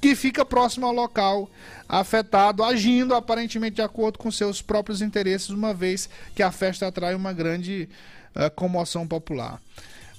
Que 0.00 0.14
fica 0.14 0.44
próximo 0.44 0.86
ao 0.86 0.92
local 0.92 1.50
afetado, 1.88 2.62
agindo 2.62 3.14
aparentemente 3.14 3.76
de 3.76 3.82
acordo 3.82 4.18
com 4.18 4.30
seus 4.30 4.62
próprios 4.62 5.02
interesses, 5.02 5.50
uma 5.50 5.74
vez 5.74 6.08
que 6.34 6.42
a 6.42 6.52
festa 6.52 6.86
atrai 6.86 7.14
uma 7.14 7.32
grande 7.32 7.88
uh, 8.34 8.50
comoção 8.54 9.06
popular. 9.06 9.60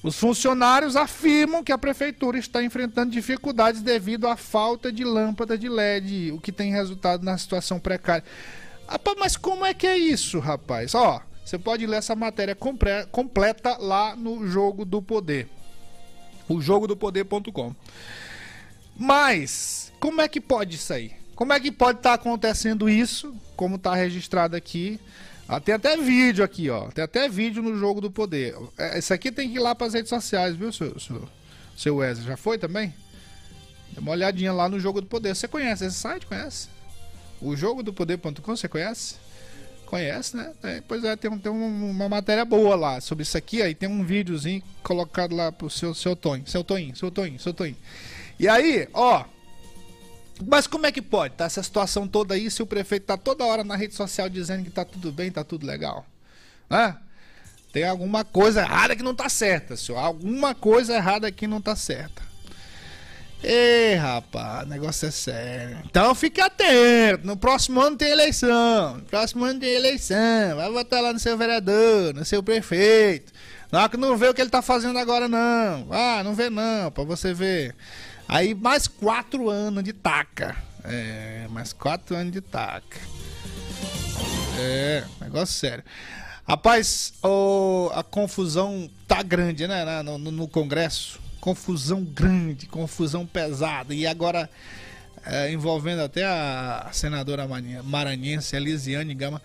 Os 0.04 0.20
funcionários 0.20 0.98
afirmam 0.98 1.64
que 1.64 1.72
a 1.72 1.78
prefeitura 1.78 2.38
está 2.38 2.62
enfrentando 2.62 3.12
dificuldades 3.12 3.82
devido 3.82 4.28
à 4.28 4.36
falta 4.36 4.92
de 4.92 5.06
lâmpada 5.06 5.58
de 5.58 5.70
LED, 5.70 6.34
o 6.34 6.42
que 6.42 6.52
tem 6.52 6.74
resultado 6.74 7.24
na 7.24 7.38
situação 7.38 7.80
precária. 7.80 8.26
Rapaz, 8.86 9.18
mas 9.18 9.38
como 9.38 9.66
é 9.66 9.74
que 9.74 9.88
é 9.88 9.98
isso, 9.98 10.40
rapaz? 10.40 10.94
Ó, 10.94 11.22
você 11.44 11.58
pode 11.58 11.86
ler 11.86 11.98
essa 11.98 12.16
matéria 12.16 12.56
completa 13.12 13.78
lá 13.78 14.16
no 14.16 14.48
Jogo 14.48 14.86
do 14.86 15.02
Poder. 15.02 15.48
O 16.48 16.62
jogodopoder.com. 16.62 17.76
Mas, 18.98 19.92
como 20.00 20.22
é 20.22 20.28
que 20.28 20.40
pode 20.40 20.76
isso 20.76 20.94
aí? 20.94 21.12
Como 21.36 21.52
é 21.52 21.60
que 21.60 21.72
pode 21.72 22.00
estar 22.00 22.14
acontecendo 22.14 22.90
isso? 22.90 23.36
Como 23.56 23.76
está 23.76 23.96
registrado 23.96 24.56
aqui. 24.56 25.00
Ah, 25.48 25.60
tem 25.60 25.76
até 25.76 25.98
vídeo 25.98 26.44
aqui, 26.44 26.70
ó. 26.70 26.90
Tem 26.90 27.04
até 27.04 27.28
vídeo 27.28 27.62
no 27.62 27.78
Jogo 27.78 28.00
do 28.00 28.10
Poder. 28.10 28.56
É, 28.78 28.98
Isso 28.98 29.14
aqui 29.14 29.32
tem 29.32 29.50
que 29.50 29.56
ir 29.58 29.60
lá 29.60 29.76
para 29.76 29.88
as 29.88 29.94
redes 29.94 30.10
sociais, 30.10 30.56
viu, 30.56 30.72
seu, 30.72 30.98
seu, 31.00 31.28
seu 31.76 31.96
Wesley? 31.98 32.28
Já 32.28 32.38
foi 32.38 32.58
também? 32.58 32.94
Dá 33.92 34.02
uma 34.02 34.12
olhadinha 34.12 34.54
lá 34.54 34.70
no 34.70 34.80
Jogo 34.80 35.02
do 35.02 35.08
Poder. 35.08 35.36
Você 35.36 35.48
conhece 35.48 35.86
esse 35.86 35.98
site? 35.98 36.26
Conhece? 36.26 36.70
O 37.42 37.56
jogo 37.56 37.84
do 37.84 37.92
poder.com, 37.92 38.56
você 38.56 38.70
conhece? 38.70 39.16
Conhece, 39.94 40.36
né? 40.36 40.52
É, 40.64 40.82
pois 40.88 41.04
é, 41.04 41.16
tem, 41.16 41.30
tem 41.38 41.52
um- 41.52 41.92
uma 41.92 42.10
matéria 42.10 42.44
boa 42.44 42.76
lá 42.76 43.00
sobre 43.00 43.22
isso 43.22 43.38
aqui. 43.38 43.62
Aí 43.62 43.76
tem 43.76 43.88
um 43.88 44.04
videozinho 44.04 44.64
colocado 44.82 45.36
lá 45.36 45.52
pro 45.52 45.70
seu, 45.70 45.94
seu 45.94 46.16
Tonho. 46.16 46.48
Seu 46.48 46.64
Toninho, 46.64 46.96
seu 46.96 47.12
Toninho, 47.12 47.40
seu 47.40 47.54
Toninho. 47.54 47.78
E 48.40 48.48
aí, 48.48 48.90
ó. 48.92 49.24
Mas 50.48 50.66
como 50.66 50.88
é 50.88 50.92
que 50.92 51.00
pode? 51.00 51.36
Tá 51.36 51.46
essa 51.46 51.62
situação 51.62 52.08
toda 52.08 52.34
aí 52.34 52.50
se 52.50 52.64
o 52.64 52.66
prefeito 52.66 53.06
tá 53.06 53.18
toda 53.18 53.46
hora 53.46 53.64
na 53.64 53.76
rede 53.76 53.94
social 53.94 54.28
dizendo 54.30 54.64
que 54.64 54.72
tá 54.72 54.84
tudo 54.84 55.12
bem, 55.12 55.30
tá 55.30 55.44
tudo 55.44 55.64
legal? 55.64 56.04
Hã? 56.72 56.98
Tem 57.72 57.84
alguma 57.84 58.26
coisa 58.26 58.62
errada 58.62 58.96
que 58.96 59.04
não 59.04 59.14
tá 59.14 59.30
certa, 59.30 59.78
senhor. 59.78 60.00
Alguma 60.00 60.56
coisa 60.56 60.96
errada 60.96 61.32
que 61.32 61.46
não 61.46 61.62
tá 61.62 61.76
certa. 61.76 62.24
Ei, 63.44 63.96
rapaz, 63.96 64.64
o 64.66 64.70
negócio 64.70 65.08
é 65.08 65.12
sério. 65.12 65.78
Então 65.86 66.16
fique 66.16 66.40
atento. 66.40 67.26
No 67.28 67.36
próximo 67.36 67.82
ano 67.82 67.98
tem 67.98 68.10
eleição. 68.10 68.96
No 68.96 69.04
próximo 69.04 69.44
ano 69.44 69.60
tem 69.60 69.74
eleição. 69.74 70.56
Vai 70.56 70.72
votar 70.72 71.02
lá 71.02 71.12
no 71.12 71.20
seu 71.20 71.38
vereador, 71.38 72.14
no 72.14 72.24
seu 72.24 72.42
prefeito. 72.42 73.34
Não, 73.72 73.90
que 73.90 73.98
não 73.98 74.16
vê 74.16 74.30
o 74.30 74.34
que 74.34 74.40
ele 74.42 74.50
tá 74.50 74.62
fazendo 74.62 74.98
agora, 74.98 75.28
não. 75.28 75.88
Ah, 75.92 76.22
não 76.24 76.34
vê 76.34 76.50
não, 76.50 76.90
pra 76.92 77.04
você 77.04 77.34
ver. 77.34 77.76
Aí 78.30 78.54
mais 78.56 78.88
quatro 78.88 79.50
anos 79.50 79.84
de 79.84 79.92
taca. 79.92 80.56
É, 80.86 81.46
mais 81.50 81.74
quatro 81.74 82.16
anos 82.16 82.32
de 82.32 82.40
taca. 82.40 83.00
É, 84.60 85.04
negócio 85.20 85.54
sério. 85.56 85.84
Rapaz, 86.48 87.14
o- 87.24 87.90
a 87.94 88.04
confusão 88.04 88.90
tá 89.08 89.22
grande, 89.24 89.68
né? 89.68 90.02
No, 90.04 90.18
no- 90.18 90.32
no 90.32 90.48
Congresso. 90.48 91.20
Confusão 91.44 92.06
grande, 92.06 92.68
confusão 92.68 93.26
pesada. 93.26 93.94
E 93.94 94.08
agora 94.08 94.50
é, 95.26 95.52
envolvendo 95.52 96.02
até 96.02 96.24
a 96.24 96.90
senadora 96.94 97.46
maranhense 97.84 98.56
Elisiane 98.56 99.14
Gama. 99.14 99.42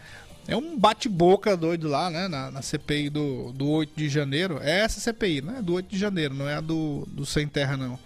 É 0.46 0.56
um 0.56 0.78
bate-boca 0.78 1.56
doido 1.56 1.88
lá, 1.88 2.08
né? 2.08 2.28
Na, 2.28 2.52
na 2.52 2.62
CPI 2.62 3.10
do, 3.10 3.50
do 3.52 3.68
8 3.68 3.94
de 3.96 4.08
janeiro. 4.08 4.60
É 4.62 4.78
essa 4.78 5.00
CPI, 5.00 5.42
né? 5.42 5.60
Do 5.60 5.74
8 5.74 5.88
de 5.88 5.98
janeiro, 5.98 6.34
não 6.34 6.48
é 6.48 6.54
a 6.54 6.60
do, 6.60 7.04
do 7.08 7.26
Sem 7.26 7.48
Terra, 7.48 7.76
não. 7.76 7.98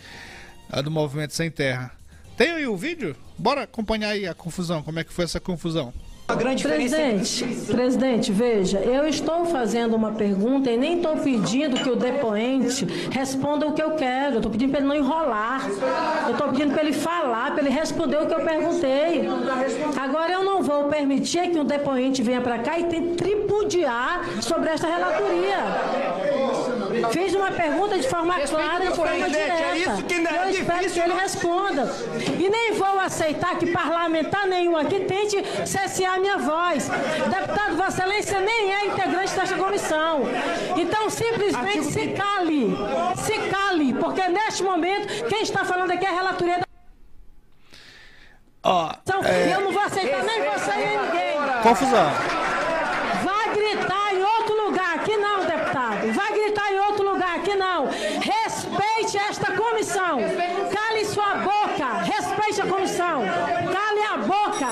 É 0.72 0.78
a 0.78 0.80
do 0.80 0.90
Movimento 0.90 1.34
Sem 1.34 1.51
Terra. 1.51 1.93
Tem 2.34 2.51
aí 2.51 2.66
o 2.66 2.78
vídeo? 2.78 3.14
Bora 3.36 3.64
acompanhar 3.64 4.09
aí 4.09 4.26
a 4.26 4.32
confusão. 4.32 4.82
Como 4.82 5.01
é 5.01 5.05
que 5.05 5.12
foi 5.12 5.26
essa 5.26 5.38
confusão? 5.38 5.93
Presidente, 6.68 7.45
presidente, 7.66 8.33
veja, 8.33 8.78
eu 8.78 9.07
estou 9.07 9.45
fazendo 9.47 9.95
uma 9.95 10.12
pergunta 10.12 10.70
e 10.70 10.76
nem 10.76 10.97
estou 10.97 11.16
pedindo 11.16 11.76
que 11.76 11.89
o 11.91 11.97
depoente 11.97 12.85
responda 13.11 13.66
o 13.66 13.72
que 13.72 13.83
eu 13.83 13.93
quero. 13.93 14.35
Eu 14.35 14.37
estou 14.39 14.51
pedindo 14.51 14.70
para 14.70 14.80
ele 14.80 14.89
não 14.89 14.97
enrolar. 14.97 15.66
Eu 16.26 16.33
estou 16.33 16.49
pedindo 16.49 16.72
para 16.72 16.83
ele 16.83 16.93
falar, 16.93 17.53
para 17.53 17.61
ele 17.62 17.70
responder 17.70 18.16
o 18.16 18.26
que 18.26 18.35
eu 18.35 18.41
perguntei. 18.41 19.28
Agora 20.01 20.33
eu 20.33 20.45
não 20.45 20.62
vou 20.62 20.85
permitir 20.85 21.51
que 21.51 21.59
um 21.59 21.64
depoente 21.64 22.22
venha 22.22 22.41
para 22.41 22.59
cá 22.59 22.78
e 22.78 22.85
tente 22.85 23.16
tripudiar 23.16 24.24
sobre 24.41 24.70
esta 24.70 24.87
relatoria. 24.87 25.57
Fiz 27.12 27.34
uma 27.34 27.51
pergunta 27.51 27.99
de 27.99 28.09
forma 28.09 28.38
clara, 28.40 28.86
de 28.86 28.95
forma 28.97 29.28
direta. 29.28 30.34
eu 30.45 30.51
espero 30.51 30.90
que 30.90 31.01
ele 31.01 31.14
responda. 31.14 31.95
E 32.38 32.49
nem 32.49 32.72
vou 32.72 32.99
aceitar 33.01 33.57
que 33.59 33.66
parlamentar 33.70 34.47
nenhum 34.47 34.76
aqui 34.76 35.01
tente 35.01 35.43
cessear 35.66 36.18
minha 36.20 36.38
voz. 36.38 36.88
Deputado 36.88 37.76
Vossa 37.76 38.03
Excelência 38.03 38.40
nem 38.40 38.72
é 38.74 38.86
integrante 38.86 39.32
desta 39.34 39.57
comissão. 39.57 40.22
Então, 40.76 41.09
simplesmente 41.09 41.84
se 41.84 42.09
cale. 42.09 42.76
Se 43.16 43.38
cale, 43.51 43.95
porque 43.95 44.28
neste 44.28 44.62
momento, 44.62 45.24
quem 45.28 45.43
está 45.43 45.64
falando 45.64 45.90
aqui 45.93 46.05
é 46.05 46.09
a 46.09 46.12
relatoria 46.12 46.59
da. 46.59 46.64
Ó, 48.64 48.93
Então, 49.03 49.24
é, 49.24 49.55
eu 49.55 49.61
não 49.61 49.72
vou 49.72 49.82
aceitar 49.82 50.22
nem 50.24 50.43
você 50.43 50.72
nem 50.72 50.99
ninguém. 50.99 51.62
confusão. 51.62 52.11
Vai 53.24 53.55
gritar 53.55 54.14
em 54.14 54.22
outro 54.22 54.66
lugar, 54.66 54.95
aqui 54.97 55.16
não, 55.16 55.45
deputado. 55.45 56.12
Vai 56.12 56.32
gritar 56.32 56.72
em 56.72 56.78
outro 56.80 57.05
lugar, 57.11 57.36
aqui 57.53 57.57
não. 57.57 57.87
Respeite 58.21 59.19
esta 59.19 59.53
comissão. 59.53 60.19
Cale 60.73 61.05
sua 61.05 61.35
boca. 61.37 61.93
Respeite 62.05 62.61
a 62.63 62.67
comissão. 62.67 63.23
Cale 63.73 64.03
a 64.03 64.17
boca. 64.19 64.69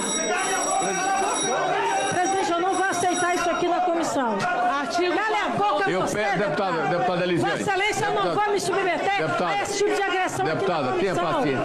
Presidente, 2.14 2.50
eu 2.52 2.60
não 2.60 2.74
vou 2.74 2.84
aceitar 2.86 3.34
isso 3.34 3.50
aqui 3.50 3.68
na 3.68 3.80
comissão. 3.80 4.36
Artigo... 4.80 5.14
Cale 5.16 5.34
a 5.36 5.48
boca 5.50 5.90
Eu 5.90 6.00
você, 6.02 6.18
peço, 6.18 6.38
deputada, 6.38 6.82
deputada 6.88 7.24
Elisiane. 7.24 7.58
Vossa 7.58 7.70
Excelência, 7.70 8.04
eu 8.06 8.14
não 8.14 8.34
vou 8.34 8.50
me 8.52 8.60
submeter 8.60 9.18
Deputada- 9.18 9.46
a 9.50 9.62
esse 9.62 9.78
tipo 9.78 9.94
de 9.94 10.02
agressão 10.02 10.44
Deputada, 10.46 10.90
aqui 10.90 11.12
na 11.12 11.32
comissão. 11.34 11.62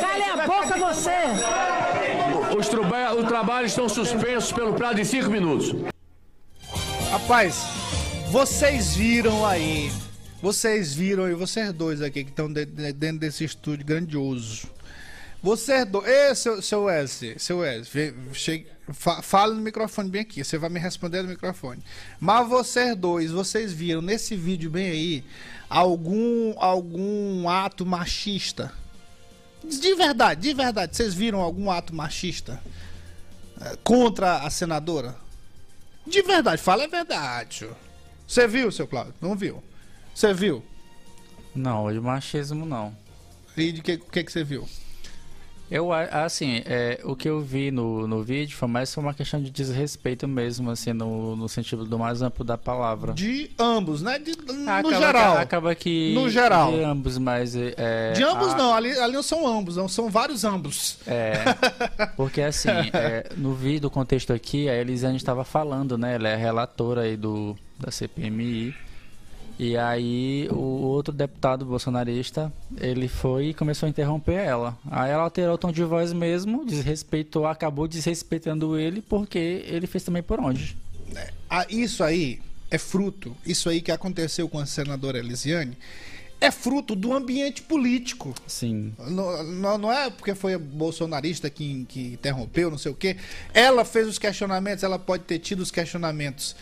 Cale 0.00 0.22
a 0.24 0.46
boca 0.46 0.78
você. 0.78 2.56
Os 2.56 2.68
traba- 2.68 3.12
o 3.14 3.24
trabalho 3.24 3.66
estão 3.66 3.88
suspensos 3.88 4.52
pelo 4.52 4.74
prazo 4.74 4.96
de 4.96 5.04
cinco 5.04 5.30
minutos. 5.30 5.74
Rapaz, 7.10 7.64
vocês 8.30 8.94
viram 8.94 9.44
aí. 9.46 9.90
Vocês 10.42 10.94
viram 10.94 11.24
aí, 11.24 11.34
vocês 11.34 11.72
dois 11.72 12.00
aqui 12.00 12.24
que 12.24 12.30
estão 12.30 12.50
de- 12.50 12.64
de- 12.64 12.92
dentro 12.92 13.18
desse 13.18 13.44
estúdio 13.44 13.84
grandioso. 13.84 14.68
Vocês 15.42 15.84
dois. 15.86 16.06
Ê, 16.06 16.34
seu, 16.34 16.62
seu 16.62 16.82
Wesley, 16.84 17.38
seu 17.38 17.60
fa- 18.92 19.22
fala 19.22 19.54
no 19.54 19.60
microfone 19.60 20.08
bem 20.10 20.22
aqui, 20.22 20.42
você 20.42 20.56
vai 20.58 20.70
me 20.70 20.78
responder 20.80 21.22
no 21.22 21.28
microfone. 21.28 21.82
Mas 22.18 22.48
vocês 22.48 22.96
dois, 22.96 23.30
vocês 23.30 23.72
viram 23.72 24.00
nesse 24.02 24.34
vídeo 24.34 24.70
bem 24.70 24.90
aí 24.90 25.24
algum, 25.68 26.54
algum 26.58 27.48
ato 27.48 27.84
machista? 27.86 28.72
De 29.62 29.94
verdade, 29.94 30.40
de 30.40 30.54
verdade, 30.54 30.96
vocês 30.96 31.12
viram 31.12 31.40
algum 31.40 31.70
ato 31.70 31.94
machista 31.94 32.58
eh, 33.60 33.76
contra 33.84 34.38
a 34.38 34.48
senadora? 34.50 35.14
De 36.06 36.22
verdade, 36.22 36.62
fala 36.62 36.84
a 36.84 36.88
verdade. 36.88 37.68
Você 38.26 38.46
viu, 38.48 38.72
seu 38.72 38.86
Cláudio? 38.86 39.14
Não 39.20 39.36
viu? 39.36 39.62
Você 40.14 40.32
viu? 40.32 40.62
Não, 41.54 41.92
de 41.92 42.00
machismo 42.00 42.64
não. 42.66 42.94
E 43.56 43.72
de 43.72 43.82
que 43.82 43.98
que, 43.98 44.24
que 44.24 44.32
você 44.32 44.44
viu? 44.44 44.66
Eu, 45.70 45.92
assim, 45.92 46.62
é, 46.66 47.00
o 47.04 47.14
que 47.14 47.28
eu 47.28 47.40
vi 47.40 47.70
no, 47.70 48.04
no 48.04 48.24
vídeo 48.24 48.56
foi 48.56 48.66
mais 48.66 48.94
uma 48.96 49.14
questão 49.14 49.40
de 49.40 49.50
desrespeito 49.52 50.26
mesmo, 50.26 50.68
assim, 50.68 50.92
no, 50.92 51.36
no 51.36 51.48
sentido 51.48 51.84
do 51.84 51.96
mais 51.96 52.22
amplo 52.22 52.44
da 52.44 52.58
palavra. 52.58 53.12
De 53.12 53.52
ambos, 53.56 54.02
né? 54.02 54.18
De, 54.18 54.32
no 54.52 54.68
acaba, 54.68 54.94
geral. 54.98 55.38
Acaba 55.38 55.74
que. 55.76 56.12
No 56.12 56.28
geral. 56.28 56.72
De 56.72 56.82
ambos, 56.82 57.18
mas. 57.18 57.54
É, 57.54 58.12
De 58.14 58.24
ambos 58.24 58.48
a- 58.48 58.56
não, 58.56 58.74
ali, 58.74 58.90
ali 58.98 59.12
não 59.12 59.22
são 59.22 59.46
ambos, 59.46 59.76
não, 59.76 59.86
são 59.86 60.10
vários 60.10 60.42
ambos. 60.42 60.98
É, 61.06 61.34
porque 62.16 62.42
assim, 62.42 62.68
é, 62.92 63.30
no 63.36 63.54
vídeo, 63.54 63.82
do 63.82 63.90
contexto 63.90 64.32
aqui, 64.32 64.68
a 64.68 64.74
Elisiane 64.74 65.16
estava 65.18 65.44
falando, 65.44 65.96
né? 65.96 66.16
Ela 66.16 66.30
é 66.30 66.36
relatora 66.36 67.02
aí 67.02 67.16
do, 67.16 67.56
da 67.78 67.92
CPMI. 67.92 68.74
E 69.62 69.76
aí 69.76 70.48
o 70.50 70.56
outro 70.56 71.12
deputado 71.12 71.66
bolsonarista, 71.66 72.50
ele 72.80 73.08
foi 73.08 73.48
e 73.48 73.54
começou 73.54 73.86
a 73.86 73.90
interromper 73.90 74.32
ela. 74.32 74.78
Aí 74.90 75.10
ela 75.10 75.24
alterou 75.24 75.54
o 75.54 75.58
tom 75.58 75.70
de 75.70 75.84
voz 75.84 76.14
mesmo, 76.14 76.64
desrespeitou, 76.64 77.46
acabou 77.46 77.86
desrespeitando 77.86 78.78
ele, 78.78 79.02
porque 79.02 79.62
ele 79.66 79.86
fez 79.86 80.02
também 80.02 80.22
por 80.22 80.40
onde. 80.40 80.78
Ah, 81.50 81.66
isso 81.68 82.02
aí 82.02 82.40
é 82.70 82.78
fruto, 82.78 83.36
isso 83.44 83.68
aí 83.68 83.82
que 83.82 83.92
aconteceu 83.92 84.48
com 84.48 84.58
a 84.58 84.64
senadora 84.64 85.18
Elisiane, 85.18 85.76
é 86.40 86.50
fruto 86.50 86.96
do 86.96 87.12
ambiente 87.12 87.60
político. 87.60 88.34
Sim. 88.46 88.94
Não, 88.98 89.42
não, 89.44 89.76
não 89.76 89.92
é 89.92 90.08
porque 90.08 90.34
foi 90.34 90.54
a 90.54 90.58
bolsonarista 90.58 91.50
que, 91.50 91.84
que 91.86 92.14
interrompeu, 92.14 92.70
não 92.70 92.78
sei 92.78 92.92
o 92.92 92.94
quê. 92.94 93.18
Ela 93.52 93.84
fez 93.84 94.08
os 94.08 94.18
questionamentos, 94.18 94.82
ela 94.82 94.98
pode 94.98 95.24
ter 95.24 95.38
tido 95.38 95.60
os 95.60 95.70
questionamentos. 95.70 96.56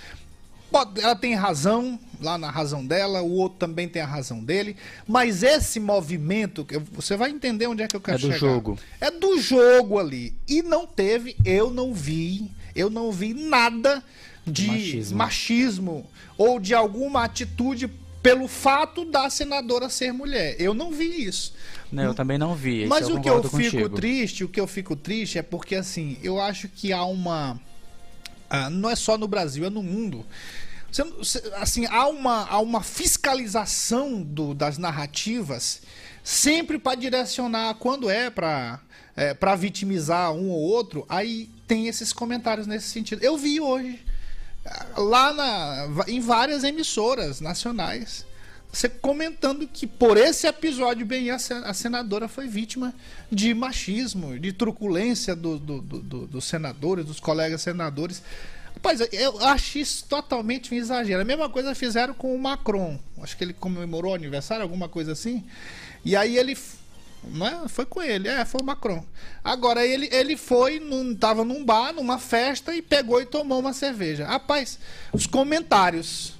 Pode- 0.70 1.00
ela 1.00 1.16
tem 1.16 1.34
razão, 1.34 1.98
lá 2.20 2.36
na 2.36 2.50
razão 2.50 2.84
dela, 2.86 3.22
o 3.22 3.32
outro 3.32 3.58
também 3.58 3.88
tem 3.88 4.02
a 4.02 4.06
razão 4.06 4.44
dele. 4.44 4.76
Mas 5.06 5.42
esse 5.42 5.80
movimento, 5.80 6.66
você 6.92 7.16
vai 7.16 7.30
entender 7.30 7.66
onde 7.66 7.82
é 7.82 7.88
que 7.88 7.96
eu 7.96 8.00
quero 8.00 8.18
É 8.18 8.20
do 8.20 8.26
chegar. 8.26 8.38
jogo. 8.38 8.78
É 9.00 9.10
do 9.10 9.40
jogo 9.40 9.98
ali. 9.98 10.34
E 10.46 10.62
não 10.62 10.86
teve, 10.86 11.36
eu 11.44 11.70
não 11.70 11.94
vi, 11.94 12.50
eu 12.74 12.90
não 12.90 13.10
vi 13.10 13.32
nada 13.32 14.02
de 14.46 14.66
Machismo. 14.66 15.16
machismo 15.18 16.06
ou 16.36 16.58
de 16.60 16.74
alguma 16.74 17.24
atitude 17.24 17.88
pelo 18.22 18.48
fato 18.48 19.04
da 19.04 19.30
senadora 19.30 19.88
ser 19.88 20.12
mulher. 20.12 20.56
Eu 20.58 20.74
não 20.74 20.90
vi 20.90 21.24
isso. 21.24 21.54
Não, 21.90 22.02
eu 22.02 22.14
também 22.14 22.36
não 22.36 22.54
vi. 22.54 22.84
Mas 22.86 23.08
o 23.08 23.20
que 23.20 23.28
eu 23.30 23.42
fico 23.44 23.50
contigo. 23.56 23.88
triste, 23.90 24.44
o 24.44 24.48
que 24.48 24.60
eu 24.60 24.66
fico 24.66 24.94
triste 24.96 25.38
é 25.38 25.42
porque 25.42 25.74
assim, 25.76 26.18
eu 26.22 26.38
acho 26.40 26.68
que 26.68 26.92
há 26.92 27.04
uma 27.04 27.58
ah, 28.50 28.70
não 28.70 28.88
é 28.90 28.96
só 28.96 29.16
no 29.18 29.28
Brasil, 29.28 29.64
é 29.64 29.70
no 29.70 29.82
mundo. 29.82 30.24
Você 30.90 31.42
assim, 31.56 31.86
há 31.86 32.08
uma, 32.08 32.46
há 32.46 32.58
uma 32.60 32.82
fiscalização 32.82 34.22
do- 34.22 34.54
das 34.54 34.78
narrativas 34.78 35.82
sempre 36.24 36.78
para 36.78 36.94
direcionar 36.94 37.74
quando 37.74 38.08
é 38.08 38.30
para 38.30 38.80
é, 39.14 39.34
para 39.34 39.56
vitimizar 39.56 40.32
um 40.32 40.48
ou 40.48 40.60
outro, 40.60 41.04
aí 41.08 41.50
tem 41.66 41.88
esses 41.88 42.12
comentários 42.12 42.68
nesse 42.68 42.86
sentido. 42.88 43.20
Eu 43.22 43.36
vi 43.36 43.60
hoje 43.60 44.00
ah, 44.64 44.86
lá 44.96 45.32
na, 45.32 46.04
em 46.06 46.20
várias 46.20 46.62
emissoras 46.64 47.40
nacionais 47.40 48.24
você 48.72 48.88
comentando 48.88 49.66
que 49.66 49.86
por 49.86 50.16
esse 50.16 50.46
episódio 50.46 51.04
bem 51.06 51.30
a, 51.30 51.38
se- 51.38 51.52
a 51.54 51.72
senadora 51.72 52.28
foi 52.28 52.46
vítima 52.46 52.94
de 53.32 53.54
machismo, 53.54 54.38
de 54.38 54.52
truculência 54.52 55.34
do- 55.34 55.58
do- 55.58 55.80
do- 55.80 56.00
do- 56.00 56.26
dos 56.26 56.44
senadores, 56.44 57.04
dos 57.06 57.18
colegas 57.20 57.62
senadores. 57.62 58.22
Rapaz, 58.74 59.00
eu 59.12 59.38
acho 59.44 59.78
isso 59.78 60.04
totalmente 60.08 60.72
um 60.72 60.76
exagero. 60.76 61.20
A 61.20 61.24
mesma 61.24 61.48
coisa 61.48 61.74
fizeram 61.74 62.14
com 62.14 62.32
o 62.34 62.38
Macron. 62.38 62.98
Acho 63.20 63.36
que 63.36 63.42
ele 63.42 63.52
comemorou 63.52 64.12
o 64.12 64.14
aniversário, 64.14 64.62
alguma 64.62 64.88
coisa 64.88 65.12
assim. 65.12 65.44
E 66.04 66.14
aí 66.14 66.36
ele. 66.38 66.56
Não 67.24 67.44
é? 67.64 67.68
Foi 67.68 67.84
com 67.84 68.00
ele, 68.00 68.28
é, 68.28 68.44
foi 68.44 68.60
o 68.60 68.64
Macron. 68.64 69.04
Agora 69.42 69.84
ele, 69.84 70.08
ele 70.12 70.36
foi, 70.36 70.78
num, 70.78 71.12
tava 71.16 71.44
num 71.44 71.64
bar, 71.64 71.92
numa 71.92 72.16
festa 72.20 72.72
e 72.76 72.80
pegou 72.80 73.20
e 73.20 73.26
tomou 73.26 73.58
uma 73.58 73.72
cerveja. 73.72 74.24
Rapaz, 74.24 74.78
os 75.12 75.26
comentários 75.26 76.37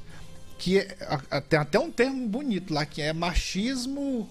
que 0.58 0.78
é- 0.78 0.96
a- 1.30 1.40
tem 1.40 1.58
até 1.58 1.78
um 1.78 1.90
termo 1.90 2.26
bonito 2.28 2.72
lá 2.74 2.84
que 2.84 3.00
é 3.00 3.12
machismo 3.12 4.28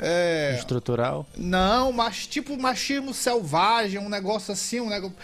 é, 0.00 0.56
Estrutural. 0.58 1.26
não, 1.36 1.92
mas 1.92 2.26
tipo 2.26 2.56
machismo 2.58 3.12
selvagem, 3.12 3.98
um 3.98 4.08
negócio 4.08 4.52
assim, 4.52 4.80
um 4.80 4.88
negócio 4.88 5.14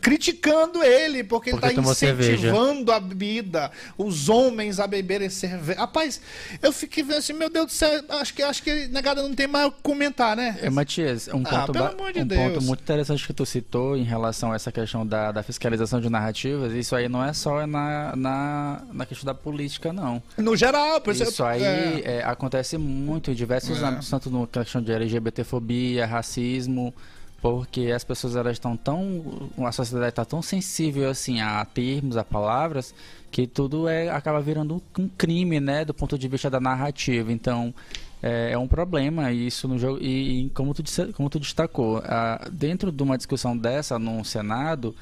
criticando 0.00 0.82
ele 0.82 1.22
porque, 1.24 1.50
Porque 1.50 1.66
ele 1.66 1.74
tá 1.74 1.80
tomou 1.80 1.94
cerveja. 1.94 2.32
incentivando 2.32 2.92
a 2.92 3.00
bebida, 3.00 3.70
os 3.96 4.28
homens 4.28 4.78
a 4.80 4.86
beberem 4.86 5.28
cerveja. 5.28 5.78
Rapaz, 5.80 6.20
eu 6.62 6.72
fiquei 6.72 7.02
vendo 7.02 7.18
assim, 7.18 7.32
meu 7.32 7.50
Deus 7.50 7.66
do 7.66 7.72
céu, 7.72 8.02
acho 8.08 8.34
que 8.34 8.42
acho 8.42 8.62
que 8.62 8.88
negada 8.88 9.22
não 9.22 9.34
tem 9.34 9.46
mais 9.46 9.66
o 9.68 9.72
que 9.72 9.82
comentar, 9.82 10.36
né? 10.36 10.58
É, 10.62 10.70
Matias, 10.70 11.28
um, 11.28 11.42
Ah, 11.46 11.66
ponto, 11.66 12.12
de 12.12 12.20
um 12.20 12.26
Deus. 12.26 12.40
ponto 12.42 12.62
muito 12.62 12.80
interessante 12.80 13.26
que 13.26 13.32
tu 13.32 13.44
citou 13.46 13.96
em 13.96 14.02
relação 14.04 14.52
a 14.52 14.56
essa 14.56 14.70
questão 14.72 15.06
da, 15.06 15.32
da 15.32 15.42
fiscalização 15.42 16.00
de 16.00 16.08
narrativas, 16.08 16.72
isso 16.72 16.94
aí 16.96 17.08
não 17.08 17.24
é 17.24 17.32
só 17.32 17.66
na, 17.66 18.14
na, 18.16 18.82
na 18.92 19.06
questão 19.06 19.26
da 19.26 19.34
política, 19.34 19.92
não. 19.92 20.22
No 20.36 20.56
geral, 20.56 21.00
por 21.00 21.14
Isso 21.14 21.44
aí 21.44 21.62
é. 21.62 22.02
é, 22.18 22.24
acontece 22.24 22.78
muito 22.78 23.30
em 23.30 23.34
diversos 23.34 23.59
É. 23.68 23.84
âmbitos, 23.84 24.08
tanto 24.08 24.30
na 24.30 24.46
questão 24.46 24.82
de 24.82 24.92
LGBTfobia, 24.92 26.06
racismo, 26.06 26.94
porque 27.40 27.90
as 27.94 28.04
pessoas 28.04 28.36
elas 28.36 28.52
estão 28.52 28.76
tão. 28.76 29.50
A 29.58 29.72
sociedade 29.72 30.10
está 30.10 30.24
tão 30.24 30.42
sensível 30.42 31.08
assim 31.10 31.40
a 31.40 31.64
termos, 31.64 32.16
a 32.16 32.24
palavras, 32.24 32.94
que 33.30 33.46
tudo 33.46 33.88
é, 33.88 34.10
acaba 34.10 34.40
virando 34.40 34.82
um, 34.98 35.08
crime, 35.08 35.58
né? 35.60 35.84
Do 35.84 35.94
ponto 35.94 36.18
de 36.18 36.28
vista 36.28 36.48
da 36.48 36.60
narrativa. 36.60 37.32
Então. 37.32 37.74
É, 38.22 38.50
é 38.52 38.58
um 38.58 38.68
problema 38.68 39.32
isso 39.32 39.66
no 39.66 39.78
jogo 39.78 39.98
e, 39.98 40.44
e 40.44 40.50
como 40.50 40.74
tu 40.74 40.82
disse, 40.82 41.06
como 41.14 41.30
tu 41.30 41.40
destacou 41.40 42.02
ah, 42.04 42.50
dentro 42.52 42.92
de 42.92 43.02
uma 43.02 43.16
discussão 43.16 43.56
dessa 43.56 43.98
no 43.98 44.22
Senado 44.26 44.94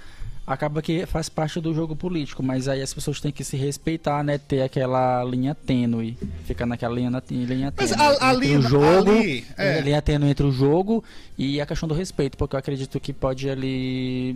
acaba 0.49 0.81
que 0.81 1.05
faz 1.07 1.29
parte 1.29 1.61
do 1.61 1.75
jogo 1.75 1.95
político, 1.95 2.43
mas 2.43 2.69
aí 2.69 2.81
as 2.81 2.95
pessoas 2.95 3.21
têm 3.21 3.31
que 3.31 3.45
se 3.45 3.57
respeitar, 3.57 4.25
né? 4.25 4.39
Ter 4.39 4.63
aquela 4.63 5.23
linha 5.25 5.55
tênue, 5.55 6.17
ficar 6.47 6.65
naquela 6.65 6.95
linha, 6.95 7.11
na- 7.11 7.23
linha 7.31 7.73
Mas 7.77 7.91
tênue 7.91 8.03
a- 8.03 8.13
entre 8.13 8.25
ali- 8.27 8.57
o 8.57 8.63
jogo, 8.63 9.11
ali, 9.11 9.45
é. 9.59 9.79
a 9.79 9.81
linha 9.83 10.01
tênue 10.03 10.31
entre 10.31 10.47
o 10.47 10.51
jogo 10.51 11.05
e 11.37 11.61
a 11.61 11.67
questão 11.67 11.87
do 11.89 11.95
respeito, 11.95 12.37
porque 12.39 12.57
eu 12.57 12.59
acredito 12.59 12.99
que 12.99 13.13
pode 13.13 13.49
ali 13.51 14.35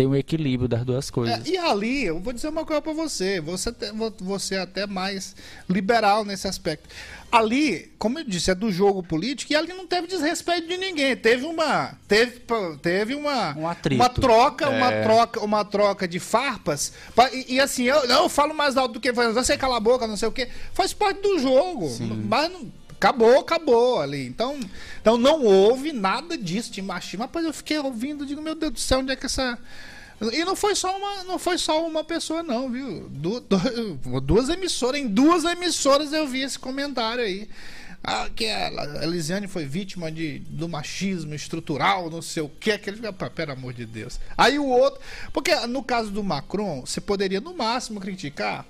ter 0.00 0.06
um 0.06 0.14
equilíbrio 0.14 0.66
das 0.68 0.84
duas 0.84 1.10
coisas. 1.10 1.46
É, 1.46 1.50
e 1.50 1.56
ali, 1.58 2.04
eu 2.06 2.18
vou 2.18 2.32
dizer 2.32 2.48
uma 2.48 2.64
coisa 2.64 2.80
pra 2.80 2.92
você. 2.92 3.40
Você, 3.40 3.70
te- 3.70 3.92
vo- 3.92 4.12
você 4.20 4.54
é 4.54 4.60
até 4.60 4.86
mais 4.86 5.36
liberal 5.68 6.24
nesse 6.24 6.48
aspecto. 6.48 6.88
Ali, 7.30 7.92
como 7.98 8.18
eu 8.18 8.24
disse, 8.24 8.50
é 8.50 8.54
do 8.54 8.72
jogo 8.72 9.02
político 9.02 9.52
e 9.52 9.56
ali 9.56 9.72
não 9.72 9.86
teve 9.86 10.06
desrespeito 10.08 10.66
de 10.66 10.76
ninguém. 10.76 11.14
Teve 11.16 11.44
uma. 11.44 11.92
Teve, 12.08 12.40
teve 12.82 13.14
uma. 13.14 13.56
Um 13.56 13.94
uma 13.94 14.08
troca, 14.08 14.68
uma 14.68 14.90
É. 14.92 15.02
troca, 15.02 15.40
uma 15.44 15.64
troca 15.64 16.08
de 16.08 16.18
farpas. 16.18 16.92
Pa- 17.14 17.30
E, 17.30 17.54
e 17.54 17.60
assim, 17.60 17.84
eu, 17.84 18.08
não, 18.08 18.22
eu 18.24 18.28
falo 18.28 18.54
mais 18.54 18.76
alto 18.76 18.94
do 18.94 19.00
que 19.00 19.12
você 19.12 19.56
cala 19.56 19.76
a 19.76 19.80
boca, 19.80 20.06
não 20.06 20.16
sei 20.16 20.28
o 20.28 20.32
quê. 20.32 20.48
Faz 20.72 20.92
parte 20.92 21.20
do 21.20 21.38
jogo. 21.38 21.88
Mas 22.26 22.50
não. 22.50 22.72
Acabou, 23.00 23.38
acabou 23.40 23.98
ali. 23.98 24.26
Então, 24.26 24.60
então 25.00 25.16
não 25.16 25.42
houve 25.42 25.90
nada 25.90 26.36
disso 26.36 26.70
de 26.70 26.82
machismo. 26.82 27.26
Mas 27.32 27.44
eu 27.46 27.52
fiquei 27.54 27.78
ouvindo, 27.78 28.26
digo, 28.26 28.42
meu 28.42 28.54
Deus 28.54 28.72
do 28.72 28.78
céu, 28.80 28.98
onde 28.98 29.10
é 29.12 29.16
que 29.16 29.24
essa. 29.24 29.58
E 30.32 30.44
não 30.44 30.54
foi 30.54 30.74
só 30.74 30.96
uma, 30.96 31.24
não 31.24 31.38
foi 31.38 31.56
só 31.56 31.86
uma 31.86 32.04
pessoa, 32.04 32.42
não, 32.42 32.70
viu? 32.70 33.08
Du- 33.08 33.40
du- 33.40 34.20
duas 34.20 34.48
emissoras, 34.48 35.00
em 35.00 35.08
duas 35.08 35.44
emissoras 35.44 36.12
eu 36.12 36.26
vi 36.26 36.42
esse 36.42 36.58
comentário 36.58 37.24
aí. 37.24 37.48
Ah, 38.02 38.30
que 38.34 38.46
a 38.46 38.70
Elisiane 39.02 39.46
foi 39.46 39.66
vítima 39.66 40.10
de, 40.10 40.38
do 40.40 40.66
machismo 40.68 41.34
estrutural, 41.34 42.08
não 42.10 42.22
sei 42.22 42.42
o 42.42 42.48
que. 42.48 42.70
Aquele, 42.72 43.00
ah, 43.06 43.12
pelo 43.12 43.52
amor 43.52 43.72
de 43.74 43.84
Deus. 43.84 44.18
Aí 44.38 44.58
o 44.58 44.66
outro. 44.66 45.00
Porque 45.32 45.54
no 45.66 45.82
caso 45.82 46.10
do 46.10 46.24
Macron, 46.24 46.80
você 46.80 47.00
poderia 47.00 47.40
no 47.40 47.54
máximo 47.54 48.00
criticar. 48.00 48.64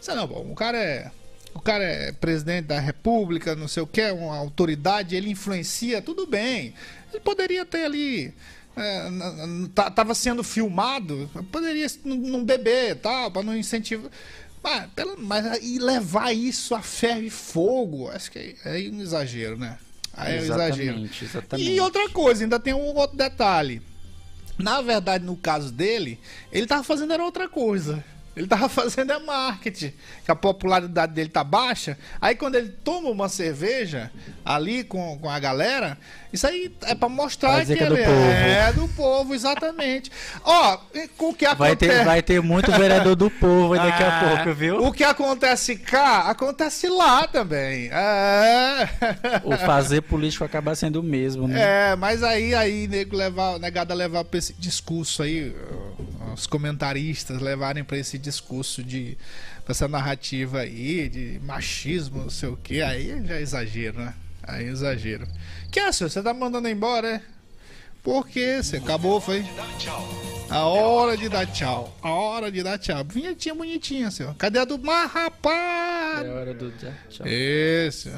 Você 0.00 0.14
não, 0.14 0.26
bom, 0.28 0.48
o 0.50 0.54
cara 0.54 0.78
é. 0.78 1.10
O 1.54 1.60
cara 1.60 1.82
é 1.82 2.12
presidente 2.12 2.66
da 2.66 2.78
república, 2.78 3.56
não 3.56 3.66
sei 3.66 3.82
o 3.82 3.86
que, 3.86 4.02
uma 4.12 4.36
autoridade, 4.36 5.16
ele 5.16 5.30
influencia, 5.30 6.00
tudo 6.00 6.24
bem. 6.26 6.72
Ele 7.10 7.20
poderia 7.20 7.64
ter 7.64 7.84
ali. 7.84 8.32
É, 8.78 9.08
n- 9.08 9.46
n- 9.46 9.68
tá- 9.68 9.90
tava 9.90 10.14
sendo 10.14 10.42
filmado, 10.44 11.30
poderia 11.52 11.86
não- 12.04 12.44
beber 12.44 12.96
tal, 12.96 13.30
para 13.30 13.42
não 13.42 13.56
incentivar. 13.56 14.10
Mas, 14.62 14.88
mas 15.18 15.58
e 15.62 15.78
levar 15.78 16.32
isso 16.32 16.74
a 16.74 16.82
ferro 16.82 17.22
e 17.22 17.30
fogo, 17.30 18.08
acho 18.10 18.30
que 18.30 18.56
é, 18.64 18.86
é 18.86 18.90
um 18.90 19.00
exagero, 19.00 19.56
né? 19.56 19.78
Aí 20.12 20.36
é 20.36 20.40
um 20.40 20.44
exagero. 20.44 20.82
Exatamente, 20.82 21.24
exatamente. 21.24 21.70
E 21.70 21.80
outra 21.80 22.08
coisa, 22.10 22.42
ainda 22.44 22.58
tem 22.58 22.74
um 22.74 22.94
outro 22.96 23.16
detalhe. 23.16 23.80
Na 24.58 24.80
verdade, 24.80 25.24
no 25.24 25.36
caso 25.36 25.70
dele, 25.70 26.18
ele 26.50 26.66
tava 26.66 26.82
fazendo 26.82 27.12
era 27.12 27.22
outra 27.24 27.48
coisa. 27.48 28.02
Ele 28.36 28.46
tava 28.48 28.68
fazendo 28.70 29.12
é 29.12 29.18
marketing, 29.20 29.92
que 30.24 30.30
a 30.30 30.34
popularidade 30.34 31.12
dele 31.12 31.28
tá 31.28 31.44
baixa. 31.44 31.96
Aí 32.20 32.34
quando 32.34 32.56
ele 32.56 32.68
toma 32.68 33.08
uma 33.10 33.28
cerveja 33.28 34.10
ali 34.44 34.82
com, 34.82 35.16
com 35.20 35.30
a 35.30 35.38
galera, 35.38 35.96
isso 36.32 36.46
aí 36.46 36.70
é 36.82 36.94
pra 36.94 37.08
mostrar 37.08 37.64
que, 37.64 37.74
que 37.74 37.82
é 37.82 37.86
do 37.86 37.96
ele 37.96 38.04
povo. 38.04 38.20
é 38.20 38.72
do 38.72 38.88
povo, 38.88 39.34
exatamente. 39.34 40.10
Ó, 40.44 40.78
com 41.16 41.30
o 41.30 41.34
que 41.34 41.46
Vai 41.54 41.72
acontece... 41.72 41.98
ter, 41.98 42.04
vai 42.04 42.22
ter 42.22 42.42
muito 42.42 42.70
vereador 42.72 43.16
do 43.16 43.30
povo 43.30 43.74
daqui 43.74 44.02
a 44.02 44.18
Ah, 44.18 44.36
pouco, 44.36 44.54
viu? 44.54 44.84
O 44.84 44.92
que 44.92 45.04
acontece 45.04 45.76
cá, 45.76 46.28
acontece 46.30 46.88
lá 46.88 47.26
também. 47.26 47.88
É. 47.90 48.88
O 49.44 49.56
fazer 49.56 50.02
político 50.02 50.44
acaba 50.44 50.74
sendo 50.74 51.00
o 51.00 51.02
mesmo, 51.02 51.48
né? 51.48 51.92
É, 51.92 51.96
mas 51.96 52.22
aí, 52.22 52.54
aí, 52.54 52.86
nego 52.86 53.16
levar, 53.16 53.58
negada 53.58 53.94
levar 53.94 54.24
pra 54.24 54.38
esse 54.38 54.52
discurso 54.52 55.22
aí, 55.22 55.54
os 56.34 56.46
comentaristas 56.46 57.40
levarem 57.40 57.82
pra 57.84 57.96
esse 57.96 58.18
discurso 58.18 58.82
de 58.82 59.16
pra 59.64 59.72
essa 59.72 59.86
narrativa 59.86 60.60
aí 60.60 61.08
de 61.08 61.40
machismo, 61.44 62.22
não 62.22 62.30
sei 62.30 62.48
o 62.48 62.56
que, 62.56 62.80
aí 62.80 63.22
já 63.26 63.34
é 63.34 63.42
exagero, 63.42 64.00
né? 64.00 64.14
Aí 64.48 64.64
é 64.64 64.68
exagero. 64.68 65.28
Que 65.70 65.78
é, 65.78 65.92
senhor? 65.92 66.08
Você 66.08 66.22
tá 66.22 66.32
mandando 66.32 66.68
embora, 66.68 67.16
é? 67.16 67.22
Por 68.02 68.26
quê? 68.26 68.60
Você 68.62 68.78
acabou, 68.78 69.20
foi? 69.20 69.44
A 70.48 70.60
hora 70.64 71.14
de 71.14 71.28
dar 71.28 71.46
tchau. 71.46 71.94
A 72.00 72.10
hora 72.10 72.50
de 72.50 72.62
dar 72.62 72.78
tchau. 72.78 73.04
Vinhetinha 73.04 73.54
bonitinha, 73.54 74.10
senhor. 74.10 74.34
Cadê 74.36 74.58
a 74.60 74.64
do 74.64 74.78
Mas, 74.78 75.10
rapaz? 75.10 76.24
É 76.24 76.30
hora 76.30 76.54
do 76.54 76.72
tchau. 76.72 77.26
Isso. 77.26 78.10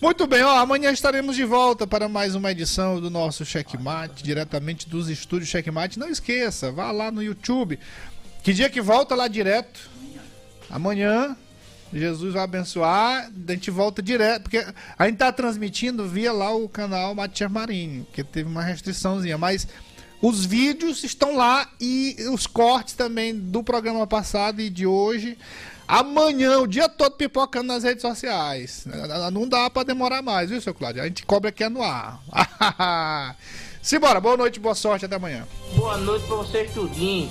Muito 0.00 0.26
bem, 0.26 0.42
ó, 0.42 0.56
amanhã 0.56 0.92
estaremos 0.92 1.36
de 1.36 1.44
volta 1.44 1.86
para 1.86 2.08
mais 2.08 2.36
uma 2.36 2.52
edição 2.52 3.00
do 3.00 3.10
nosso 3.10 3.44
Checkmate, 3.44 4.22
diretamente 4.22 4.88
dos 4.88 5.08
estúdios 5.10 5.50
Checkmate. 5.50 5.98
Não 5.98 6.08
esqueça, 6.08 6.70
vá 6.70 6.92
lá 6.92 7.10
no 7.10 7.22
YouTube. 7.22 7.78
Que 8.42 8.54
dia 8.54 8.70
que 8.70 8.80
volta 8.80 9.14
lá 9.14 9.28
direto? 9.28 9.90
Amanhã. 10.70 11.36
Jesus 11.92 12.34
vai 12.34 12.42
abençoar, 12.42 13.30
a 13.48 13.52
gente 13.52 13.70
volta 13.70 14.02
direto, 14.02 14.42
porque 14.42 14.64
a 14.98 15.06
gente 15.06 15.16
tá 15.16 15.32
transmitindo 15.32 16.06
via 16.06 16.32
lá 16.32 16.54
o 16.54 16.68
canal 16.68 17.14
Matias 17.14 17.50
Marinho, 17.50 18.06
que 18.12 18.22
teve 18.22 18.48
uma 18.48 18.62
restriçãozinha, 18.62 19.38
mas 19.38 19.66
os 20.20 20.44
vídeos 20.44 21.04
estão 21.04 21.36
lá 21.36 21.68
e 21.80 22.16
os 22.32 22.46
cortes 22.46 22.94
também 22.94 23.34
do 23.34 23.62
programa 23.62 24.06
passado 24.06 24.60
e 24.60 24.68
de 24.68 24.86
hoje. 24.86 25.38
Amanhã, 25.86 26.58
o 26.58 26.66
dia 26.66 26.88
todo 26.88 27.12
pipocando 27.12 27.68
nas 27.68 27.82
redes 27.82 28.02
sociais. 28.02 28.84
Não 29.32 29.48
dá 29.48 29.70
pra 29.70 29.84
demorar 29.84 30.20
mais, 30.20 30.50
viu, 30.50 30.60
seu 30.60 30.74
Cláudio? 30.74 31.02
A 31.02 31.06
gente 31.06 31.24
cobra 31.24 31.48
aqui 31.48 31.66
no 31.68 31.82
ar. 31.82 32.20
Simbora, 33.80 34.20
boa 34.20 34.36
noite, 34.36 34.60
boa 34.60 34.74
sorte, 34.74 35.06
até 35.06 35.16
amanhã. 35.16 35.46
Boa 35.74 35.96
noite 35.96 36.26
pra 36.26 36.36
vocês 36.36 36.70
tudinho. 36.74 37.30